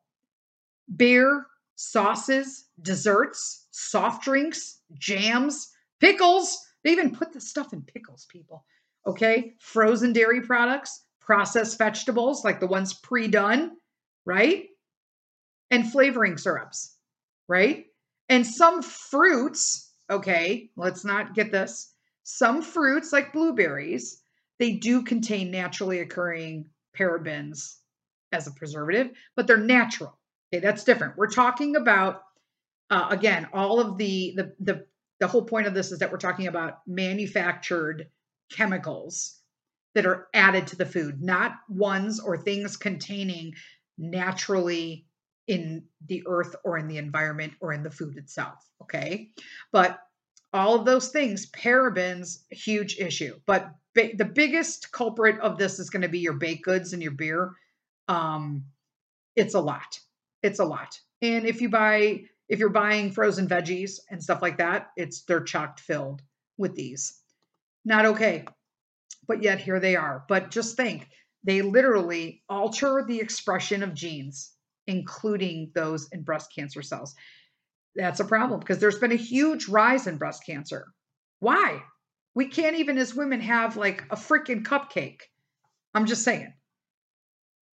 Beer, 0.94 1.46
sauces, 1.76 2.66
desserts, 2.80 3.66
soft 3.70 4.24
drinks, 4.24 4.80
jams, 4.98 5.70
pickles. 6.00 6.58
They 6.82 6.92
even 6.92 7.14
put 7.14 7.32
the 7.32 7.40
stuff 7.40 7.72
in 7.72 7.82
pickles, 7.82 8.26
people. 8.30 8.64
Okay. 9.06 9.54
Frozen 9.60 10.12
dairy 10.12 10.42
products, 10.42 11.04
processed 11.20 11.78
vegetables 11.78 12.44
like 12.44 12.60
the 12.60 12.66
ones 12.66 12.94
pre 12.94 13.28
done, 13.28 13.72
right? 14.24 14.66
And 15.70 15.90
flavoring 15.90 16.36
syrups, 16.36 16.96
right? 17.48 17.86
And 18.28 18.46
some 18.46 18.82
fruits, 18.82 19.92
okay, 20.10 20.70
let's 20.76 21.04
not 21.04 21.34
get 21.34 21.52
this. 21.52 21.92
Some 22.22 22.62
fruits, 22.62 23.12
like 23.12 23.32
blueberries, 23.32 24.22
they 24.58 24.72
do 24.72 25.02
contain 25.02 25.50
naturally 25.50 26.00
occurring 26.00 26.66
parabens 26.96 27.76
as 28.32 28.46
a 28.46 28.52
preservative, 28.52 29.10
but 29.36 29.46
they're 29.46 29.58
natural. 29.58 30.18
Okay, 30.52 30.60
that's 30.60 30.84
different. 30.84 31.16
We're 31.16 31.28
talking 31.28 31.76
about 31.76 32.22
uh, 32.90 33.08
again, 33.10 33.48
all 33.52 33.80
of 33.80 33.98
the, 33.98 34.34
the 34.36 34.52
the 34.60 34.86
the 35.20 35.26
whole 35.26 35.44
point 35.44 35.66
of 35.66 35.74
this 35.74 35.92
is 35.92 36.00
that 36.00 36.10
we're 36.10 36.18
talking 36.18 36.48
about 36.48 36.80
manufactured 36.86 38.08
chemicals 38.52 39.40
that 39.94 40.06
are 40.06 40.28
added 40.34 40.66
to 40.66 40.76
the 40.76 40.86
food, 40.86 41.22
not 41.22 41.52
ones 41.68 42.20
or 42.20 42.36
things 42.36 42.76
containing 42.76 43.52
naturally 43.96 45.06
in 45.46 45.84
the 46.06 46.22
earth 46.26 46.56
or 46.64 46.78
in 46.78 46.88
the 46.88 46.98
environment 46.98 47.52
or 47.60 47.72
in 47.72 47.82
the 47.82 47.90
food 47.90 48.16
itself. 48.16 48.66
Okay. 48.82 49.30
But 49.72 49.98
all 50.52 50.74
of 50.74 50.84
those 50.84 51.08
things, 51.08 51.50
parabens, 51.50 52.44
huge 52.50 52.98
issue. 52.98 53.38
But 53.46 53.70
ba- 53.94 54.16
the 54.16 54.24
biggest 54.24 54.92
culprit 54.92 55.40
of 55.40 55.58
this 55.58 55.78
is 55.78 55.90
going 55.90 56.02
to 56.02 56.08
be 56.08 56.20
your 56.20 56.34
baked 56.34 56.64
goods 56.64 56.92
and 56.92 57.02
your 57.02 57.12
beer. 57.12 57.52
Um, 58.08 58.64
it's 59.36 59.54
a 59.54 59.60
lot. 59.60 59.98
It's 60.42 60.60
a 60.60 60.64
lot. 60.64 60.98
And 61.22 61.46
if 61.46 61.60
you 61.60 61.68
buy, 61.68 62.24
if 62.48 62.58
you're 62.58 62.68
buying 62.68 63.10
frozen 63.10 63.48
veggies 63.48 63.98
and 64.10 64.22
stuff 64.22 64.42
like 64.42 64.58
that, 64.58 64.90
it's 64.96 65.22
they're 65.22 65.40
chocked 65.42 65.80
filled 65.80 66.22
with 66.56 66.74
these. 66.74 67.20
Not 67.84 68.06
okay. 68.06 68.44
But 69.26 69.42
yet 69.42 69.60
here 69.60 69.80
they 69.80 69.96
are. 69.96 70.24
But 70.28 70.50
just 70.50 70.76
think, 70.76 71.08
they 71.44 71.62
literally 71.62 72.42
alter 72.48 73.04
the 73.06 73.20
expression 73.20 73.82
of 73.82 73.94
genes 73.94 74.52
including 74.86 75.70
those 75.74 76.08
in 76.10 76.22
breast 76.22 76.52
cancer 76.54 76.82
cells. 76.82 77.14
That's 77.94 78.20
a 78.20 78.24
problem 78.24 78.60
because 78.60 78.78
there's 78.78 78.98
been 78.98 79.12
a 79.12 79.16
huge 79.16 79.68
rise 79.68 80.06
in 80.06 80.16
breast 80.16 80.44
cancer. 80.44 80.88
Why? 81.40 81.82
We 82.34 82.46
can't 82.46 82.76
even, 82.76 82.98
as 82.98 83.14
women, 83.14 83.40
have 83.40 83.76
like 83.76 84.02
a 84.10 84.16
freaking 84.16 84.64
cupcake. 84.64 85.20
I'm 85.94 86.06
just 86.06 86.24
saying. 86.24 86.52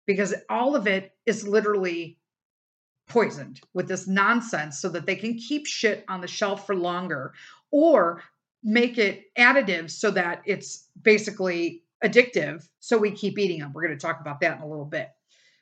Because 0.06 0.34
all 0.48 0.76
of 0.76 0.86
it 0.86 1.12
is 1.24 1.46
literally 1.46 2.18
poisoned 3.08 3.60
with 3.74 3.88
this 3.88 4.06
nonsense 4.06 4.80
so 4.80 4.88
that 4.90 5.06
they 5.06 5.16
can 5.16 5.36
keep 5.36 5.66
shit 5.66 6.04
on 6.08 6.20
the 6.20 6.28
shelf 6.28 6.66
for 6.66 6.74
longer 6.74 7.32
or 7.70 8.22
make 8.62 8.98
it 8.98 9.24
additive 9.38 9.90
so 9.90 10.10
that 10.10 10.42
it's 10.44 10.88
basically 11.00 11.82
addictive 12.04 12.66
so 12.78 12.98
we 12.98 13.10
keep 13.10 13.38
eating 13.38 13.60
them. 13.60 13.72
We're 13.72 13.86
going 13.86 13.98
to 13.98 14.06
talk 14.06 14.20
about 14.20 14.40
that 14.40 14.58
in 14.58 14.62
a 14.62 14.68
little 14.68 14.84
bit. 14.84 15.08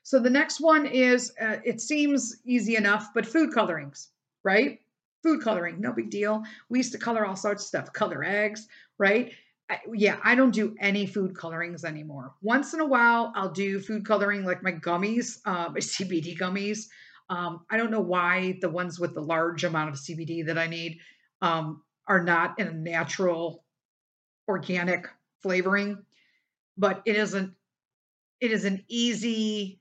So 0.09 0.19
the 0.19 0.31
next 0.31 0.59
one 0.59 0.87
is 0.87 1.35
uh, 1.39 1.59
it 1.63 1.83
seems 1.83 2.41
easy 2.47 2.77
enough, 2.77 3.09
but 3.13 3.27
food 3.27 3.53
colorings, 3.53 4.09
right? 4.43 4.81
Food 5.23 5.43
coloring, 5.43 5.83
no 5.83 5.93
big 5.93 6.09
deal. 6.09 6.45
We 6.71 6.79
used 6.79 6.93
to 6.93 6.99
color 6.99 7.27
all 7.27 7.37
sorts 7.37 7.65
of 7.65 7.69
stuff, 7.69 7.93
color 7.93 8.25
eggs, 8.25 8.69
right? 8.97 9.33
I, 9.69 9.81
yeah, 9.93 10.17
I 10.25 10.35
don't 10.35 10.51
do 10.51 10.75
any 10.81 11.05
food 11.05 11.37
colorings 11.37 11.85
anymore. 11.85 12.33
Once 12.41 12.73
in 12.73 12.81
a 12.81 12.87
while, 12.87 13.35
I'll 13.37 13.51
do 13.51 13.81
food 13.81 14.07
coloring 14.07 14.47
like 14.47 14.63
my 14.63 14.73
gummies, 14.73 15.41
uh, 15.45 15.69
my 15.69 15.81
CBD 15.81 16.39
gummies. 16.39 16.87
Um, 17.29 17.67
I 17.71 17.77
don't 17.77 17.91
know 17.91 18.01
why 18.01 18.57
the 18.63 18.71
ones 18.71 18.99
with 18.99 19.13
the 19.13 19.21
large 19.21 19.65
amount 19.65 19.91
of 19.91 19.97
CBD 19.97 20.47
that 20.47 20.57
I 20.57 20.69
need 20.69 21.01
um, 21.43 21.83
are 22.07 22.25
not 22.25 22.59
in 22.59 22.67
a 22.67 22.73
natural, 22.73 23.63
organic 24.49 25.07
flavoring, 25.43 26.03
but 26.79 27.03
it 27.05 27.17
isn't. 27.17 27.53
It 28.41 28.53
is 28.53 28.65
an 28.65 28.85
easy 28.89 29.78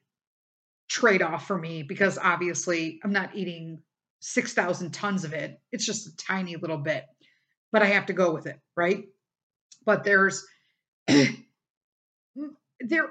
trade 0.88 1.21
off 1.21 1.47
for 1.47 1.57
me 1.57 1.83
because 1.83 2.17
obviously 2.17 2.99
I'm 3.03 3.11
not 3.11 3.35
eating 3.35 3.81
6,000 4.19 4.91
tons 4.91 5.23
of 5.23 5.33
it. 5.33 5.59
It's 5.71 5.85
just 5.85 6.07
a 6.07 6.17
tiny 6.17 6.55
little 6.55 6.77
bit, 6.77 7.05
but 7.71 7.83
I 7.83 7.88
have 7.88 8.07
to 8.07 8.13
go 8.13 8.33
with 8.33 8.47
it, 8.47 8.59
right? 8.75 9.05
But 9.85 10.03
there's 10.03 10.45
there 11.07 11.27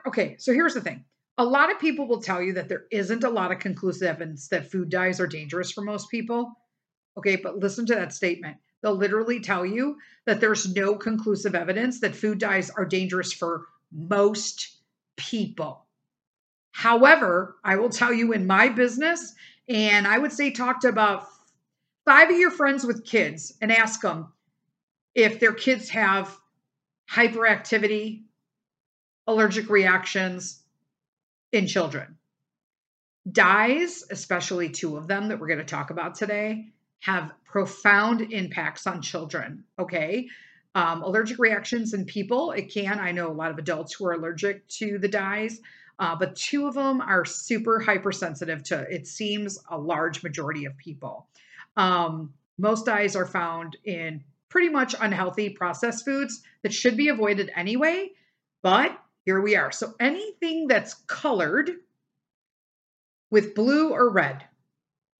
okay, 0.06 0.36
so 0.38 0.52
here's 0.52 0.74
the 0.74 0.80
thing. 0.80 1.04
A 1.38 1.44
lot 1.44 1.70
of 1.70 1.78
people 1.78 2.08
will 2.08 2.22
tell 2.22 2.42
you 2.42 2.54
that 2.54 2.68
there 2.68 2.86
isn't 2.90 3.24
a 3.24 3.30
lot 3.30 3.52
of 3.52 3.58
conclusive 3.58 4.08
evidence 4.08 4.48
that 4.48 4.70
food 4.70 4.88
dyes 4.88 5.20
are 5.20 5.26
dangerous 5.26 5.70
for 5.70 5.82
most 5.82 6.10
people. 6.10 6.52
Okay, 7.18 7.36
but 7.36 7.58
listen 7.58 7.86
to 7.86 7.94
that 7.94 8.12
statement. 8.12 8.56
They'll 8.82 8.94
literally 8.94 9.40
tell 9.40 9.64
you 9.64 9.96
that 10.26 10.40
there's 10.40 10.74
no 10.74 10.96
conclusive 10.96 11.54
evidence 11.54 12.00
that 12.00 12.16
food 12.16 12.38
dyes 12.38 12.70
are 12.70 12.84
dangerous 12.84 13.32
for 13.32 13.66
most 13.92 14.76
people. 15.16 15.85
However, 16.76 17.56
I 17.64 17.76
will 17.76 17.88
tell 17.88 18.12
you 18.12 18.34
in 18.34 18.46
my 18.46 18.68
business, 18.68 19.34
and 19.66 20.06
I 20.06 20.18
would 20.18 20.30
say 20.30 20.50
talk 20.50 20.80
to 20.80 20.88
about 20.88 21.26
five 22.04 22.28
of 22.28 22.36
your 22.36 22.50
friends 22.50 22.84
with 22.84 23.06
kids 23.06 23.54
and 23.62 23.72
ask 23.72 24.02
them 24.02 24.30
if 25.14 25.40
their 25.40 25.54
kids 25.54 25.88
have 25.88 26.36
hyperactivity, 27.10 28.24
allergic 29.26 29.70
reactions 29.70 30.62
in 31.50 31.66
children. 31.66 32.18
Dyes, 33.32 34.04
especially 34.10 34.68
two 34.68 34.98
of 34.98 35.08
them 35.08 35.28
that 35.28 35.40
we're 35.40 35.46
going 35.46 35.60
to 35.60 35.64
talk 35.64 35.88
about 35.88 36.14
today, 36.14 36.66
have 37.00 37.32
profound 37.46 38.20
impacts 38.20 38.86
on 38.86 39.00
children. 39.00 39.64
Okay. 39.78 40.28
Um, 40.74 41.02
allergic 41.02 41.38
reactions 41.38 41.94
in 41.94 42.04
people, 42.04 42.52
it 42.52 42.70
can. 42.70 43.00
I 43.00 43.12
know 43.12 43.28
a 43.28 43.32
lot 43.32 43.50
of 43.50 43.56
adults 43.56 43.94
who 43.94 44.04
are 44.04 44.12
allergic 44.12 44.68
to 44.68 44.98
the 44.98 45.08
dyes, 45.08 45.58
uh, 45.98 46.16
but 46.16 46.36
two 46.36 46.66
of 46.66 46.74
them 46.74 47.00
are 47.00 47.24
super 47.24 47.80
hypersensitive 47.80 48.62
to 48.64 48.80
it 48.90 49.06
seems 49.06 49.58
a 49.70 49.78
large 49.78 50.22
majority 50.22 50.64
of 50.66 50.76
people. 50.76 51.28
Um, 51.76 52.34
most 52.58 52.86
dyes 52.86 53.16
are 53.16 53.26
found 53.26 53.76
in 53.84 54.24
pretty 54.48 54.68
much 54.68 54.94
unhealthy 54.98 55.50
processed 55.50 56.04
foods 56.04 56.42
that 56.62 56.72
should 56.72 56.96
be 56.96 57.08
avoided 57.08 57.50
anyway, 57.54 58.10
but 58.62 58.98
here 59.24 59.40
we 59.40 59.56
are. 59.56 59.72
So 59.72 59.94
anything 59.98 60.68
that's 60.68 60.94
colored 61.06 61.70
with 63.30 63.54
blue 63.54 63.90
or 63.90 64.10
red, 64.10 64.44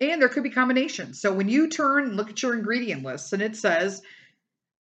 and 0.00 0.20
there 0.20 0.28
could 0.28 0.42
be 0.42 0.50
combinations. 0.50 1.20
So 1.20 1.32
when 1.32 1.48
you 1.48 1.68
turn 1.68 2.04
and 2.04 2.16
look 2.16 2.30
at 2.30 2.42
your 2.42 2.54
ingredient 2.54 3.02
list 3.02 3.32
and 3.32 3.42
it 3.42 3.56
says 3.56 4.02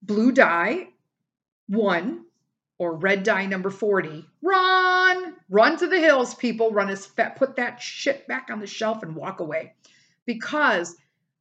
blue 0.02 0.32
dye, 0.32 0.88
one, 1.68 2.24
or 2.78 2.96
red 2.96 3.22
dye 3.22 3.46
number 3.46 3.70
40, 3.70 4.24
run, 4.42 5.34
run 5.48 5.78
to 5.78 5.86
the 5.86 5.98
hills, 5.98 6.34
people. 6.34 6.72
Run 6.72 6.90
as 6.90 7.06
fat, 7.06 7.36
put 7.36 7.56
that 7.56 7.80
shit 7.80 8.26
back 8.28 8.48
on 8.50 8.60
the 8.60 8.66
shelf 8.66 9.02
and 9.02 9.16
walk 9.16 9.40
away. 9.40 9.74
Because 10.26 10.94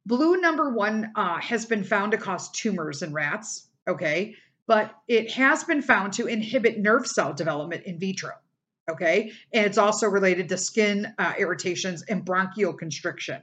blue 0.06 0.40
number 0.40 0.70
one 0.70 1.12
uh, 1.14 1.40
has 1.40 1.66
been 1.66 1.84
found 1.84 2.12
to 2.12 2.18
cause 2.18 2.50
tumors 2.50 3.02
in 3.02 3.12
rats, 3.12 3.66
okay? 3.86 4.36
But 4.66 4.94
it 5.08 5.30
has 5.32 5.64
been 5.64 5.82
found 5.82 6.14
to 6.14 6.26
inhibit 6.26 6.78
nerve 6.78 7.06
cell 7.06 7.34
development 7.34 7.84
in 7.84 7.98
vitro, 7.98 8.32
okay? 8.90 9.32
And 9.52 9.66
it's 9.66 9.78
also 9.78 10.06
related 10.08 10.48
to 10.48 10.56
skin 10.56 11.12
uh, 11.18 11.34
irritations 11.38 12.02
and 12.02 12.24
bronchial 12.24 12.72
constriction. 12.72 13.42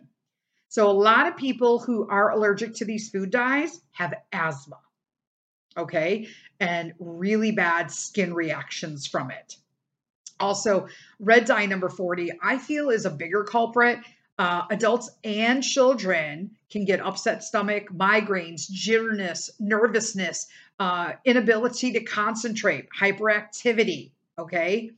So, 0.69 0.89
a 0.89 0.91
lot 0.91 1.27
of 1.27 1.37
people 1.37 1.77
who 1.77 2.07
are 2.09 2.31
allergic 2.31 2.73
to 2.75 2.85
these 2.85 3.09
food 3.09 3.29
dyes 3.29 3.79
have 3.91 4.15
asthma, 4.31 4.79
okay, 5.77 6.27
and 6.59 6.93
really 6.99 7.51
bad 7.51 7.91
skin 7.91 8.33
reactions 8.33 9.07
from 9.07 9.31
it. 9.31 9.57
Also, 10.39 10.87
red 11.19 11.45
dye 11.45 11.65
number 11.65 11.89
40, 11.89 12.31
I 12.41 12.57
feel 12.57 12.89
is 12.89 13.05
a 13.05 13.11
bigger 13.11 13.43
culprit. 13.43 13.99
Uh, 14.39 14.63
adults 14.71 15.11
and 15.23 15.63
children 15.63 16.51
can 16.71 16.85
get 16.85 16.99
upset 16.99 17.43
stomach, 17.43 17.89
migraines, 17.93 18.69
jitteriness, 18.71 19.51
nervousness, 19.59 20.47
uh, 20.79 21.13
inability 21.23 21.93
to 21.93 22.03
concentrate, 22.03 22.87
hyperactivity. 22.99 24.11
Okay 24.37 24.91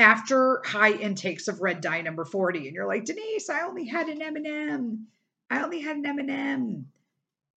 after 0.00 0.62
high 0.64 0.92
intakes 0.92 1.46
of 1.46 1.60
red 1.60 1.80
dye 1.80 2.00
number 2.00 2.24
40 2.24 2.66
and 2.66 2.74
you're 2.74 2.86
like 2.86 3.04
denise 3.04 3.50
i 3.50 3.62
only 3.62 3.86
had 3.86 4.08
an 4.08 4.22
m&m 4.22 5.06
i 5.50 5.62
only 5.62 5.80
had 5.80 5.96
an 5.96 6.06
m&m 6.06 6.86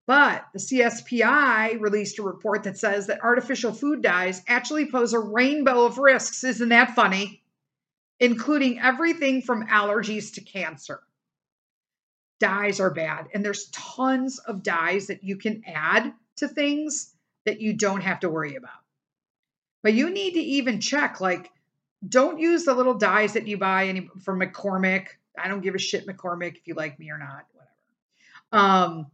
but 0.05 0.45
the 0.53 0.59
cspi 0.59 1.79
released 1.79 2.19
a 2.19 2.23
report 2.23 2.63
that 2.63 2.77
says 2.77 3.07
that 3.07 3.23
artificial 3.23 3.73
food 3.73 4.01
dyes 4.01 4.41
actually 4.47 4.89
pose 4.89 5.13
a 5.13 5.19
rainbow 5.19 5.85
of 5.85 5.97
risks 5.97 6.43
isn't 6.43 6.69
that 6.69 6.95
funny 6.95 7.41
including 8.19 8.79
everything 8.79 9.41
from 9.41 9.67
allergies 9.67 10.33
to 10.33 10.41
cancer 10.41 11.01
dyes 12.39 12.79
are 12.79 12.93
bad 12.93 13.27
and 13.33 13.43
there's 13.43 13.69
tons 13.71 14.39
of 14.39 14.63
dyes 14.63 15.07
that 15.07 15.23
you 15.23 15.37
can 15.37 15.63
add 15.65 16.13
to 16.35 16.47
things 16.47 17.13
that 17.45 17.61
you 17.61 17.73
don't 17.73 18.01
have 18.01 18.19
to 18.19 18.29
worry 18.29 18.55
about 18.55 18.71
but 19.81 19.93
you 19.93 20.09
need 20.09 20.33
to 20.33 20.39
even 20.39 20.79
check 20.79 21.21
like 21.21 21.51
don't 22.07 22.39
use 22.39 22.65
the 22.65 22.73
little 22.73 22.95
dyes 22.95 23.33
that 23.33 23.47
you 23.47 23.57
buy 23.57 23.87
any 23.87 24.09
from 24.23 24.39
McCormick. 24.39 25.07
I 25.37 25.47
don't 25.47 25.61
give 25.61 25.75
a 25.75 25.79
shit, 25.79 26.05
McCormick, 26.05 26.57
if 26.57 26.67
you 26.67 26.73
like 26.73 26.99
me 26.99 27.11
or 27.11 27.17
not, 27.17 27.45
whatever. 27.53 27.71
Um, 28.51 29.07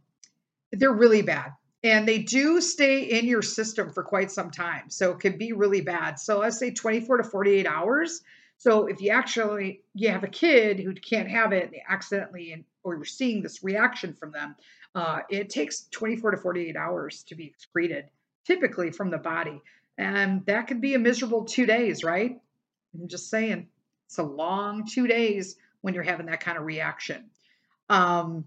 they're 0.72 0.92
really 0.92 1.22
bad. 1.22 1.52
And 1.82 2.06
they 2.06 2.18
do 2.18 2.60
stay 2.60 3.04
in 3.04 3.24
your 3.24 3.42
system 3.42 3.90
for 3.90 4.02
quite 4.02 4.30
some 4.30 4.50
time. 4.50 4.90
So 4.90 5.12
it 5.12 5.20
can 5.20 5.38
be 5.38 5.52
really 5.52 5.80
bad. 5.80 6.18
So 6.18 6.38
let's 6.38 6.58
say 6.58 6.70
24 6.70 7.18
to 7.18 7.24
48 7.24 7.66
hours. 7.66 8.20
So 8.58 8.86
if 8.86 9.00
you 9.00 9.10
actually 9.10 9.82
you 9.94 10.10
have 10.10 10.22
a 10.22 10.28
kid 10.28 10.78
who 10.80 10.92
can't 10.94 11.30
have 11.30 11.52
it 11.52 11.70
they 11.70 11.82
accidentally 11.88 12.52
and 12.52 12.64
or 12.82 12.94
you're 12.94 13.04
seeing 13.04 13.42
this 13.42 13.62
reaction 13.62 14.12
from 14.14 14.32
them, 14.32 14.56
uh, 14.94 15.20
it 15.30 15.50
takes 15.50 15.86
24 15.90 16.32
to 16.32 16.36
48 16.36 16.76
hours 16.76 17.22
to 17.24 17.34
be 17.34 17.46
excreted, 17.46 18.06
typically 18.46 18.90
from 18.90 19.10
the 19.10 19.18
body. 19.18 19.60
And 19.96 20.44
that 20.46 20.66
could 20.66 20.80
be 20.80 20.94
a 20.94 20.98
miserable 20.98 21.44
two 21.44 21.66
days, 21.66 22.02
right? 22.04 22.38
I'm 22.94 23.08
just 23.08 23.30
saying, 23.30 23.68
it's 24.06 24.18
a 24.18 24.22
long 24.22 24.86
two 24.86 25.06
days 25.06 25.56
when 25.82 25.94
you're 25.94 26.02
having 26.02 26.26
that 26.26 26.40
kind 26.40 26.58
of 26.58 26.64
reaction. 26.64 27.30
Um, 27.88 28.44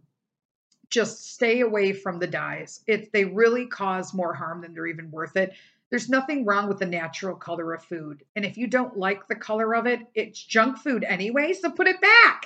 just 0.94 1.34
stay 1.34 1.62
away 1.62 1.92
from 1.92 2.20
the 2.20 2.28
dyes. 2.28 2.82
If 2.86 3.12
they 3.12 3.26
really 3.26 3.66
cause 3.66 4.14
more 4.14 4.34
harm 4.34 4.62
than 4.62 4.76
they're 4.76 4.86
even 4.86 5.10
worth 5.10 5.36
it. 5.36 5.54
There's 5.90 6.08
nothing 6.08 6.46
wrong 6.46 6.68
with 6.68 6.78
the 6.78 6.86
natural 6.86 7.36
color 7.36 7.74
of 7.74 7.84
food. 7.84 8.24
And 8.36 8.46
if 8.46 8.58
you 8.58 8.68
don't 8.68 8.96
like 8.96 9.28
the 9.28 9.36
color 9.36 9.76
of 9.76 9.88
it, 9.88 10.02
it's 10.14 10.44
junk 10.44 10.78
food 10.78 11.04
anyway, 11.04 11.54
so 11.54 11.72
put 11.72 11.88
it 11.88 12.00
back. 12.00 12.46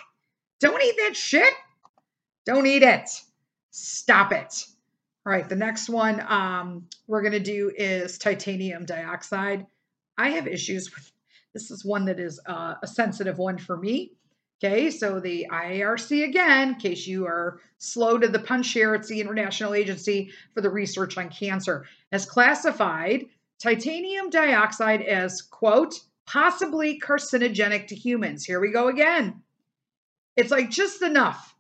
Don't 0.62 0.82
eat 0.82 0.96
that 0.98 1.16
shit. 1.16 1.54
Don't 2.46 2.66
eat 2.66 2.84
it. 2.84 3.10
Stop 3.72 4.32
it. 4.32 4.66
All 5.26 5.34
right, 5.34 5.48
the 5.48 5.56
next 5.56 5.90
one 5.90 6.24
um, 6.28 6.88
we're 7.06 7.22
going 7.22 7.34
to 7.34 7.40
do 7.40 7.70
is 7.76 8.18
titanium 8.18 8.86
dioxide. 8.86 9.66
I 10.18 10.30
have 10.30 10.48
issues 10.48 10.94
with 10.96 11.12
this 11.54 11.70
is 11.70 11.84
one 11.84 12.06
that 12.06 12.20
is 12.20 12.40
uh, 12.46 12.76
a 12.82 12.88
sensitive 12.88 13.38
one 13.38 13.58
for 13.58 13.76
me. 13.76 14.14
Okay, 14.64 14.90
so 14.90 15.20
the 15.20 15.46
IARC 15.52 16.24
again, 16.24 16.70
in 16.70 16.76
case 16.76 17.06
you 17.06 17.28
are 17.28 17.60
slow 17.78 18.18
to 18.18 18.28
the 18.28 18.40
punch 18.40 18.72
here, 18.72 18.96
it's 18.96 19.08
the 19.08 19.22
International 19.22 19.76
Agency 19.76 20.32
for 20.54 20.62
the 20.62 20.70
Research 20.70 21.16
on 21.16 21.30
Cancer, 21.30 21.86
has 22.12 22.26
classified 22.26 23.26
titanium 23.60 24.32
dioxide 24.32 25.04
as, 25.04 25.44
quote, 25.44 26.00
possibly 26.26 27.00
carcinogenic 27.00 27.88
to 27.88 27.96
humans. 27.96 28.46
Here 28.46 28.60
we 28.60 28.72
go 28.72 28.88
again. 28.88 29.44
It's 30.36 30.52
like 30.52 30.72
just 30.72 31.04
enough 31.04 31.56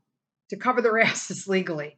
to 0.49 0.55
cover 0.55 0.81
their 0.81 0.99
asses 0.99 1.47
legally, 1.47 1.97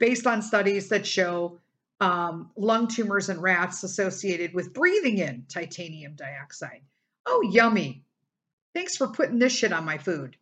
based 0.00 0.26
on 0.26 0.42
studies 0.42 0.88
that 0.88 1.06
show 1.06 1.60
um, 2.00 2.50
lung 2.56 2.88
tumors 2.88 3.28
in 3.28 3.40
rats 3.40 3.84
associated 3.84 4.52
with 4.52 4.74
breathing 4.74 5.18
in 5.18 5.44
titanium 5.48 6.14
dioxide. 6.16 6.82
Oh, 7.24 7.42
yummy. 7.42 8.04
Thanks 8.74 8.96
for 8.96 9.08
putting 9.08 9.38
this 9.38 9.52
shit 9.52 9.72
on 9.72 9.84
my 9.84 9.98
food. 9.98 10.36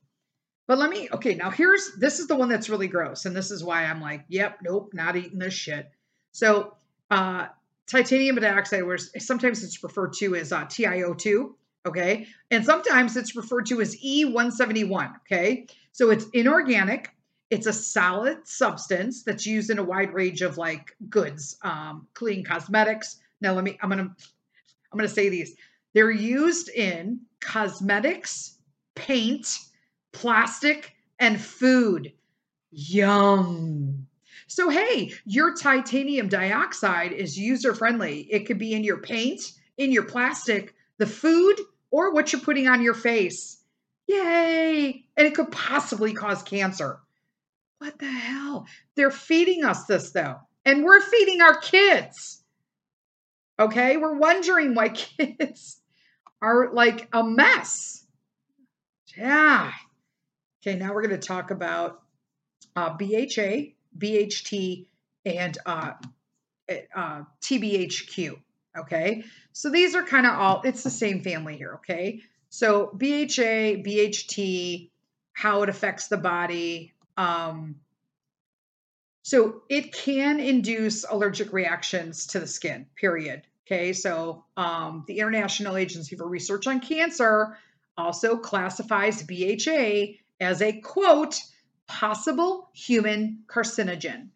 But 0.67 0.79
let 0.79 0.91
me, 0.91 1.09
okay, 1.13 1.35
now 1.35 1.51
here's 1.51 1.93
this 1.97 2.19
is 2.19 2.27
the 2.27 2.37
one 2.37 2.49
that's 2.49 2.69
really 2.69 2.89
gross. 2.89 3.25
And 3.25 3.37
this 3.37 3.51
is 3.51 3.63
why 3.63 3.85
I'm 3.85 4.01
like, 4.01 4.25
yep, 4.29 4.59
nope, 4.63 4.91
not 4.93 5.17
eating 5.17 5.39
this 5.39 5.55
shit. 5.55 5.89
So, 6.33 6.75
uh, 7.11 7.47
titanium 7.87 8.37
dioxide, 8.37 8.85
where 8.85 8.99
sometimes 8.99 9.63
it's 9.63 9.83
referred 9.83 10.13
to 10.15 10.35
as 10.35 10.53
uh, 10.53 10.65
TiO2, 10.65 11.55
okay? 11.87 12.27
And 12.51 12.65
sometimes 12.65 13.17
it's 13.17 13.37
referred 13.37 13.67
to 13.67 13.81
as 13.81 13.97
E171, 13.97 15.15
okay? 15.21 15.67
So 15.93 16.11
it's 16.11 16.27
inorganic. 16.33 17.11
It's 17.49 17.67
a 17.67 17.73
solid 17.73 18.47
substance 18.47 19.23
that's 19.23 19.47
used 19.47 19.71
in 19.71 19.79
a 19.79 19.85
wide 19.85 20.13
range 20.13 20.43
of 20.43 20.59
like 20.59 20.97
goods, 21.09 21.57
um, 21.63 22.09
clean 22.13 22.45
cosmetics, 22.45 23.21
Now 23.41 23.53
let 23.53 23.63
me 23.63 23.79
I'm 23.81 23.91
to 23.91 24.11
I'm 24.93 24.99
to 24.99 25.09
say 25.09 25.29
these. 25.29 25.55
They're 25.97 26.11
used 26.11 26.69
in 26.69 27.21
cosmetics, 27.41 28.59
paint, 28.95 29.61
plastic, 30.13 30.95
and 31.19 31.41
food. 31.41 32.13
Yum. 32.71 34.07
So, 34.47 34.69
hey, 34.69 35.15
your 35.25 35.55
titanium 35.55 36.29
dioxide 36.29 37.13
is 37.13 37.39
user 37.39 37.75
friendly. 37.75 38.29
It 38.31 38.45
could 38.45 38.59
be 38.59 38.75
in 38.75 38.85
your 38.85 38.99
paint, 38.99 39.41
in 39.79 39.91
your 39.91 40.03
plastic, 40.03 40.75
the 40.99 41.07
food, 41.07 41.59
or 41.91 42.13
what 42.13 42.31
you're 42.31 42.43
putting 42.43 42.69
on 42.69 42.83
your 42.83 42.93
face. 42.93 43.63
Yay! 44.07 45.03
And 45.17 45.27
it 45.27 45.35
could 45.35 45.51
possibly 45.51 46.13
cause 46.13 46.43
cancer. 46.43 47.01
What 47.79 47.99
the 47.99 48.05
hell? 48.05 48.67
They're 48.97 49.11
feeding 49.11 49.65
us 49.65 49.87
this 49.87 50.11
though, 50.11 50.41
and 50.67 50.85
we're 50.85 51.01
feeding 51.01 51.41
our 51.41 51.59
kids. 51.59 52.43
Okay, 53.59 53.97
we're 53.97 54.19
wondering 54.19 54.75
why 54.75 54.89
kids 54.91 55.81
are 56.43 56.73
like 56.73 57.09
a 57.13 57.25
mess. 57.25 58.05
Yeah. 59.17 59.73
Okay, 60.63 60.77
now 60.77 60.95
we're 60.95 61.07
going 61.07 61.19
to 61.19 61.27
talk 61.27 61.51
about 61.51 62.03
uh, 62.75 62.97
BHA, 62.97 63.73
BHT, 63.97 64.87
and 65.25 65.59
uh, 65.65 65.93
eh, 66.69 66.83
uh, 66.95 67.23
TBHQ. 67.43 68.37
Okay, 68.79 69.25
so 69.53 69.71
these 69.71 69.95
are 69.95 70.03
kind 70.03 70.27
of 70.27 70.35
all, 70.35 70.63
it's 70.65 70.83
the 70.83 70.91
same 70.91 71.23
family 71.23 71.57
here. 71.57 71.75
Okay, 71.77 72.21
so 72.51 72.91
BHA, 72.95 73.83
BHT, 73.83 74.91
how 75.33 75.63
it 75.63 75.69
affects 75.69 76.09
the 76.09 76.19
body. 76.19 76.93
Um, 77.17 77.77
so 79.23 79.63
it 79.69 79.93
can 79.93 80.41
induce 80.41 81.05
allergic 81.05 81.53
reactions 81.53 82.27
to 82.29 82.41
the 82.41 82.47
skin, 82.47 82.87
period. 82.95 83.43
Okay, 83.67 83.93
so 83.93 84.45
um, 84.57 85.05
the 85.09 85.19
International 85.19 85.77
Agency 85.77 86.15
for 86.15 86.29
Research 86.29 86.69
on 86.69 86.79
Cancer 86.79 87.59
also 87.97 88.37
classifies 88.37 89.25
BHA 89.25 90.19
as 90.41 90.63
a 90.63 90.81
quote, 90.81 91.41
possible 91.89 92.71
human 92.75 93.43
carcinogen. 93.49 94.29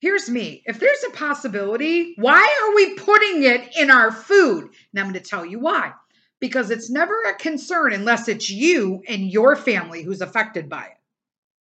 Here's 0.00 0.30
me. 0.30 0.62
If 0.66 0.78
there's 0.78 1.04
a 1.08 1.10
possibility, 1.10 2.14
why 2.16 2.42
are 2.62 2.76
we 2.76 2.94
putting 2.94 3.42
it 3.42 3.76
in 3.76 3.90
our 3.90 4.12
food? 4.12 4.64
And 4.64 5.00
I'm 5.00 5.06
going 5.06 5.14
to 5.14 5.20
tell 5.20 5.44
you 5.44 5.58
why. 5.58 5.92
Because 6.38 6.70
it's 6.70 6.90
never 6.90 7.22
a 7.22 7.34
concern 7.34 7.94
unless 7.94 8.28
it's 8.28 8.50
you 8.50 9.02
and 9.08 9.28
your 9.28 9.56
family 9.56 10.02
who's 10.02 10.20
affected 10.20 10.68
by 10.68 10.84
it, 10.84 10.98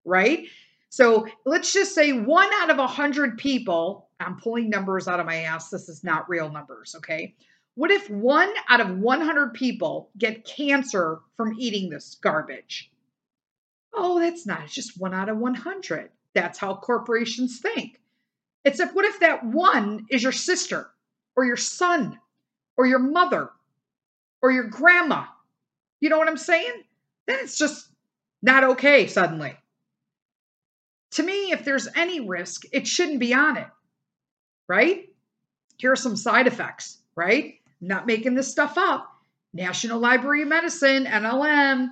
right? 0.05 0.49
So 0.91 1.28
let's 1.47 1.72
just 1.72 1.95
say 1.95 2.12
one 2.12 2.51
out 2.61 2.70
of 2.70 2.78
a 2.78 2.87
hundred 2.87 3.39
people, 3.39 4.09
I'm 4.20 4.36
pulling 4.36 4.70
numbers 4.70 5.08
out 5.08 5.20
of 5.20 5.26
my 5.26 5.42
ass. 5.42 5.70
This 5.70 5.88
is 5.88 6.04
not 6.04 6.28
real 6.28 6.50
numbers, 6.50 6.94
okay? 6.98 7.34
What 7.74 7.90
if 7.90 8.08
one 8.08 8.52
out 8.68 8.80
of 8.80 8.98
100 8.98 9.54
people 9.54 10.10
get 10.16 10.44
cancer 10.44 11.20
from 11.36 11.56
eating 11.58 11.90
this 11.90 12.16
garbage? 12.22 12.90
Oh, 13.92 14.20
that's 14.20 14.46
not. 14.46 14.62
It's 14.62 14.74
just 14.74 14.98
one 15.00 15.14
out 15.14 15.28
of 15.28 15.38
100. 15.38 16.10
That's 16.34 16.58
how 16.58 16.76
corporations 16.76 17.60
think. 17.60 18.00
If 18.64 18.78
what 18.94 19.04
if 19.04 19.20
that 19.20 19.44
one 19.44 20.06
is 20.10 20.22
your 20.22 20.32
sister 20.32 20.90
or 21.36 21.44
your 21.44 21.56
son 21.56 22.18
or 22.76 22.86
your 22.86 22.98
mother 22.98 23.50
or 24.40 24.50
your 24.50 24.64
grandma? 24.64 25.24
You 26.00 26.08
know 26.10 26.18
what 26.18 26.28
I'm 26.28 26.36
saying? 26.36 26.82
Then 27.26 27.38
it's 27.40 27.58
just 27.58 27.88
not 28.42 28.64
okay 28.64 29.06
suddenly. 29.06 29.56
To 31.12 31.22
me, 31.22 31.52
if 31.52 31.64
there's 31.64 31.88
any 31.94 32.20
risk, 32.20 32.64
it 32.72 32.86
shouldn't 32.86 33.20
be 33.20 33.34
on 33.34 33.56
it, 33.56 33.66
right? 34.68 35.08
Here 35.76 35.92
are 35.92 35.96
some 35.96 36.16
side 36.16 36.46
effects, 36.46 36.98
right? 37.14 37.54
Not 37.80 38.06
making 38.06 38.34
this 38.34 38.50
stuff 38.50 38.78
up. 38.78 39.10
National 39.52 40.00
Library 40.00 40.42
of 40.42 40.48
Medicine, 40.48 41.04
NLM, 41.04 41.88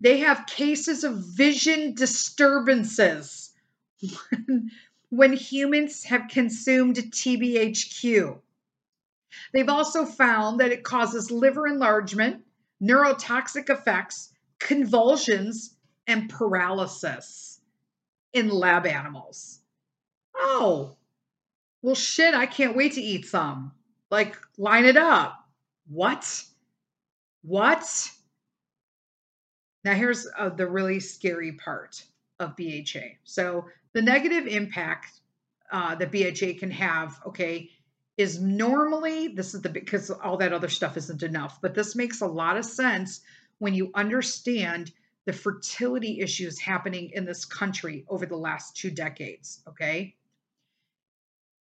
they 0.00 0.18
have 0.18 0.46
cases 0.46 1.04
of 1.04 1.16
vision 1.16 1.94
disturbances 1.94 3.52
when 5.10 5.32
humans 5.32 6.04
have 6.04 6.28
consumed 6.28 6.96
TBHQ. 6.96 8.38
They've 9.52 9.68
also 9.68 10.04
found 10.04 10.60
that 10.60 10.72
it 10.72 10.84
causes 10.84 11.30
liver 11.30 11.66
enlargement, 11.66 12.44
neurotoxic 12.82 13.70
effects, 13.70 14.32
convulsions, 14.58 15.74
and 16.06 16.28
paralysis 16.28 17.60
in 18.32 18.48
lab 18.48 18.86
animals. 18.86 19.60
Oh, 20.34 20.96
well, 21.86 21.94
shit, 21.94 22.34
I 22.34 22.46
can't 22.46 22.74
wait 22.74 22.94
to 22.94 23.00
eat 23.00 23.26
some. 23.26 23.70
Like, 24.10 24.36
line 24.58 24.86
it 24.86 24.96
up. 24.96 25.38
What? 25.86 26.42
What? 27.42 28.10
Now, 29.84 29.94
here's 29.94 30.26
uh, 30.36 30.48
the 30.48 30.66
really 30.66 30.98
scary 30.98 31.52
part 31.52 32.02
of 32.40 32.56
BHA. 32.56 33.18
So, 33.22 33.66
the 33.92 34.02
negative 34.02 34.48
impact 34.48 35.20
uh, 35.70 35.94
that 35.94 36.10
BHA 36.10 36.58
can 36.58 36.72
have, 36.72 37.20
okay, 37.24 37.70
is 38.16 38.40
normally 38.40 39.28
this 39.28 39.54
is 39.54 39.62
the 39.62 39.68
because 39.68 40.10
all 40.10 40.38
that 40.38 40.52
other 40.52 40.68
stuff 40.68 40.96
isn't 40.96 41.22
enough, 41.22 41.60
but 41.62 41.76
this 41.76 41.94
makes 41.94 42.20
a 42.20 42.26
lot 42.26 42.56
of 42.56 42.64
sense 42.64 43.20
when 43.58 43.74
you 43.74 43.92
understand 43.94 44.90
the 45.24 45.32
fertility 45.32 46.18
issues 46.18 46.58
happening 46.58 47.10
in 47.12 47.24
this 47.24 47.44
country 47.44 48.04
over 48.08 48.26
the 48.26 48.36
last 48.36 48.74
two 48.76 48.90
decades, 48.90 49.60
okay? 49.68 50.16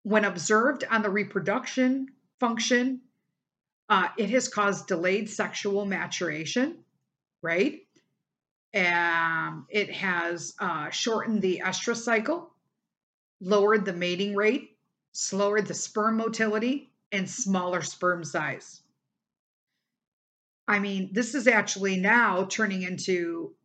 When 0.04 0.26
observed 0.26 0.84
on 0.90 1.02
the 1.02 1.10
reproduction 1.10 2.08
function, 2.40 3.02
uh, 3.90 4.10
it 4.18 4.30
has 4.30 4.48
caused 4.48 4.88
delayed 4.88 5.30
sexual 5.30 5.86
maturation, 5.86 6.78
right? 7.42 7.82
Um, 8.74 9.66
it 9.70 9.92
has 9.92 10.54
uh, 10.60 10.90
shortened 10.92 11.42
the 11.42 11.62
estrous 11.66 12.04
cycle, 12.04 12.54
lowered 13.42 13.86
the 13.86 13.94
mating 13.94 14.36
rate, 14.36 14.78
slowed 15.12 15.66
the 15.66 15.74
sperm 15.74 16.18
motility, 16.18 16.92
and 17.12 17.30
smaller 17.30 17.82
sperm 17.82 18.24
size. 18.24 18.82
I 20.68 20.78
mean, 20.78 21.10
this 21.14 21.34
is 21.34 21.48
actually 21.48 21.98
now 21.98 22.46
turning 22.46 22.84
into 22.84 23.56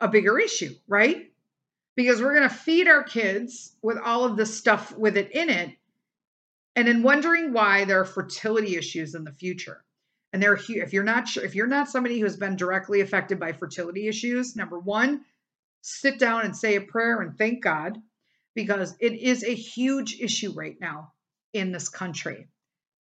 a 0.00 0.08
bigger 0.08 0.38
issue, 0.38 0.74
right? 0.88 1.29
Because 2.00 2.22
we're 2.22 2.34
going 2.34 2.48
to 2.48 2.54
feed 2.54 2.88
our 2.88 3.02
kids 3.02 3.76
with 3.82 3.98
all 3.98 4.24
of 4.24 4.34
this 4.34 4.56
stuff 4.56 4.96
with 4.96 5.18
it 5.18 5.32
in 5.32 5.50
it, 5.50 5.76
and 6.74 6.88
then 6.88 7.02
wondering 7.02 7.52
why 7.52 7.84
there 7.84 8.00
are 8.00 8.06
fertility 8.06 8.78
issues 8.78 9.14
in 9.14 9.22
the 9.22 9.32
future. 9.32 9.84
And 10.32 10.42
they're 10.42 10.54
if 10.54 10.94
you're 10.94 11.04
not 11.04 11.28
sure 11.28 11.44
if 11.44 11.54
you're 11.54 11.66
not 11.66 11.90
somebody 11.90 12.18
who's 12.18 12.38
been 12.38 12.56
directly 12.56 13.02
affected 13.02 13.38
by 13.38 13.52
fertility 13.52 14.08
issues 14.08 14.56
number 14.56 14.78
one 14.78 15.26
sit 15.82 16.18
down 16.18 16.46
and 16.46 16.56
say 16.56 16.76
a 16.76 16.80
prayer 16.80 17.20
and 17.20 17.36
thank 17.36 17.62
god 17.62 17.98
because 18.54 18.96
it 18.98 19.12
is 19.12 19.44
a 19.44 19.54
huge 19.54 20.20
issue 20.20 20.52
right 20.52 20.76
now 20.80 21.12
in 21.52 21.70
this 21.70 21.90
country 21.90 22.48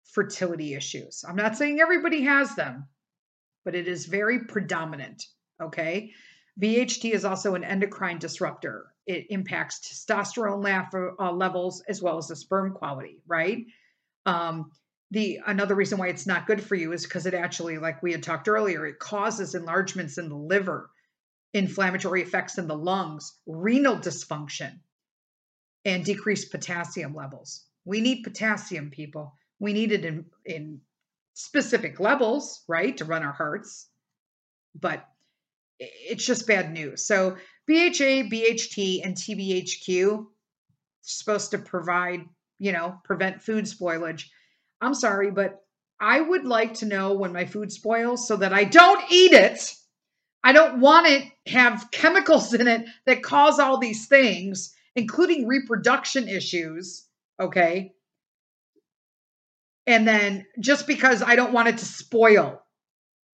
fertility 0.06 0.74
issues. 0.74 1.24
I'm 1.28 1.36
not 1.36 1.56
saying 1.56 1.80
everybody 1.80 2.22
has 2.22 2.56
them 2.56 2.88
but 3.64 3.76
it 3.76 3.86
is 3.86 4.06
very 4.06 4.40
predominant 4.40 5.22
okay 5.62 6.10
BHT 6.60 7.12
is 7.12 7.24
also 7.24 7.54
an 7.54 7.64
endocrine 7.64 8.18
disruptor. 8.18 8.86
It 9.06 9.26
impacts 9.30 9.80
testosterone 9.80 11.14
uh, 11.18 11.32
levels 11.32 11.82
as 11.88 12.02
well 12.02 12.18
as 12.18 12.28
the 12.28 12.36
sperm 12.36 12.72
quality, 12.72 13.22
right? 13.26 13.64
Um, 14.26 14.72
the 15.10 15.40
another 15.46 15.74
reason 15.74 15.98
why 15.98 16.08
it's 16.08 16.26
not 16.26 16.46
good 16.46 16.62
for 16.62 16.74
you 16.74 16.92
is 16.92 17.04
because 17.04 17.26
it 17.26 17.34
actually 17.34 17.78
like 17.78 18.02
we 18.02 18.12
had 18.12 18.22
talked 18.22 18.48
earlier 18.48 18.86
it 18.86 18.98
causes 18.98 19.54
enlargements 19.54 20.18
in 20.18 20.28
the 20.28 20.36
liver 20.36 20.90
inflammatory 21.54 22.22
effects 22.22 22.58
in 22.58 22.66
the 22.66 22.76
lungs 22.76 23.34
renal 23.46 23.96
dysfunction 23.96 24.78
and 25.84 26.04
decreased 26.04 26.50
potassium 26.50 27.14
levels 27.14 27.64
we 27.84 28.00
need 28.00 28.22
potassium 28.22 28.90
people 28.90 29.34
we 29.58 29.72
need 29.72 29.92
it 29.92 30.04
in 30.04 30.26
in 30.44 30.80
specific 31.34 32.00
levels 32.00 32.62
right 32.68 32.98
to 32.98 33.04
run 33.04 33.22
our 33.22 33.32
hearts 33.32 33.86
but 34.78 35.08
it's 35.78 36.24
just 36.24 36.46
bad 36.46 36.72
news 36.72 37.06
so 37.06 37.36
bha 37.66 37.90
bht 37.90 39.00
and 39.04 39.14
tbhq 39.14 40.26
supposed 41.02 41.52
to 41.52 41.58
provide 41.58 42.20
you 42.58 42.72
know 42.72 42.98
prevent 43.04 43.42
food 43.42 43.64
spoilage 43.64 44.24
I'm 44.80 44.94
sorry, 44.94 45.30
but 45.30 45.60
I 46.00 46.20
would 46.20 46.44
like 46.44 46.74
to 46.74 46.86
know 46.86 47.14
when 47.14 47.32
my 47.32 47.46
food 47.46 47.72
spoils 47.72 48.28
so 48.28 48.36
that 48.36 48.52
I 48.52 48.64
don't 48.64 49.02
eat 49.10 49.32
it. 49.32 49.74
I 50.44 50.52
don't 50.52 50.80
want 50.80 51.08
it 51.08 51.24
have 51.46 51.90
chemicals 51.90 52.54
in 52.54 52.68
it 52.68 52.86
that 53.06 53.22
cause 53.22 53.58
all 53.58 53.78
these 53.78 54.06
things, 54.06 54.74
including 54.94 55.48
reproduction 55.48 56.28
issues, 56.28 57.06
okay? 57.40 57.92
And 59.86 60.06
then 60.06 60.46
just 60.60 60.86
because 60.86 61.22
I 61.22 61.34
don't 61.34 61.52
want 61.52 61.68
it 61.68 61.78
to 61.78 61.84
spoil. 61.84 62.62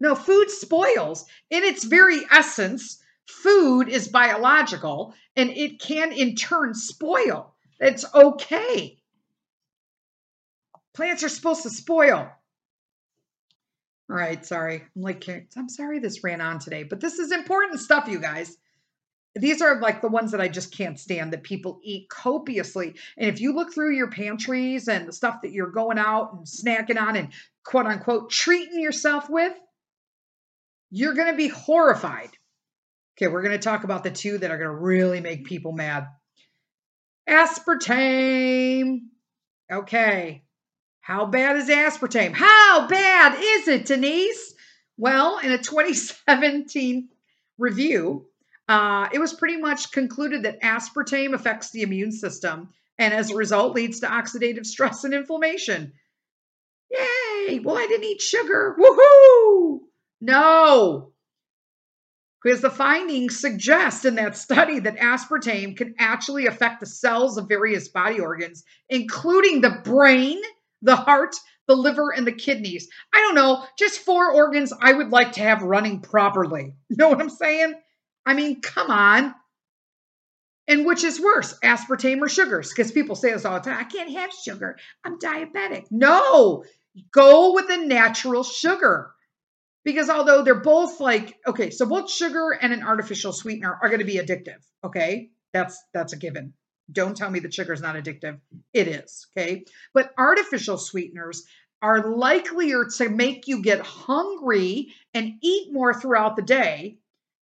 No, 0.02 0.16
food 0.16 0.50
spoils. 0.50 1.26
In 1.48 1.62
its 1.62 1.84
very 1.84 2.22
essence, 2.28 3.00
food 3.24 3.88
is 3.88 4.08
biological 4.08 5.14
and 5.36 5.48
it 5.50 5.80
can 5.80 6.10
in 6.10 6.34
turn 6.34 6.74
spoil. 6.74 7.54
It's 7.78 8.04
okay. 8.12 8.98
Plants 10.92 11.22
are 11.22 11.28
supposed 11.28 11.62
to 11.62 11.70
spoil. 11.70 12.28
All 14.10 14.16
right, 14.16 14.44
sorry. 14.44 14.82
I'm 14.96 15.02
like, 15.02 15.24
I'm 15.56 15.68
sorry 15.68 16.00
this 16.00 16.24
ran 16.24 16.40
on 16.40 16.58
today, 16.58 16.82
but 16.82 16.98
this 17.00 17.20
is 17.20 17.30
important 17.30 17.78
stuff, 17.78 18.08
you 18.08 18.18
guys. 18.18 18.56
These 19.36 19.62
are 19.62 19.80
like 19.80 20.02
the 20.02 20.08
ones 20.08 20.32
that 20.32 20.40
I 20.40 20.48
just 20.48 20.76
can't 20.76 20.98
stand 20.98 21.32
that 21.32 21.44
people 21.44 21.78
eat 21.84 22.10
copiously. 22.10 22.96
And 23.16 23.30
if 23.30 23.40
you 23.40 23.54
look 23.54 23.72
through 23.72 23.94
your 23.94 24.10
pantries 24.10 24.88
and 24.88 25.06
the 25.06 25.12
stuff 25.12 25.42
that 25.42 25.52
you're 25.52 25.70
going 25.70 25.96
out 25.96 26.32
and 26.32 26.44
snacking 26.44 27.00
on 27.00 27.14
and 27.14 27.28
quote 27.64 27.86
unquote 27.86 28.30
treating 28.30 28.80
yourself 28.80 29.30
with, 29.30 29.56
you're 30.92 31.14
going 31.14 31.32
to 31.32 31.36
be 31.36 31.48
horrified. 31.48 32.28
Okay, 33.16 33.26
we're 33.26 33.42
going 33.42 33.58
to 33.58 33.58
talk 33.58 33.84
about 33.84 34.04
the 34.04 34.10
two 34.10 34.38
that 34.38 34.50
are 34.50 34.58
going 34.58 34.68
to 34.70 34.76
really 34.76 35.20
make 35.20 35.46
people 35.46 35.72
mad. 35.72 36.06
Aspartame. 37.28 39.00
Okay, 39.72 40.44
how 41.00 41.24
bad 41.24 41.56
is 41.56 41.68
aspartame? 41.68 42.34
How 42.34 42.86
bad 42.88 43.38
is 43.40 43.68
it, 43.68 43.86
Denise? 43.86 44.54
Well, 44.98 45.38
in 45.38 45.50
a 45.50 45.58
2017 45.62 47.08
review, 47.56 48.26
uh, 48.68 49.08
it 49.12 49.18
was 49.18 49.32
pretty 49.32 49.56
much 49.56 49.92
concluded 49.92 50.42
that 50.42 50.60
aspartame 50.60 51.32
affects 51.32 51.70
the 51.70 51.82
immune 51.82 52.12
system 52.12 52.68
and 52.98 53.14
as 53.14 53.30
a 53.30 53.34
result 53.34 53.74
leads 53.74 54.00
to 54.00 54.06
oxidative 54.06 54.66
stress 54.66 55.04
and 55.04 55.14
inflammation. 55.14 55.94
Yay! 56.90 57.60
Well, 57.60 57.78
I 57.78 57.86
didn't 57.86 58.04
eat 58.04 58.20
sugar. 58.20 58.76
Woohoo! 58.78 59.80
No, 60.22 61.12
because 62.42 62.60
the 62.60 62.70
findings 62.70 63.38
suggest 63.38 64.04
in 64.04 64.14
that 64.14 64.36
study 64.36 64.78
that 64.80 64.96
aspartame 64.96 65.76
can 65.76 65.94
actually 65.98 66.46
affect 66.46 66.80
the 66.80 66.86
cells 66.86 67.36
of 67.36 67.48
various 67.48 67.88
body 67.88 68.20
organs, 68.20 68.64
including 68.88 69.60
the 69.60 69.80
brain 69.84 70.40
the 70.82 70.96
heart, 70.96 71.34
the 71.68 71.76
liver, 71.76 72.12
and 72.14 72.26
the 72.26 72.32
kidneys. 72.32 72.88
I 73.14 73.20
don't 73.20 73.36
know, 73.36 73.64
just 73.78 74.00
four 74.00 74.32
organs 74.32 74.72
I 74.78 74.92
would 74.92 75.10
like 75.10 75.32
to 75.32 75.40
have 75.40 75.62
running 75.62 76.00
properly. 76.00 76.74
You 76.90 76.96
know 76.96 77.08
what 77.08 77.20
I'm 77.20 77.30
saying? 77.30 77.74
I 78.26 78.34
mean, 78.34 78.60
come 78.60 78.90
on. 78.90 79.34
And 80.68 80.84
which 80.84 81.04
is 81.04 81.20
worse, 81.20 81.58
aspartame 81.64 82.20
or 82.20 82.28
sugars? 82.28 82.68
Because 82.68 82.92
people 82.92 83.16
say 83.16 83.32
this 83.32 83.44
all 83.44 83.54
the 83.54 83.70
time 83.70 83.78
I 83.78 83.84
can't 83.84 84.12
have 84.12 84.30
sugar. 84.30 84.76
I'm 85.04 85.18
diabetic. 85.18 85.86
No, 85.90 86.64
go 87.10 87.54
with 87.54 87.70
a 87.70 87.78
natural 87.78 88.44
sugar. 88.44 89.10
Because 89.84 90.08
although 90.08 90.42
they're 90.42 90.54
both 90.60 91.00
like, 91.00 91.36
okay, 91.46 91.70
so 91.70 91.86
both 91.86 92.10
sugar 92.10 92.50
and 92.52 92.72
an 92.72 92.82
artificial 92.82 93.32
sweetener 93.32 93.78
are 93.82 93.88
going 93.88 94.00
to 94.00 94.04
be 94.04 94.18
addictive. 94.18 94.62
Okay. 94.84 95.30
That's 95.52 95.82
that's 95.92 96.12
a 96.12 96.16
given. 96.16 96.54
Don't 96.90 97.16
tell 97.16 97.30
me 97.30 97.40
that 97.40 97.54
sugar 97.54 97.72
is 97.72 97.80
not 97.80 97.96
addictive. 97.96 98.40
It 98.72 98.88
is, 98.88 99.26
okay? 99.36 99.64
But 99.94 100.12
artificial 100.18 100.78
sweeteners 100.78 101.44
are 101.80 102.16
likelier 102.16 102.86
to 102.96 103.08
make 103.08 103.48
you 103.48 103.62
get 103.62 103.80
hungry 103.80 104.94
and 105.14 105.34
eat 105.42 105.72
more 105.72 105.94
throughout 105.94 106.36
the 106.36 106.42
day. 106.42 106.98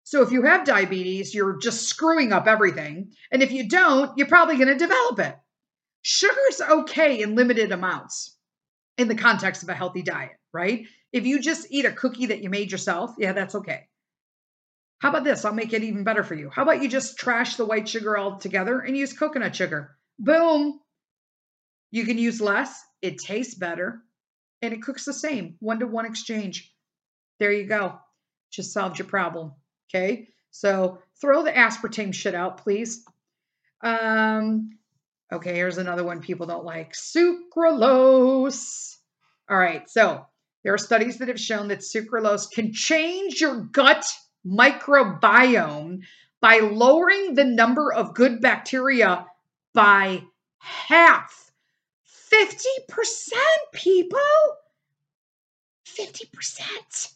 So 0.04 0.22
if 0.22 0.32
you 0.32 0.42
have 0.42 0.64
diabetes, 0.64 1.34
you're 1.34 1.58
just 1.58 1.88
screwing 1.88 2.32
up 2.32 2.46
everything. 2.46 3.12
And 3.30 3.42
if 3.42 3.52
you 3.52 3.68
don't, 3.68 4.16
you're 4.16 4.26
probably 4.26 4.56
going 4.56 4.68
to 4.68 4.76
develop 4.76 5.18
it. 5.18 5.36
Sugar's 6.02 6.60
okay 6.60 7.20
in 7.20 7.34
limited 7.34 7.72
amounts 7.72 8.36
in 8.96 9.08
the 9.08 9.14
context 9.14 9.62
of 9.62 9.68
a 9.68 9.74
healthy 9.74 10.02
diet, 10.02 10.36
right? 10.52 10.86
If 11.12 11.26
you 11.26 11.40
just 11.40 11.66
eat 11.70 11.84
a 11.84 11.92
cookie 11.92 12.26
that 12.26 12.42
you 12.42 12.50
made 12.50 12.70
yourself, 12.70 13.14
yeah, 13.18 13.32
that's 13.32 13.54
okay. 13.54 13.86
How 14.98 15.10
about 15.10 15.24
this? 15.24 15.44
I'll 15.44 15.54
make 15.54 15.72
it 15.72 15.84
even 15.84 16.04
better 16.04 16.24
for 16.24 16.34
you. 16.34 16.50
How 16.50 16.62
about 16.62 16.82
you 16.82 16.88
just 16.88 17.18
trash 17.18 17.56
the 17.56 17.64
white 17.64 17.88
sugar 17.88 18.18
altogether 18.18 18.80
and 18.80 18.96
use 18.96 19.12
coconut 19.12 19.54
sugar? 19.54 19.96
Boom. 20.18 20.80
You 21.90 22.04
can 22.04 22.18
use 22.18 22.40
less, 22.40 22.82
it 23.00 23.18
tastes 23.18 23.54
better, 23.54 24.02
and 24.60 24.74
it 24.74 24.82
cooks 24.82 25.04
the 25.04 25.12
same 25.12 25.54
one 25.60 25.78
to 25.78 25.86
one 25.86 26.04
exchange. 26.04 26.74
There 27.38 27.52
you 27.52 27.66
go. 27.66 27.98
Just 28.50 28.72
solved 28.72 28.98
your 28.98 29.06
problem. 29.06 29.52
Okay. 29.88 30.28
So 30.50 30.98
throw 31.20 31.44
the 31.44 31.52
aspartame 31.52 32.12
shit 32.12 32.34
out, 32.34 32.58
please. 32.58 33.04
Um, 33.82 34.70
okay, 35.32 35.54
here's 35.54 35.78
another 35.78 36.02
one 36.02 36.20
people 36.20 36.46
don't 36.46 36.64
like 36.64 36.94
sucralose. 36.94 38.96
All 39.48 39.56
right. 39.56 39.88
So 39.88 40.26
there 40.64 40.74
are 40.74 40.78
studies 40.78 41.18
that 41.18 41.28
have 41.28 41.40
shown 41.40 41.68
that 41.68 41.80
sucralose 41.80 42.50
can 42.50 42.72
change 42.72 43.40
your 43.40 43.60
gut 43.72 44.04
microbiome 44.46 46.00
by 46.40 46.58
lowering 46.58 47.34
the 47.34 47.44
number 47.44 47.92
of 47.92 48.14
good 48.14 48.40
bacteria 48.40 49.26
by 49.74 50.22
half. 50.58 51.52
50%, 52.32 53.32
people. 53.72 54.18
50%. 55.86 57.12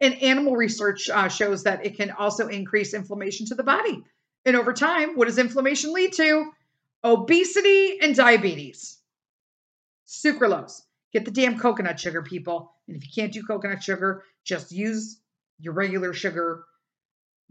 And 0.00 0.22
animal 0.22 0.56
research 0.56 1.08
uh, 1.10 1.28
shows 1.28 1.64
that 1.64 1.84
it 1.84 1.96
can 1.96 2.10
also 2.10 2.48
increase 2.48 2.94
inflammation 2.94 3.46
to 3.46 3.54
the 3.54 3.64
body. 3.64 4.02
And 4.44 4.56
over 4.56 4.72
time, 4.72 5.16
what 5.16 5.26
does 5.26 5.38
inflammation 5.38 5.92
lead 5.92 6.12
to? 6.14 6.50
Obesity 7.04 7.98
and 8.00 8.14
diabetes. 8.14 8.98
Sucralose. 10.06 10.82
Get 11.12 11.24
the 11.24 11.30
damn 11.30 11.58
coconut 11.58 11.98
sugar, 11.98 12.22
people. 12.22 12.72
And 12.88 12.96
if 12.96 13.04
you 13.04 13.10
can't 13.14 13.32
do 13.32 13.42
coconut 13.42 13.82
sugar, 13.82 14.24
just 14.44 14.72
use 14.72 15.20
your 15.58 15.74
regular 15.74 16.14
sugar. 16.14 16.64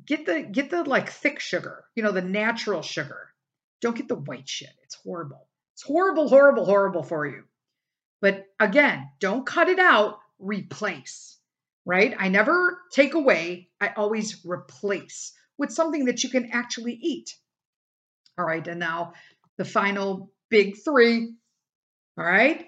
Get 0.06 0.26
the 0.26 0.42
get 0.42 0.70
the 0.70 0.84
like 0.84 1.10
thick 1.10 1.40
sugar, 1.40 1.86
you 1.96 2.04
know, 2.04 2.12
the 2.12 2.22
natural 2.22 2.82
sugar. 2.82 3.30
Don't 3.82 3.96
get 3.96 4.08
the 4.08 4.16
white 4.16 4.50
shit. 4.50 4.74
It's 4.84 4.96
horrible. 4.96 5.48
It's 5.76 5.84
horrible, 5.84 6.28
horrible, 6.28 6.66
horrible 6.66 7.04
for 7.04 7.26
you. 7.26 7.44
But 8.20 8.46
again, 8.60 9.10
don't 9.20 9.46
cut 9.46 9.70
it 9.70 9.80
out, 9.80 10.18
replace. 10.40 11.38
Right? 11.86 12.16
I 12.18 12.28
never 12.28 12.80
take 12.92 13.14
away, 13.14 13.70
I 13.80 13.94
always 13.96 14.44
replace 14.44 15.34
with 15.58 15.72
something 15.72 16.06
that 16.06 16.24
you 16.24 16.30
can 16.30 16.50
actually 16.52 16.94
eat. 16.94 17.36
All 18.38 18.46
right, 18.46 18.68
and 18.68 18.80
now 18.80 19.14
the 19.58 19.66
final 19.66 20.32
big 20.50 20.78
3. 20.84 21.34
All 22.18 22.26
right? 22.26 22.68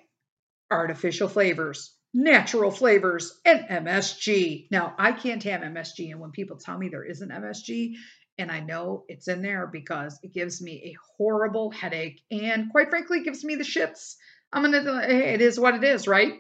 Artificial 0.72 1.28
flavors 1.28 1.94
natural 2.14 2.72
flavors, 2.72 3.40
and 3.46 3.62
MSG. 3.62 4.68
Now, 4.72 4.96
I 4.98 5.12
can't 5.12 5.44
have 5.44 5.62
MSG, 5.62 6.12
and 6.12 6.20
when 6.20 6.32
people 6.32 6.58
tell 6.58 6.78
me 6.78 6.90
there 6.90 7.04
isn't 7.04 7.32
MSG, 7.32 7.96
and 8.38 8.52
I 8.52 8.62
know 8.62 9.04
it's 9.08 9.28
in 9.28 9.42
there 9.42 9.68
because 9.68 10.20
it 10.24 10.34
gives 10.34 10.62
me 10.62 10.82
a 10.86 10.98
horrible 11.18 11.72
headache 11.72 12.22
and, 12.32 12.72
quite 12.72 12.90
frankly, 12.90 13.24
gives 13.24 13.44
me 13.44 13.56
the 13.56 13.64
shits. 13.64 14.16
I'm 14.52 14.64
gonna, 14.64 15.02
it 15.02 15.42
is 15.42 15.60
what 15.60 15.76
it 15.76 15.84
is, 15.84 16.08
right? 16.08 16.34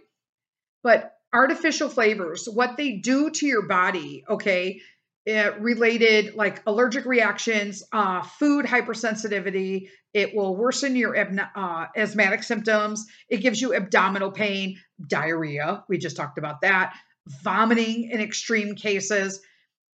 But 0.81 1.13
artificial 1.33 1.89
flavors, 1.89 2.47
what 2.51 2.77
they 2.77 2.93
do 2.93 3.29
to 3.29 3.45
your 3.45 3.67
body, 3.67 4.23
okay, 4.27 4.81
uh, 5.27 5.51
related 5.59 6.35
like 6.35 6.61
allergic 6.65 7.05
reactions, 7.05 7.83
uh, 7.91 8.21
food 8.21 8.65
hypersensitivity. 8.65 9.89
It 10.13 10.35
will 10.35 10.55
worsen 10.55 10.95
your 10.95 11.15
uh, 11.17 11.85
asthmatic 11.95 12.43
symptoms. 12.43 13.05
It 13.29 13.37
gives 13.37 13.61
you 13.61 13.75
abdominal 13.75 14.31
pain, 14.31 14.77
diarrhea. 15.05 15.83
We 15.87 15.97
just 15.97 16.15
talked 16.15 16.37
about 16.37 16.61
that. 16.61 16.95
Vomiting 17.43 18.09
in 18.09 18.21
extreme 18.21 18.75
cases. 18.75 19.41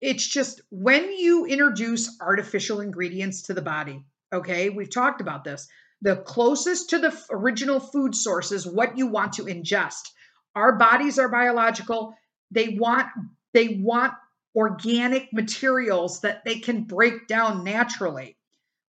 It's 0.01 0.27
just 0.27 0.61
when 0.71 1.13
you 1.13 1.47
introduce 1.47 2.21
artificial 2.21 2.81
ingredients 2.81 3.43
to 3.43 3.55
the 3.55 3.63
body, 3.63 4.05
okay, 4.33 4.69
we've 4.69 4.93
talked 4.93 5.21
about 5.21 5.45
this. 5.45 5.67
The 6.03 6.17
closest 6.17 6.91
to 6.91 6.99
the 6.99 7.19
original 7.31 7.81
food 7.81 8.15
source 8.15 8.53
is 8.53 8.67
what 8.67 8.99
you 8.99 9.07
want 9.07 9.35
to 9.35 9.45
ingest. 9.45 10.11
Our 10.55 10.77
bodies 10.77 11.19
are 11.19 11.29
biological. 11.29 12.15
They 12.51 12.77
want 12.79 13.09
they 13.55 13.81
want 13.81 14.13
organic 14.55 15.33
materials 15.33 16.21
that 16.21 16.45
they 16.45 16.59
can 16.61 16.85
break 16.85 17.27
down 17.27 17.65
naturally. 17.65 18.37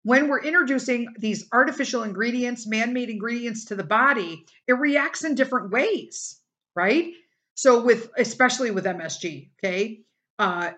When 0.03 0.29
we're 0.29 0.43
introducing 0.43 1.15
these 1.19 1.47
artificial 1.51 2.03
ingredients, 2.03 2.67
man 2.67 2.93
made 2.93 3.09
ingredients 3.09 3.67
to 3.67 3.75
the 3.75 3.85
body, 3.85 4.45
it 4.67 4.75
reacts 4.75 5.25
in 5.25 5.35
different 5.35 5.71
ways, 5.71 6.39
right? 6.75 7.13
So, 7.55 7.83
with 7.83 8.11
especially 8.19 8.71
with 8.71 8.85
MSG, 8.85 9.49
okay, 9.59 10.03
uh, 10.39 10.73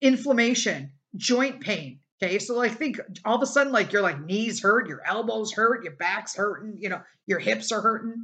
inflammation, 0.00 0.92
joint 1.14 1.60
pain, 1.60 2.00
okay. 2.20 2.40
So, 2.40 2.56
like, 2.56 2.72
think 2.72 2.98
all 3.24 3.36
of 3.36 3.42
a 3.42 3.46
sudden, 3.46 3.72
like, 3.72 3.92
your 3.92 4.02
like 4.02 4.20
knees 4.20 4.62
hurt, 4.62 4.88
your 4.88 5.02
elbows 5.06 5.52
hurt, 5.52 5.84
your 5.84 5.94
back's 5.94 6.34
hurting, 6.34 6.78
you 6.78 6.88
know, 6.88 7.02
your 7.26 7.38
hips 7.38 7.70
are 7.70 7.80
hurting. 7.80 8.16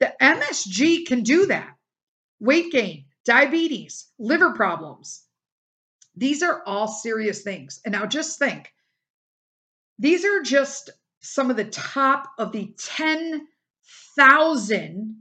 The 0.00 0.12
MSG 0.20 1.06
can 1.06 1.22
do 1.22 1.46
that. 1.46 1.76
Weight 2.40 2.72
gain, 2.72 3.04
diabetes, 3.24 4.08
liver 4.18 4.52
problems. 4.52 5.22
These 6.16 6.42
are 6.42 6.62
all 6.66 6.88
serious 6.88 7.42
things. 7.42 7.80
And 7.84 7.92
now 7.92 8.06
just 8.06 8.38
think 8.38 8.72
these 9.98 10.24
are 10.24 10.42
just 10.42 10.90
some 11.20 11.50
of 11.50 11.56
the 11.56 11.66
top 11.66 12.26
of 12.38 12.52
the 12.52 12.74
10,000 12.78 15.16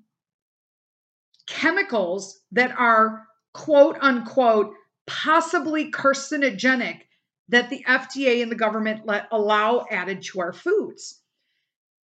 chemicals 1.48 2.40
that 2.52 2.72
are 2.78 3.26
quote 3.54 3.98
unquote 4.02 4.74
possibly 5.08 5.92
carcinogenic 5.92 7.02
that 7.50 7.70
the 7.70 7.84
FDA 7.88 8.44
and 8.44 8.52
the 8.52 8.56
government 8.56 9.06
let 9.06 9.28
allow 9.32 9.86
added 9.90 10.22
to 10.22 10.40
our 10.40 10.54
foods. 10.54 11.20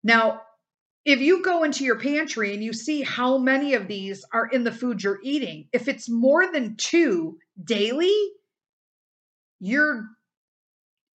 Now, 0.03 0.41
if 1.05 1.19
you 1.19 1.43
go 1.43 1.63
into 1.63 1.83
your 1.83 1.99
pantry 1.99 2.53
and 2.53 2.63
you 2.63 2.71
see 2.73 3.01
how 3.01 3.37
many 3.37 3.73
of 3.73 3.87
these 3.87 4.23
are 4.31 4.47
in 4.47 4.63
the 4.63 4.71
food 4.71 5.03
you're 5.03 5.19
eating, 5.21 5.67
if 5.73 5.87
it's 5.87 6.09
more 6.09 6.51
than 6.51 6.75
two 6.77 7.37
daily, 7.63 8.15
you're 9.59 10.05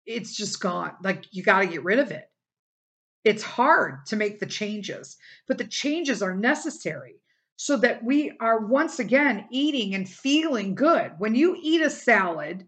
it's 0.06 0.36
just 0.36 0.62
gone. 0.62 0.94
Like 1.04 1.26
you 1.32 1.44
got 1.44 1.62
to 1.62 1.68
get 1.68 1.84
rid 1.84 2.00
of 2.00 2.12
it. 2.12 2.30
It's 3.24 3.44
hard 3.44 4.06
to 4.08 4.16
make 4.16 4.40
the 4.40 4.46
changes, 4.46 5.18
but 5.48 5.58
the 5.58 5.68
changes 5.68 6.22
are 6.22 6.36
necessary 6.36 7.16
so 7.58 7.76
that 7.78 8.04
we 8.04 8.32
are 8.40 8.66
once 8.66 9.00
again 9.00 9.48
eating 9.52 9.96
and 9.96 10.08
feeling 10.08 10.76
good. 10.76 11.12
When 11.18 11.36
you 11.36 11.58
eat 11.62 11.82
a 11.82 11.90
salad, 11.90 12.66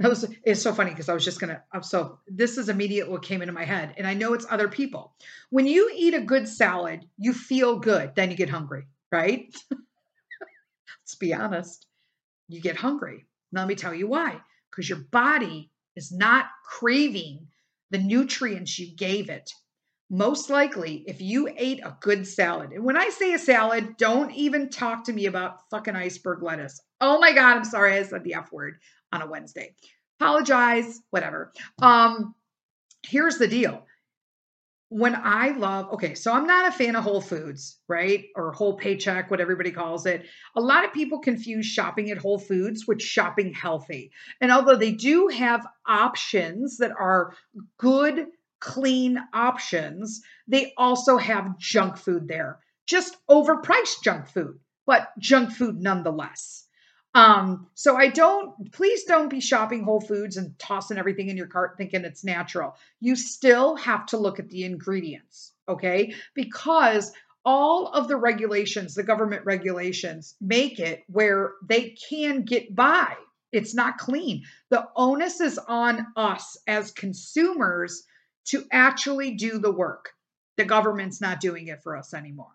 that 0.00 0.08
was 0.08 0.26
it's 0.44 0.62
so 0.62 0.72
funny 0.72 0.90
because 0.90 1.08
I 1.08 1.14
was 1.14 1.24
just 1.24 1.40
gonna 1.40 1.62
so 1.82 2.18
this 2.26 2.58
is 2.58 2.68
immediate 2.68 3.08
what 3.08 3.22
came 3.22 3.42
into 3.42 3.52
my 3.52 3.64
head, 3.64 3.94
and 3.96 4.06
I 4.06 4.14
know 4.14 4.34
it's 4.34 4.46
other 4.50 4.68
people. 4.68 5.14
When 5.50 5.66
you 5.66 5.90
eat 5.94 6.14
a 6.14 6.20
good 6.20 6.48
salad, 6.48 7.04
you 7.16 7.32
feel 7.32 7.78
good, 7.78 8.12
then 8.16 8.30
you 8.30 8.36
get 8.36 8.50
hungry, 8.50 8.86
right? 9.12 9.54
Let's 9.70 11.14
be 11.18 11.32
honest. 11.32 11.86
You 12.48 12.60
get 12.60 12.76
hungry. 12.76 13.26
Now, 13.52 13.60
let 13.60 13.68
me 13.68 13.74
tell 13.76 13.94
you 13.94 14.08
why. 14.08 14.40
Because 14.70 14.88
your 14.88 14.98
body 14.98 15.70
is 15.94 16.10
not 16.10 16.46
craving 16.64 17.46
the 17.90 17.98
nutrients 17.98 18.78
you 18.78 18.96
gave 18.96 19.30
it. 19.30 19.50
Most 20.10 20.50
likely, 20.50 21.04
if 21.06 21.20
you 21.20 21.48
ate 21.56 21.80
a 21.84 21.96
good 22.00 22.26
salad, 22.26 22.72
and 22.72 22.84
when 22.84 22.96
I 22.96 23.08
say 23.10 23.32
a 23.32 23.38
salad, 23.38 23.96
don't 23.96 24.32
even 24.32 24.68
talk 24.70 25.04
to 25.04 25.12
me 25.12 25.26
about 25.26 25.68
fucking 25.70 25.96
iceberg 25.96 26.42
lettuce. 26.42 26.80
Oh 27.00 27.18
my 27.20 27.32
God, 27.32 27.56
I'm 27.56 27.64
sorry 27.64 27.96
I 27.96 28.02
said 28.02 28.24
the 28.24 28.34
F 28.34 28.52
word 28.52 28.78
on 29.14 29.22
a 29.22 29.26
Wednesday. 29.26 29.74
Apologize, 30.20 31.00
whatever. 31.10 31.52
Um, 31.80 32.34
here's 33.06 33.38
the 33.38 33.48
deal. 33.48 33.86
When 34.90 35.14
I 35.16 35.50
love, 35.56 35.92
okay, 35.94 36.14
so 36.14 36.32
I'm 36.32 36.46
not 36.46 36.68
a 36.68 36.72
fan 36.72 36.94
of 36.94 37.02
Whole 37.02 37.20
Foods, 37.20 37.80
right? 37.88 38.26
Or 38.36 38.52
whole 38.52 38.76
paycheck, 38.76 39.30
what 39.30 39.40
everybody 39.40 39.72
calls 39.72 40.06
it. 40.06 40.26
A 40.56 40.60
lot 40.60 40.84
of 40.84 40.92
people 40.92 41.18
confuse 41.18 41.66
shopping 41.66 42.10
at 42.10 42.18
Whole 42.18 42.38
Foods 42.38 42.86
with 42.86 43.00
shopping 43.02 43.52
healthy. 43.52 44.12
And 44.40 44.52
although 44.52 44.76
they 44.76 44.92
do 44.92 45.28
have 45.28 45.66
options 45.86 46.78
that 46.78 46.92
are 46.92 47.34
good, 47.78 48.26
clean 48.60 49.18
options, 49.32 50.22
they 50.46 50.72
also 50.76 51.16
have 51.16 51.58
junk 51.58 51.96
food 51.96 52.28
there, 52.28 52.60
just 52.86 53.16
overpriced 53.28 54.02
junk 54.02 54.28
food, 54.28 54.58
but 54.86 55.08
junk 55.18 55.50
food 55.50 55.80
nonetheless. 55.80 56.63
Um, 57.14 57.68
so 57.74 57.96
I 57.96 58.08
don't, 58.08 58.72
please 58.72 59.04
don't 59.04 59.28
be 59.28 59.40
shopping 59.40 59.84
Whole 59.84 60.00
Foods 60.00 60.36
and 60.36 60.58
tossing 60.58 60.98
everything 60.98 61.28
in 61.28 61.36
your 61.36 61.46
cart 61.46 61.76
thinking 61.78 62.04
it's 62.04 62.24
natural. 62.24 62.76
You 63.00 63.14
still 63.14 63.76
have 63.76 64.06
to 64.06 64.18
look 64.18 64.40
at 64.40 64.48
the 64.48 64.64
ingredients, 64.64 65.52
okay? 65.68 66.14
Because 66.34 67.12
all 67.44 67.88
of 67.88 68.08
the 68.08 68.16
regulations, 68.16 68.94
the 68.94 69.04
government 69.04 69.44
regulations, 69.44 70.34
make 70.40 70.80
it 70.80 71.04
where 71.06 71.52
they 71.64 71.96
can 72.08 72.42
get 72.42 72.74
by. 72.74 73.14
It's 73.52 73.74
not 73.74 73.98
clean. 73.98 74.42
The 74.70 74.88
onus 74.96 75.40
is 75.40 75.58
on 75.58 76.06
us 76.16 76.56
as 76.66 76.90
consumers 76.90 78.02
to 78.46 78.64
actually 78.72 79.36
do 79.36 79.58
the 79.58 79.70
work. 79.70 80.10
The 80.56 80.64
government's 80.64 81.20
not 81.20 81.38
doing 81.40 81.68
it 81.68 81.82
for 81.82 81.96
us 81.96 82.12
anymore. 82.14 82.50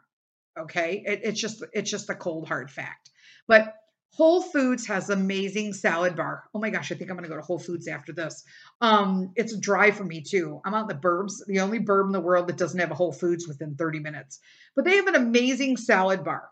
Okay? 0.60 1.02
It, 1.06 1.22
it's 1.24 1.40
just 1.40 1.64
it's 1.72 1.90
just 1.90 2.10
a 2.10 2.16
cold 2.16 2.48
hard 2.50 2.70
fact. 2.70 3.10
But 3.48 3.74
Whole 4.20 4.42
Foods 4.42 4.86
has 4.88 5.10
amazing 5.10 5.72
salad 5.72 6.18
bar. 6.18 6.44
Oh 6.54 6.60
my 6.60 6.70
gosh, 6.70 6.92
I 6.92 6.96
think 6.96 7.10
I'm 7.10 7.16
gonna 7.16 7.30
go 7.30 7.38
to 7.38 7.42
Whole 7.42 7.58
Foods 7.58 7.88
after 7.88 8.12
this. 8.12 8.44
Um, 8.82 9.32
it's 9.38 9.56
dry 9.56 9.92
for 9.92 10.04
me 10.04 10.20
too. 10.20 10.60
I'm 10.66 10.74
out 10.74 10.92
in 10.92 10.98
the 10.98 11.02
burbs, 11.02 11.36
the 11.48 11.62
only 11.62 11.80
burb 11.80 12.08
in 12.08 12.12
the 12.12 12.20
world 12.20 12.48
that 12.48 12.58
doesn't 12.58 12.82
have 12.82 12.92
a 12.92 12.96
Whole 12.96 13.14
Foods 13.14 13.48
within 13.48 13.76
30 13.76 14.00
minutes. 14.00 14.42
But 14.76 14.84
they 14.84 14.98
have 14.98 15.08
an 15.08 15.16
amazing 15.16 15.78
salad 15.78 16.26
bar. 16.26 16.50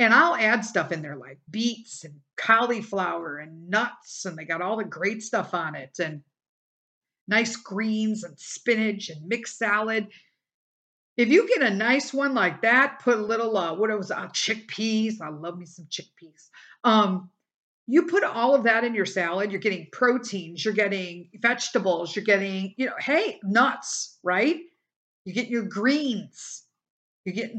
And 0.00 0.12
I'll 0.12 0.34
add 0.34 0.64
stuff 0.64 0.90
in 0.90 1.00
there 1.00 1.14
like 1.14 1.38
beets 1.48 2.02
and 2.02 2.14
cauliflower 2.36 3.38
and 3.38 3.70
nuts, 3.70 4.24
and 4.24 4.36
they 4.36 4.44
got 4.44 4.60
all 4.60 4.76
the 4.76 4.84
great 4.84 5.22
stuff 5.22 5.54
on 5.54 5.76
it, 5.76 6.00
and 6.00 6.22
nice 7.28 7.54
greens 7.54 8.24
and 8.24 8.36
spinach 8.40 9.08
and 9.08 9.24
mixed 9.28 9.56
salad. 9.56 10.08
If 11.16 11.28
you 11.30 11.48
get 11.48 11.62
a 11.62 11.74
nice 11.74 12.14
one 12.14 12.32
like 12.34 12.62
that, 12.62 13.00
put 13.02 13.18
a 13.18 13.22
little 13.22 13.56
uh, 13.56 13.74
what 13.74 13.90
it 13.90 13.98
was 13.98 14.12
uh, 14.12 14.28
chickpeas. 14.28 15.20
I 15.20 15.30
love 15.30 15.58
me 15.58 15.66
some 15.66 15.86
chickpeas. 15.86 16.48
Um, 16.84 17.30
you 17.86 18.02
put 18.04 18.22
all 18.22 18.54
of 18.54 18.64
that 18.64 18.84
in 18.84 18.94
your 18.94 19.06
salad. 19.06 19.50
You're 19.50 19.60
getting 19.60 19.88
proteins. 19.90 20.64
You're 20.64 20.74
getting 20.74 21.30
vegetables. 21.40 22.14
You're 22.14 22.24
getting 22.24 22.74
you 22.76 22.86
know, 22.86 22.92
hey, 22.98 23.40
nuts, 23.42 24.18
right? 24.22 24.56
You 25.24 25.32
get 25.32 25.48
your 25.48 25.64
greens. 25.64 26.64
You 27.24 27.32
get 27.32 27.52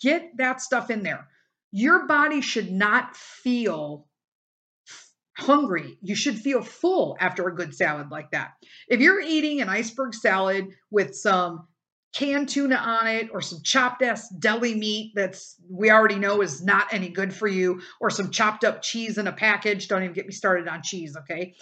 get 0.00 0.36
that 0.36 0.60
stuff 0.60 0.90
in 0.90 1.02
there. 1.02 1.28
Your 1.72 2.06
body 2.06 2.40
should 2.40 2.70
not 2.70 3.16
feel 3.16 4.06
hungry. 5.36 5.98
You 6.00 6.14
should 6.14 6.38
feel 6.38 6.62
full 6.62 7.16
after 7.18 7.48
a 7.48 7.54
good 7.54 7.74
salad 7.74 8.10
like 8.10 8.30
that. 8.30 8.52
If 8.88 9.00
you're 9.00 9.20
eating 9.20 9.60
an 9.60 9.68
iceberg 9.68 10.14
salad 10.14 10.68
with 10.90 11.16
some 11.16 11.66
canned 12.14 12.48
tuna 12.48 12.76
on 12.76 13.08
it 13.08 13.28
or 13.32 13.40
some 13.40 13.60
chopped 13.62 14.00
ass 14.00 14.28
deli 14.28 14.74
meat 14.74 15.12
that's 15.16 15.56
we 15.68 15.90
already 15.90 16.14
know 16.14 16.42
is 16.42 16.62
not 16.62 16.86
any 16.92 17.08
good 17.08 17.34
for 17.34 17.48
you 17.48 17.82
or 18.00 18.08
some 18.08 18.30
chopped 18.30 18.62
up 18.62 18.82
cheese 18.82 19.18
in 19.18 19.26
a 19.26 19.32
package. 19.32 19.88
Don't 19.88 20.04
even 20.04 20.14
get 20.14 20.26
me 20.26 20.32
started 20.32 20.68
on 20.68 20.82
cheese 20.82 21.16
okay? 21.16 21.54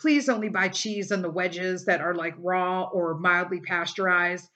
Please 0.00 0.30
only 0.30 0.48
buy 0.48 0.68
cheese 0.68 1.10
in 1.10 1.20
the 1.20 1.30
wedges 1.30 1.84
that 1.84 2.00
are 2.00 2.14
like 2.14 2.34
raw 2.38 2.84
or 2.84 3.18
mildly 3.18 3.60
pasteurized. 3.60 4.48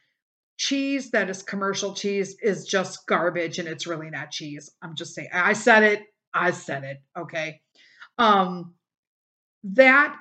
Cheese 0.57 1.11
that 1.11 1.29
is 1.29 1.43
commercial 1.43 1.93
cheese 1.93 2.37
is 2.43 2.65
just 2.65 3.07
garbage 3.07 3.59
and 3.59 3.69
it's 3.69 3.87
really 3.87 4.09
not 4.09 4.31
cheese. 4.31 4.71
I'm 4.83 4.97
just 4.97 5.15
saying 5.15 5.29
i 5.33 5.53
said 5.53 5.83
it 5.83 6.03
i 6.33 6.53
said 6.53 6.85
it 6.85 7.03
okay? 7.19 7.61
Um 8.17 8.75
that 9.65 10.17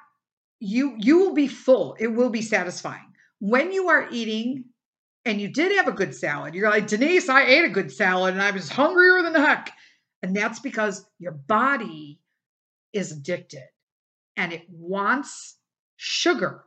you 0.60 0.96
you 0.98 1.20
will 1.20 1.34
be 1.34 1.48
full. 1.48 1.96
It 1.98 2.08
will 2.08 2.30
be 2.30 2.42
satisfying. 2.42 3.14
When 3.40 3.72
you 3.72 3.88
are 3.90 4.08
eating 4.12 4.66
and 5.26 5.40
you 5.40 5.48
did 5.48 5.76
have 5.78 5.88
a 5.88 5.94
good 5.94 6.14
salad, 6.14 6.54
you're 6.54 6.70
like, 6.70 6.88
Denise, 6.88 7.30
I 7.30 7.46
ate 7.46 7.66
a 7.66 7.70
good 7.70 7.92
salad 7.92 8.34
and 8.34 8.44
I 8.44 8.52
was 8.52 8.70
hungrier 8.70 9.24
than 9.24 9.36
heck. 9.36 9.72
And 10.22 10.36
that's 10.36 10.60
because 10.60 11.06
your 11.20 11.32
body 11.32 12.20
is 12.92 13.12
addicted 13.12 13.64
and 14.36 14.52
it 14.52 14.64
wants 14.70 15.58
sugar, 15.96 16.64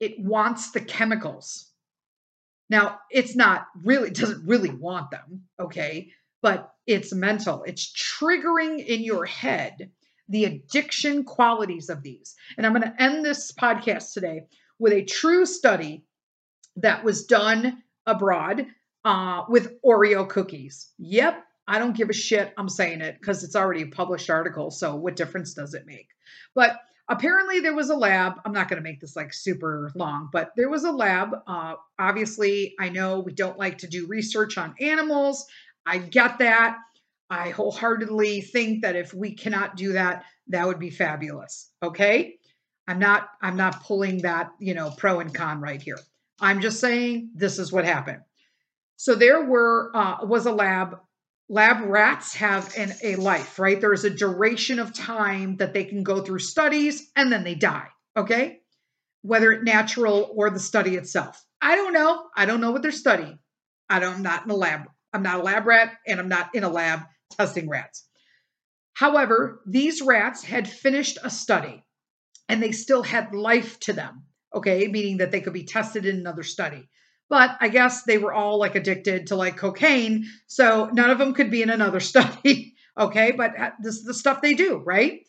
it 0.00 0.18
wants 0.18 0.72
the 0.72 0.80
chemicals. 0.80 1.70
Now, 2.68 3.00
it's 3.10 3.36
not 3.36 3.66
really, 3.84 4.10
doesn't 4.10 4.46
really 4.46 4.70
want 4.70 5.10
them, 5.10 5.42
okay? 5.60 6.10
But 6.40 6.72
it's 6.86 7.12
mental, 7.12 7.62
it's 7.64 7.92
triggering 7.92 8.84
in 8.84 9.02
your 9.02 9.24
head 9.24 9.90
the 10.28 10.46
addiction 10.46 11.24
qualities 11.24 11.90
of 11.90 12.02
these. 12.02 12.34
And 12.56 12.66
I'm 12.66 12.72
going 12.72 12.90
to 12.90 13.02
end 13.02 13.24
this 13.24 13.52
podcast 13.52 14.14
today 14.14 14.46
with 14.78 14.92
a 14.92 15.04
true 15.04 15.44
study 15.44 16.04
that 16.76 17.04
was 17.04 17.26
done 17.26 17.82
abroad 18.06 18.66
uh, 19.04 19.42
with 19.48 19.80
Oreo 19.84 20.28
cookies. 20.28 20.92
Yep, 20.98 21.44
I 21.66 21.78
don't 21.78 21.96
give 21.96 22.10
a 22.10 22.14
shit. 22.14 22.52
I'm 22.56 22.68
saying 22.68 23.00
it 23.00 23.16
because 23.20 23.44
it's 23.44 23.56
already 23.56 23.82
a 23.82 23.86
published 23.86 24.30
article. 24.30 24.70
So 24.70 24.96
what 24.96 25.16
difference 25.16 25.54
does 25.54 25.74
it 25.74 25.86
make? 25.86 26.08
But 26.54 26.78
apparently 27.08 27.60
there 27.60 27.74
was 27.74 27.90
a 27.90 27.96
lab. 27.96 28.34
I'm 28.44 28.52
not 28.52 28.68
going 28.68 28.82
to 28.82 28.88
make 28.88 29.00
this 29.00 29.16
like 29.16 29.32
super 29.32 29.92
long, 29.94 30.28
but 30.32 30.52
there 30.56 30.70
was 30.70 30.84
a 30.84 30.92
lab. 30.92 31.30
Uh, 31.46 31.74
obviously, 31.98 32.74
I 32.78 32.88
know 32.88 33.20
we 33.20 33.32
don't 33.32 33.58
like 33.58 33.78
to 33.78 33.86
do 33.86 34.06
research 34.06 34.58
on 34.58 34.74
animals. 34.80 35.46
I 35.86 35.98
get 35.98 36.38
that. 36.38 36.78
I 37.30 37.50
wholeheartedly 37.50 38.42
think 38.42 38.82
that 38.82 38.96
if 38.96 39.14
we 39.14 39.34
cannot 39.34 39.76
do 39.76 39.94
that, 39.94 40.24
that 40.48 40.66
would 40.66 40.78
be 40.78 40.90
fabulous. 40.90 41.70
Okay. 41.82 42.36
I'm 42.86 42.98
not, 42.98 43.28
I'm 43.40 43.56
not 43.56 43.84
pulling 43.84 44.22
that, 44.22 44.50
you 44.58 44.74
know, 44.74 44.90
pro 44.90 45.20
and 45.20 45.32
con 45.32 45.60
right 45.60 45.80
here. 45.80 45.98
I'm 46.42 46.60
just 46.60 46.80
saying 46.80 47.30
this 47.34 47.60
is 47.60 47.72
what 47.72 47.84
happened. 47.84 48.22
So 48.96 49.14
there 49.14 49.44
were 49.44 49.90
uh, 49.94 50.26
was 50.26 50.46
a 50.46 50.52
lab. 50.52 50.98
Lab 51.48 51.82
rats 51.84 52.34
have 52.34 52.74
an, 52.76 52.92
a 53.02 53.16
life, 53.16 53.58
right? 53.58 53.80
There 53.80 53.92
is 53.92 54.04
a 54.04 54.10
duration 54.10 54.78
of 54.78 54.92
time 54.92 55.56
that 55.58 55.74
they 55.74 55.84
can 55.84 56.02
go 56.02 56.20
through 56.20 56.38
studies 56.40 57.10
and 57.14 57.30
then 57.30 57.44
they 57.44 57.54
die. 57.54 57.88
Okay, 58.16 58.60
whether 59.22 59.52
it's 59.52 59.64
natural 59.64 60.32
or 60.34 60.50
the 60.50 60.60
study 60.60 60.96
itself. 60.96 61.42
I 61.60 61.76
don't 61.76 61.92
know. 61.92 62.24
I 62.36 62.44
don't 62.44 62.60
know 62.60 62.72
what 62.72 62.82
they're 62.82 62.90
studying. 62.90 63.38
I 63.88 64.00
don't. 64.00 64.16
I'm 64.16 64.22
not 64.22 64.44
in 64.44 64.50
a 64.50 64.56
lab. 64.56 64.82
I'm 65.12 65.22
not 65.22 65.40
a 65.40 65.42
lab 65.42 65.66
rat, 65.66 65.92
and 66.06 66.18
I'm 66.18 66.28
not 66.28 66.54
in 66.54 66.64
a 66.64 66.68
lab 66.68 67.00
testing 67.30 67.68
rats. 67.68 68.04
However, 68.94 69.62
these 69.66 70.02
rats 70.02 70.42
had 70.42 70.68
finished 70.68 71.18
a 71.22 71.30
study 71.30 71.84
and 72.48 72.62
they 72.62 72.72
still 72.72 73.02
had 73.02 73.34
life 73.34 73.78
to 73.80 73.92
them 73.92 74.24
okay, 74.54 74.86
meaning 74.88 75.18
that 75.18 75.30
they 75.30 75.40
could 75.40 75.52
be 75.52 75.64
tested 75.64 76.06
in 76.06 76.16
another 76.16 76.42
study. 76.42 76.88
But 77.28 77.56
I 77.60 77.68
guess 77.68 78.02
they 78.02 78.18
were 78.18 78.32
all 78.32 78.58
like 78.58 78.74
addicted 78.74 79.28
to 79.28 79.36
like 79.36 79.56
cocaine, 79.56 80.26
so 80.46 80.90
none 80.92 81.10
of 81.10 81.18
them 81.18 81.34
could 81.34 81.50
be 81.50 81.62
in 81.62 81.70
another 81.70 82.00
study, 82.12 82.74
okay? 82.98 83.32
But 83.32 83.58
uh, 83.58 83.70
this 83.80 83.96
is 83.96 84.04
the 84.04 84.14
stuff 84.14 84.42
they 84.42 84.54
do, 84.54 84.82
right? 84.84 85.20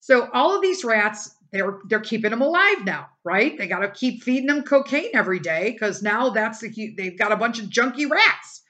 So 0.00 0.28
all 0.32 0.54
of 0.56 0.62
these 0.62 0.84
rats, 0.84 1.34
they're 1.52 1.78
they're 1.88 2.00
keeping 2.00 2.30
them 2.30 2.42
alive 2.42 2.84
now, 2.84 3.06
right? 3.22 3.56
They 3.56 3.68
got 3.68 3.80
to 3.80 3.90
keep 3.90 4.22
feeding 4.22 4.48
them 4.48 4.64
cocaine 4.64 5.10
every 5.14 5.38
day 5.38 5.70
because 5.70 6.02
now 6.02 6.30
that's 6.30 6.60
the 6.60 6.94
they've 6.96 7.18
got 7.18 7.32
a 7.32 7.36
bunch 7.36 7.60
of 7.60 7.66
junky 7.66 8.10
rats. 8.10 8.62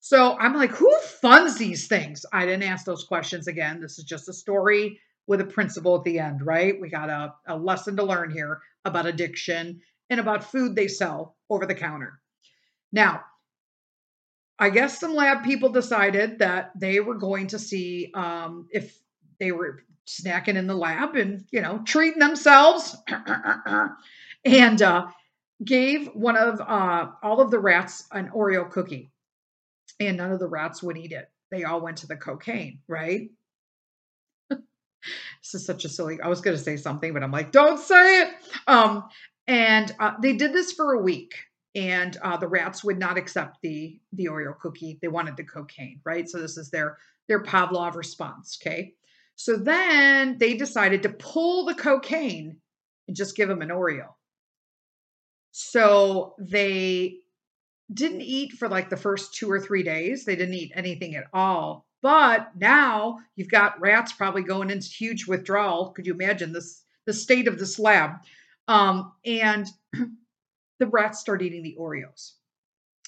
So 0.00 0.38
I'm 0.38 0.54
like, 0.54 0.70
who 0.70 0.90
funds 1.20 1.56
these 1.56 1.88
things? 1.88 2.24
I 2.32 2.46
didn't 2.46 2.62
ask 2.62 2.86
those 2.86 3.04
questions 3.04 3.48
again. 3.48 3.80
This 3.80 3.98
is 3.98 4.04
just 4.04 4.28
a 4.28 4.32
story 4.32 5.00
with 5.28 5.40
a 5.42 5.44
principle 5.44 5.94
at 5.94 6.04
the 6.04 6.18
end, 6.18 6.44
right? 6.44 6.80
We 6.80 6.88
got 6.88 7.10
a, 7.10 7.34
a 7.46 7.56
lesson 7.56 7.96
to 7.98 8.02
learn 8.02 8.30
here 8.30 8.60
about 8.84 9.06
addiction 9.06 9.82
and 10.10 10.18
about 10.18 10.50
food 10.50 10.74
they 10.74 10.88
sell 10.88 11.36
over 11.50 11.66
the 11.66 11.74
counter. 11.74 12.18
Now, 12.90 13.22
I 14.58 14.70
guess 14.70 14.98
some 14.98 15.14
lab 15.14 15.44
people 15.44 15.68
decided 15.68 16.40
that 16.40 16.72
they 16.74 16.98
were 16.98 17.14
going 17.14 17.48
to 17.48 17.58
see 17.58 18.10
um, 18.14 18.68
if 18.70 18.98
they 19.38 19.52
were 19.52 19.84
snacking 20.06 20.56
in 20.56 20.66
the 20.66 20.74
lab 20.74 21.14
and 21.14 21.44
you 21.52 21.60
know 21.60 21.82
treating 21.84 22.18
themselves, 22.18 22.96
and 24.44 24.82
uh, 24.82 25.06
gave 25.62 26.08
one 26.08 26.36
of 26.36 26.60
uh, 26.60 27.10
all 27.22 27.40
of 27.40 27.50
the 27.50 27.58
rats 27.58 28.04
an 28.10 28.30
Oreo 28.34 28.68
cookie, 28.68 29.12
and 30.00 30.16
none 30.16 30.32
of 30.32 30.40
the 30.40 30.48
rats 30.48 30.82
would 30.82 30.96
eat 30.96 31.12
it. 31.12 31.30
They 31.50 31.64
all 31.64 31.80
went 31.80 31.98
to 31.98 32.06
the 32.06 32.16
cocaine, 32.16 32.80
right? 32.88 33.30
This 35.42 35.54
is 35.54 35.66
such 35.66 35.84
a 35.84 35.88
silly. 35.88 36.20
I 36.20 36.28
was 36.28 36.40
going 36.40 36.56
to 36.56 36.62
say 36.62 36.76
something, 36.76 37.12
but 37.12 37.22
I'm 37.22 37.32
like, 37.32 37.52
don't 37.52 37.80
say 37.80 38.22
it. 38.22 38.28
Um, 38.66 39.04
and 39.46 39.94
uh, 39.98 40.12
they 40.20 40.34
did 40.34 40.52
this 40.52 40.72
for 40.72 40.94
a 40.94 41.02
week 41.02 41.34
and 41.74 42.16
uh, 42.22 42.36
the 42.36 42.48
rats 42.48 42.82
would 42.82 42.98
not 42.98 43.18
accept 43.18 43.58
the 43.62 44.00
the 44.12 44.26
Oreo 44.26 44.58
cookie. 44.58 44.98
They 45.00 45.08
wanted 45.08 45.36
the 45.36 45.44
cocaine, 45.44 46.00
right? 46.04 46.28
So 46.28 46.40
this 46.40 46.56
is 46.56 46.70
their 46.70 46.98
their 47.28 47.42
Pavlov 47.42 47.94
response. 47.94 48.58
Okay, 48.60 48.94
so 49.36 49.56
then 49.56 50.38
they 50.38 50.54
decided 50.54 51.02
to 51.02 51.10
pull 51.10 51.66
the 51.66 51.74
cocaine 51.74 52.58
and 53.06 53.16
just 53.16 53.36
give 53.36 53.48
them 53.48 53.62
an 53.62 53.68
Oreo. 53.68 54.08
So 55.52 56.34
they 56.38 57.18
didn't 57.92 58.22
eat 58.22 58.52
for 58.52 58.68
like 58.68 58.90
the 58.90 58.96
first 58.96 59.34
two 59.34 59.50
or 59.50 59.60
three 59.60 59.82
days. 59.82 60.24
They 60.24 60.36
didn't 60.36 60.54
eat 60.54 60.72
anything 60.74 61.14
at 61.14 61.26
all. 61.32 61.86
But 62.00 62.50
now 62.56 63.18
you've 63.34 63.50
got 63.50 63.80
rats 63.80 64.12
probably 64.12 64.42
going 64.42 64.70
into 64.70 64.88
huge 64.88 65.26
withdrawal. 65.26 65.90
Could 65.90 66.06
you 66.06 66.14
imagine 66.14 66.52
this 66.52 66.82
the 67.06 67.12
state 67.12 67.48
of 67.48 67.58
this 67.58 67.78
lab? 67.78 68.12
Um, 68.68 69.12
and 69.24 69.66
the 70.78 70.86
rats 70.86 71.20
start 71.20 71.42
eating 71.42 71.62
the 71.62 71.76
Oreos. 71.78 72.32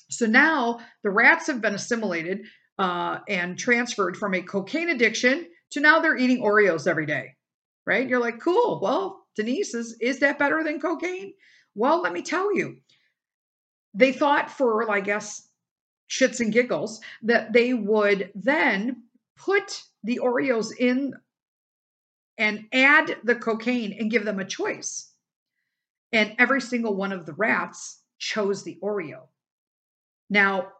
So 0.09 0.27
now 0.27 0.81
the 1.05 1.11
rats 1.11 1.47
have 1.47 1.61
been 1.61 1.75
assimilated 1.75 2.47
uh, 2.79 3.19
and 3.29 3.59
transferred 3.59 4.17
from 4.17 4.35
a 4.35 4.43
cocaine 4.43 4.89
addiction 4.89 5.47
to 5.73 5.81
now 5.81 6.01
they're 6.01 6.17
eating 6.17 6.43
Oreos 6.43 6.89
every 6.89 7.07
day, 7.07 7.37
right? 7.87 8.09
You're 8.09 8.21
like, 8.21 8.41
cool. 8.41 8.81
Well, 8.83 9.25
Denise, 9.37 9.75
is, 9.75 9.97
is 10.01 10.19
that 10.21 10.39
better 10.39 10.65
than 10.65 10.81
cocaine? 10.81 11.35
Well, 11.75 12.03
let 12.03 12.13
me 12.13 12.23
tell 12.23 12.55
you. 12.55 12.79
They 13.95 14.13
thought 14.13 14.51
for, 14.51 14.91
I 14.91 15.01
guess, 15.01 15.47
shits 16.11 16.41
and 16.41 16.53
giggles 16.53 17.01
that 17.23 17.53
they 17.53 17.73
would 17.73 18.31
then 18.35 19.05
put 19.37 19.83
the 20.03 20.21
Oreos 20.23 20.73
in 20.77 21.15
and 22.37 22.67
add 22.73 23.17
the 23.23 23.35
cocaine 23.35 23.95
and 23.99 24.11
give 24.11 24.25
them 24.25 24.41
a 24.41 24.45
choice. 24.45 25.13
And 26.13 26.35
every 26.39 26.61
single 26.61 26.95
one 26.95 27.13
of 27.13 27.27
the 27.27 27.35
rats 27.35 28.01
chose 28.19 28.65
the 28.65 28.79
Oreo. 28.83 29.29
Now, 30.29 30.73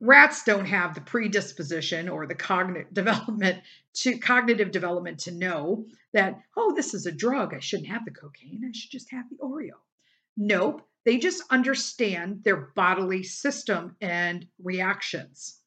rats 0.00 0.44
don't 0.44 0.66
have 0.66 0.94
the 0.94 1.00
predisposition 1.00 2.08
or 2.08 2.26
the 2.26 2.34
cognitive 2.34 2.86
development 2.92 3.62
to 3.94 4.18
cognitive 4.18 4.70
development 4.70 5.20
to 5.20 5.30
know 5.30 5.86
that 6.12 6.40
oh 6.56 6.74
this 6.74 6.94
is 6.94 7.06
a 7.06 7.12
drug 7.12 7.54
i 7.54 7.60
shouldn't 7.60 7.88
have 7.88 8.04
the 8.04 8.10
cocaine 8.10 8.64
i 8.68 8.72
should 8.72 8.90
just 8.90 9.10
have 9.10 9.24
the 9.30 9.36
oreo 9.36 9.78
nope 10.36 10.82
they 11.04 11.18
just 11.18 11.42
understand 11.50 12.42
their 12.44 12.56
bodily 12.74 13.22
system 13.22 13.96
and 14.00 14.46
reactions 14.62 15.60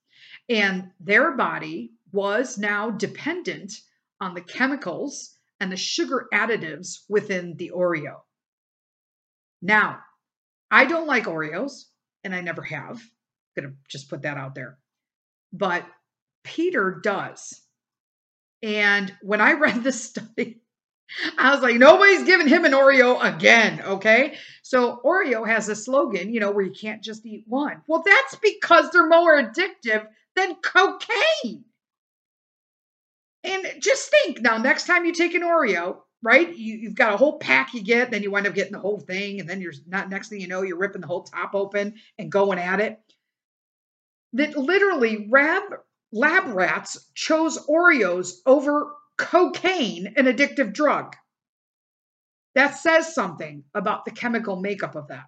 and 0.49 0.89
their 0.99 1.35
body 1.35 1.91
was 2.11 2.57
now 2.57 2.89
dependent 2.89 3.73
on 4.21 4.33
the 4.33 4.41
chemicals 4.41 5.35
and 5.59 5.71
the 5.71 5.77
sugar 5.77 6.27
additives 6.33 6.99
within 7.09 7.55
the 7.57 7.71
oreo 7.75 8.17
now, 9.61 9.99
I 10.69 10.85
don't 10.85 11.07
like 11.07 11.25
Oreos, 11.25 11.85
and 12.23 12.35
I 12.35 12.41
never 12.41 12.61
have. 12.61 12.97
I'm 12.97 13.63
gonna 13.63 13.73
just 13.89 14.09
put 14.09 14.21
that 14.23 14.37
out 14.37 14.55
there. 14.55 14.77
But 15.51 15.85
Peter 16.43 16.99
does. 17.01 17.61
And 18.61 19.13
when 19.21 19.41
I 19.41 19.53
read 19.53 19.83
this 19.83 20.03
study, 20.09 20.61
I 21.37 21.53
was 21.53 21.61
like, 21.61 21.77
nobody's 21.77 22.23
giving 22.23 22.47
him 22.47 22.65
an 22.65 22.73
Oreo 22.73 23.23
again. 23.23 23.81
Okay. 23.81 24.37
So 24.67 24.99
Oreo 25.05 25.47
has 25.47 25.69
a 25.69 25.77
slogan, 25.77 26.33
you 26.33 26.41
know, 26.41 26.51
where 26.51 26.65
you 26.65 26.73
can't 26.73 27.01
just 27.01 27.25
eat 27.25 27.45
one. 27.47 27.83
Well, 27.87 28.03
that's 28.05 28.35
because 28.35 28.91
they're 28.91 29.07
more 29.07 29.41
addictive 29.41 30.05
than 30.35 30.55
cocaine. 30.55 31.63
And 33.45 33.65
just 33.79 34.11
think 34.11 34.41
now, 34.41 34.57
next 34.57 34.85
time 34.85 35.05
you 35.05 35.13
take 35.13 35.35
an 35.35 35.41
Oreo, 35.41 35.99
right? 36.21 36.53
You, 36.53 36.89
have 36.89 36.95
got 36.95 37.13
a 37.13 37.17
whole 37.17 37.39
pack 37.39 37.73
you 37.73 37.81
get, 37.81 38.11
then 38.11 38.23
you 38.23 38.29
wind 38.29 38.45
up 38.45 38.55
getting 38.55 38.73
the 38.73 38.79
whole 38.79 38.99
thing, 38.99 39.39
and 39.39 39.49
then 39.49 39.61
you're 39.61 39.71
not 39.87 40.09
next 40.09 40.27
thing 40.27 40.41
you 40.41 40.49
know, 40.49 40.63
you're 40.63 40.77
ripping 40.77 40.99
the 40.99 41.07
whole 41.07 41.23
top 41.23 41.55
open 41.55 41.93
and 42.19 42.29
going 42.29 42.59
at 42.59 42.81
it. 42.81 42.99
That 44.33 44.57
literally 44.57 45.29
lab 45.31 45.63
lab 46.11 46.53
rats 46.53 47.09
chose 47.15 47.57
Oreos 47.67 48.33
over 48.45 48.91
cocaine, 49.15 50.15
an 50.17 50.25
addictive 50.25 50.73
drug. 50.73 51.15
That 52.57 52.75
says 52.75 53.13
something 53.13 53.65
about 53.75 54.03
the 54.03 54.09
chemical 54.09 54.55
makeup 54.55 54.95
of 54.95 55.09
that. 55.09 55.25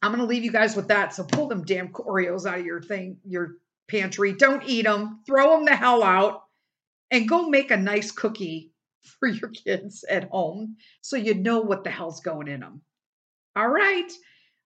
I'm 0.00 0.12
going 0.12 0.22
to 0.22 0.28
leave 0.28 0.44
you 0.44 0.52
guys 0.52 0.76
with 0.76 0.86
that. 0.88 1.12
So 1.12 1.24
pull 1.24 1.48
them 1.48 1.64
damn 1.64 1.88
Oreos 1.88 2.46
out 2.46 2.60
of 2.60 2.64
your 2.64 2.80
thing, 2.80 3.16
your 3.24 3.56
pantry. 3.88 4.32
Don't 4.32 4.62
eat 4.64 4.84
them. 4.84 5.22
Throw 5.26 5.56
them 5.56 5.64
the 5.64 5.74
hell 5.74 6.04
out 6.04 6.44
and 7.10 7.28
go 7.28 7.48
make 7.48 7.72
a 7.72 7.76
nice 7.76 8.12
cookie 8.12 8.70
for 9.18 9.26
your 9.26 9.50
kids 9.50 10.04
at 10.08 10.28
home 10.30 10.76
so 11.00 11.16
you 11.16 11.34
know 11.34 11.62
what 11.62 11.82
the 11.82 11.90
hell's 11.90 12.20
going 12.20 12.46
in 12.46 12.60
them. 12.60 12.82
All 13.56 13.68
right. 13.68 14.12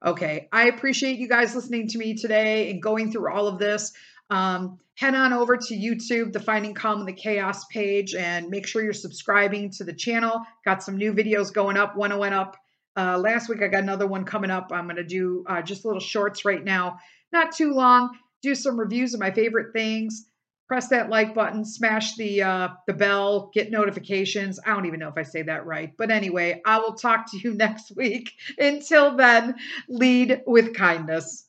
Okay. 0.05 0.49
I 0.53 0.67
appreciate 0.67 1.19
you 1.19 1.29
guys 1.29 1.55
listening 1.55 1.89
to 1.89 1.99
me 1.99 2.15
today 2.15 2.71
and 2.71 2.83
going 2.83 3.11
through 3.11 3.33
all 3.33 3.49
of 3.49 3.59
this. 3.59 3.95
Um, 4.31 4.79
head 4.95 5.14
on 5.14 5.33
over 5.33 5.57
to 5.57 5.74
YouTube, 5.74 6.33
the 6.33 6.41
Finding 6.41 6.74
Calm 6.74 7.01
in 7.01 7.07
the 7.07 7.12
Chaos 7.12 7.64
page, 7.66 8.14
and 8.14 8.49
make 8.49 8.66
sure 8.66 8.83
you're 8.83 8.93
subscribing 8.93 9.70
to 9.72 9.85
the 9.85 9.93
channel. 9.93 10.41
Got 10.64 10.83
some 10.83 10.97
new 10.97 11.12
videos 11.12 11.53
going 11.53 11.77
up. 11.77 11.97
One 11.97 12.16
went 12.18 12.35
up 12.35 12.57
uh, 12.97 13.18
last 13.18 13.49
week. 13.49 13.62
I 13.62 13.68
got 13.68 13.83
another 13.83 14.07
one 14.07 14.24
coming 14.24 14.51
up. 14.51 14.72
I'm 14.72 14.85
going 14.85 14.97
to 14.97 15.05
do 15.05 15.45
uh, 15.49 15.62
just 15.62 15.85
little 15.85 16.01
shorts 16.01 16.45
right 16.45 16.64
now, 16.64 16.99
not 17.33 17.53
too 17.53 17.72
long. 17.72 18.18
Do 18.43 18.55
some 18.55 18.79
reviews 18.79 19.14
of 19.14 19.20
my 19.20 19.31
favorite 19.31 19.72
things 19.72 20.27
press 20.68 20.89
that 20.89 21.09
like 21.09 21.35
button, 21.35 21.64
smash 21.64 22.16
the 22.16 22.43
uh, 22.43 22.68
the 22.87 22.93
bell, 22.93 23.51
get 23.55 23.70
notifications. 23.70 24.59
I 24.64 24.70
don't 24.70 24.87
even 24.87 25.01
know 25.01 25.09
if 25.09 25.16
I 25.16 25.22
say 25.22 25.43
that 25.43 25.66
right, 25.66 25.93
but 25.97 26.11
anyway, 26.11 26.61
I 26.64 26.79
will 26.79 26.95
talk 26.95 27.31
to 27.31 27.39
you 27.39 27.55
next 27.55 27.95
week. 27.97 28.33
Until 28.59 29.16
then, 29.16 29.55
lead 29.89 30.43
with 30.47 30.74
kindness. 30.74 31.46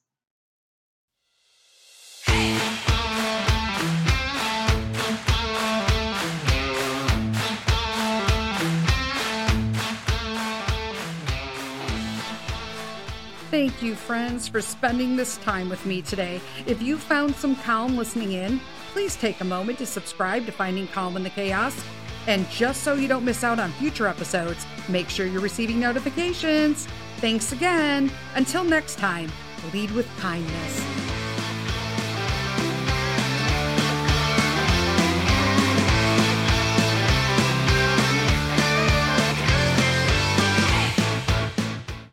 Thank 13.57 13.81
you, 13.81 13.95
friends, 13.95 14.47
for 14.47 14.61
spending 14.61 15.15
this 15.15 15.37
time 15.37 15.67
with 15.67 15.83
me 15.83 16.03
today. 16.03 16.39
If 16.67 16.79
you 16.79 16.95
found 16.95 17.35
some 17.35 17.55
calm 17.55 17.97
listening 17.97 18.33
in, 18.33 18.61
please 18.93 19.15
take 19.15 19.41
a 19.41 19.43
moment 19.43 19.79
to 19.79 19.87
subscribe 19.87 20.45
to 20.45 20.51
Finding 20.51 20.87
Calm 20.89 21.17
in 21.17 21.23
the 21.23 21.31
Chaos. 21.31 21.75
And 22.27 22.47
just 22.51 22.83
so 22.83 22.93
you 22.93 23.07
don't 23.07 23.25
miss 23.25 23.43
out 23.43 23.57
on 23.57 23.71
future 23.71 24.05
episodes, 24.05 24.67
make 24.87 25.09
sure 25.09 25.25
you're 25.25 25.41
receiving 25.41 25.79
notifications. 25.79 26.87
Thanks 27.17 27.51
again. 27.51 28.11
Until 28.35 28.63
next 28.63 28.99
time, 28.99 29.31
lead 29.73 29.89
with 29.89 30.07
kindness. 30.19 30.96